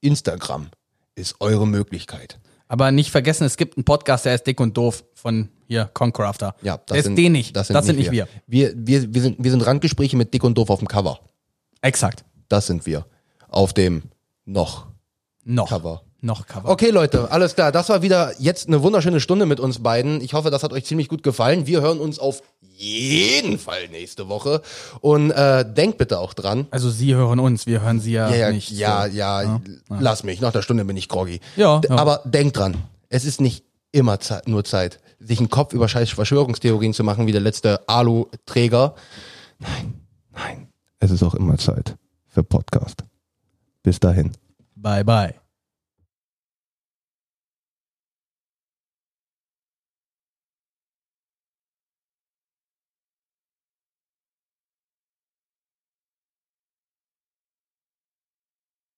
[0.00, 0.68] Instagram
[1.14, 2.38] ist eure Möglichkeit.
[2.68, 6.54] Aber nicht vergessen, es gibt einen Podcast, der ist dick und doof von hier, Concrafter.
[6.62, 7.54] Ja, das ist sind, den nicht.
[7.54, 8.26] Das sind, nicht, wir.
[8.46, 11.20] Wir, wir, wir, sind, wir sind Randgespräche mit Dick und Doof auf dem Cover.
[11.82, 12.24] Exakt.
[12.48, 13.06] Das sind wir.
[13.48, 14.02] Auf dem
[14.44, 14.86] noch
[15.44, 15.68] Noch.
[15.68, 16.02] Cover.
[16.22, 16.68] Noch Cover.
[16.68, 17.72] Okay, Leute, alles klar.
[17.72, 20.20] Das war wieder jetzt eine wunderschöne Stunde mit uns beiden.
[20.20, 21.66] Ich hoffe, das hat euch ziemlich gut gefallen.
[21.66, 22.42] Wir hören uns auf
[22.76, 24.60] jeden Fall nächste Woche.
[25.00, 26.66] Und äh, denkt bitte auch dran.
[26.70, 28.70] Also Sie hören uns, wir hören Sie ja, Ja, ja, nicht.
[28.70, 29.16] ja, so.
[29.16, 30.40] ja, lass mich.
[30.40, 31.40] Nach der Stunde bin ich groggy.
[31.56, 31.96] Ja, ja.
[31.96, 32.76] Aber denkt dran,
[33.08, 37.26] es ist nicht immer Zeit, nur Zeit, sich einen Kopf über scheiß Verschwörungstheorien zu machen,
[37.26, 38.94] wie der letzte Alu-Träger.
[39.58, 39.94] Nein,
[40.32, 40.68] nein.
[40.98, 41.96] Es ist auch immer Zeit
[42.26, 43.04] für Podcast.
[43.82, 44.32] Bis dahin.
[44.74, 45.39] Bye, bye.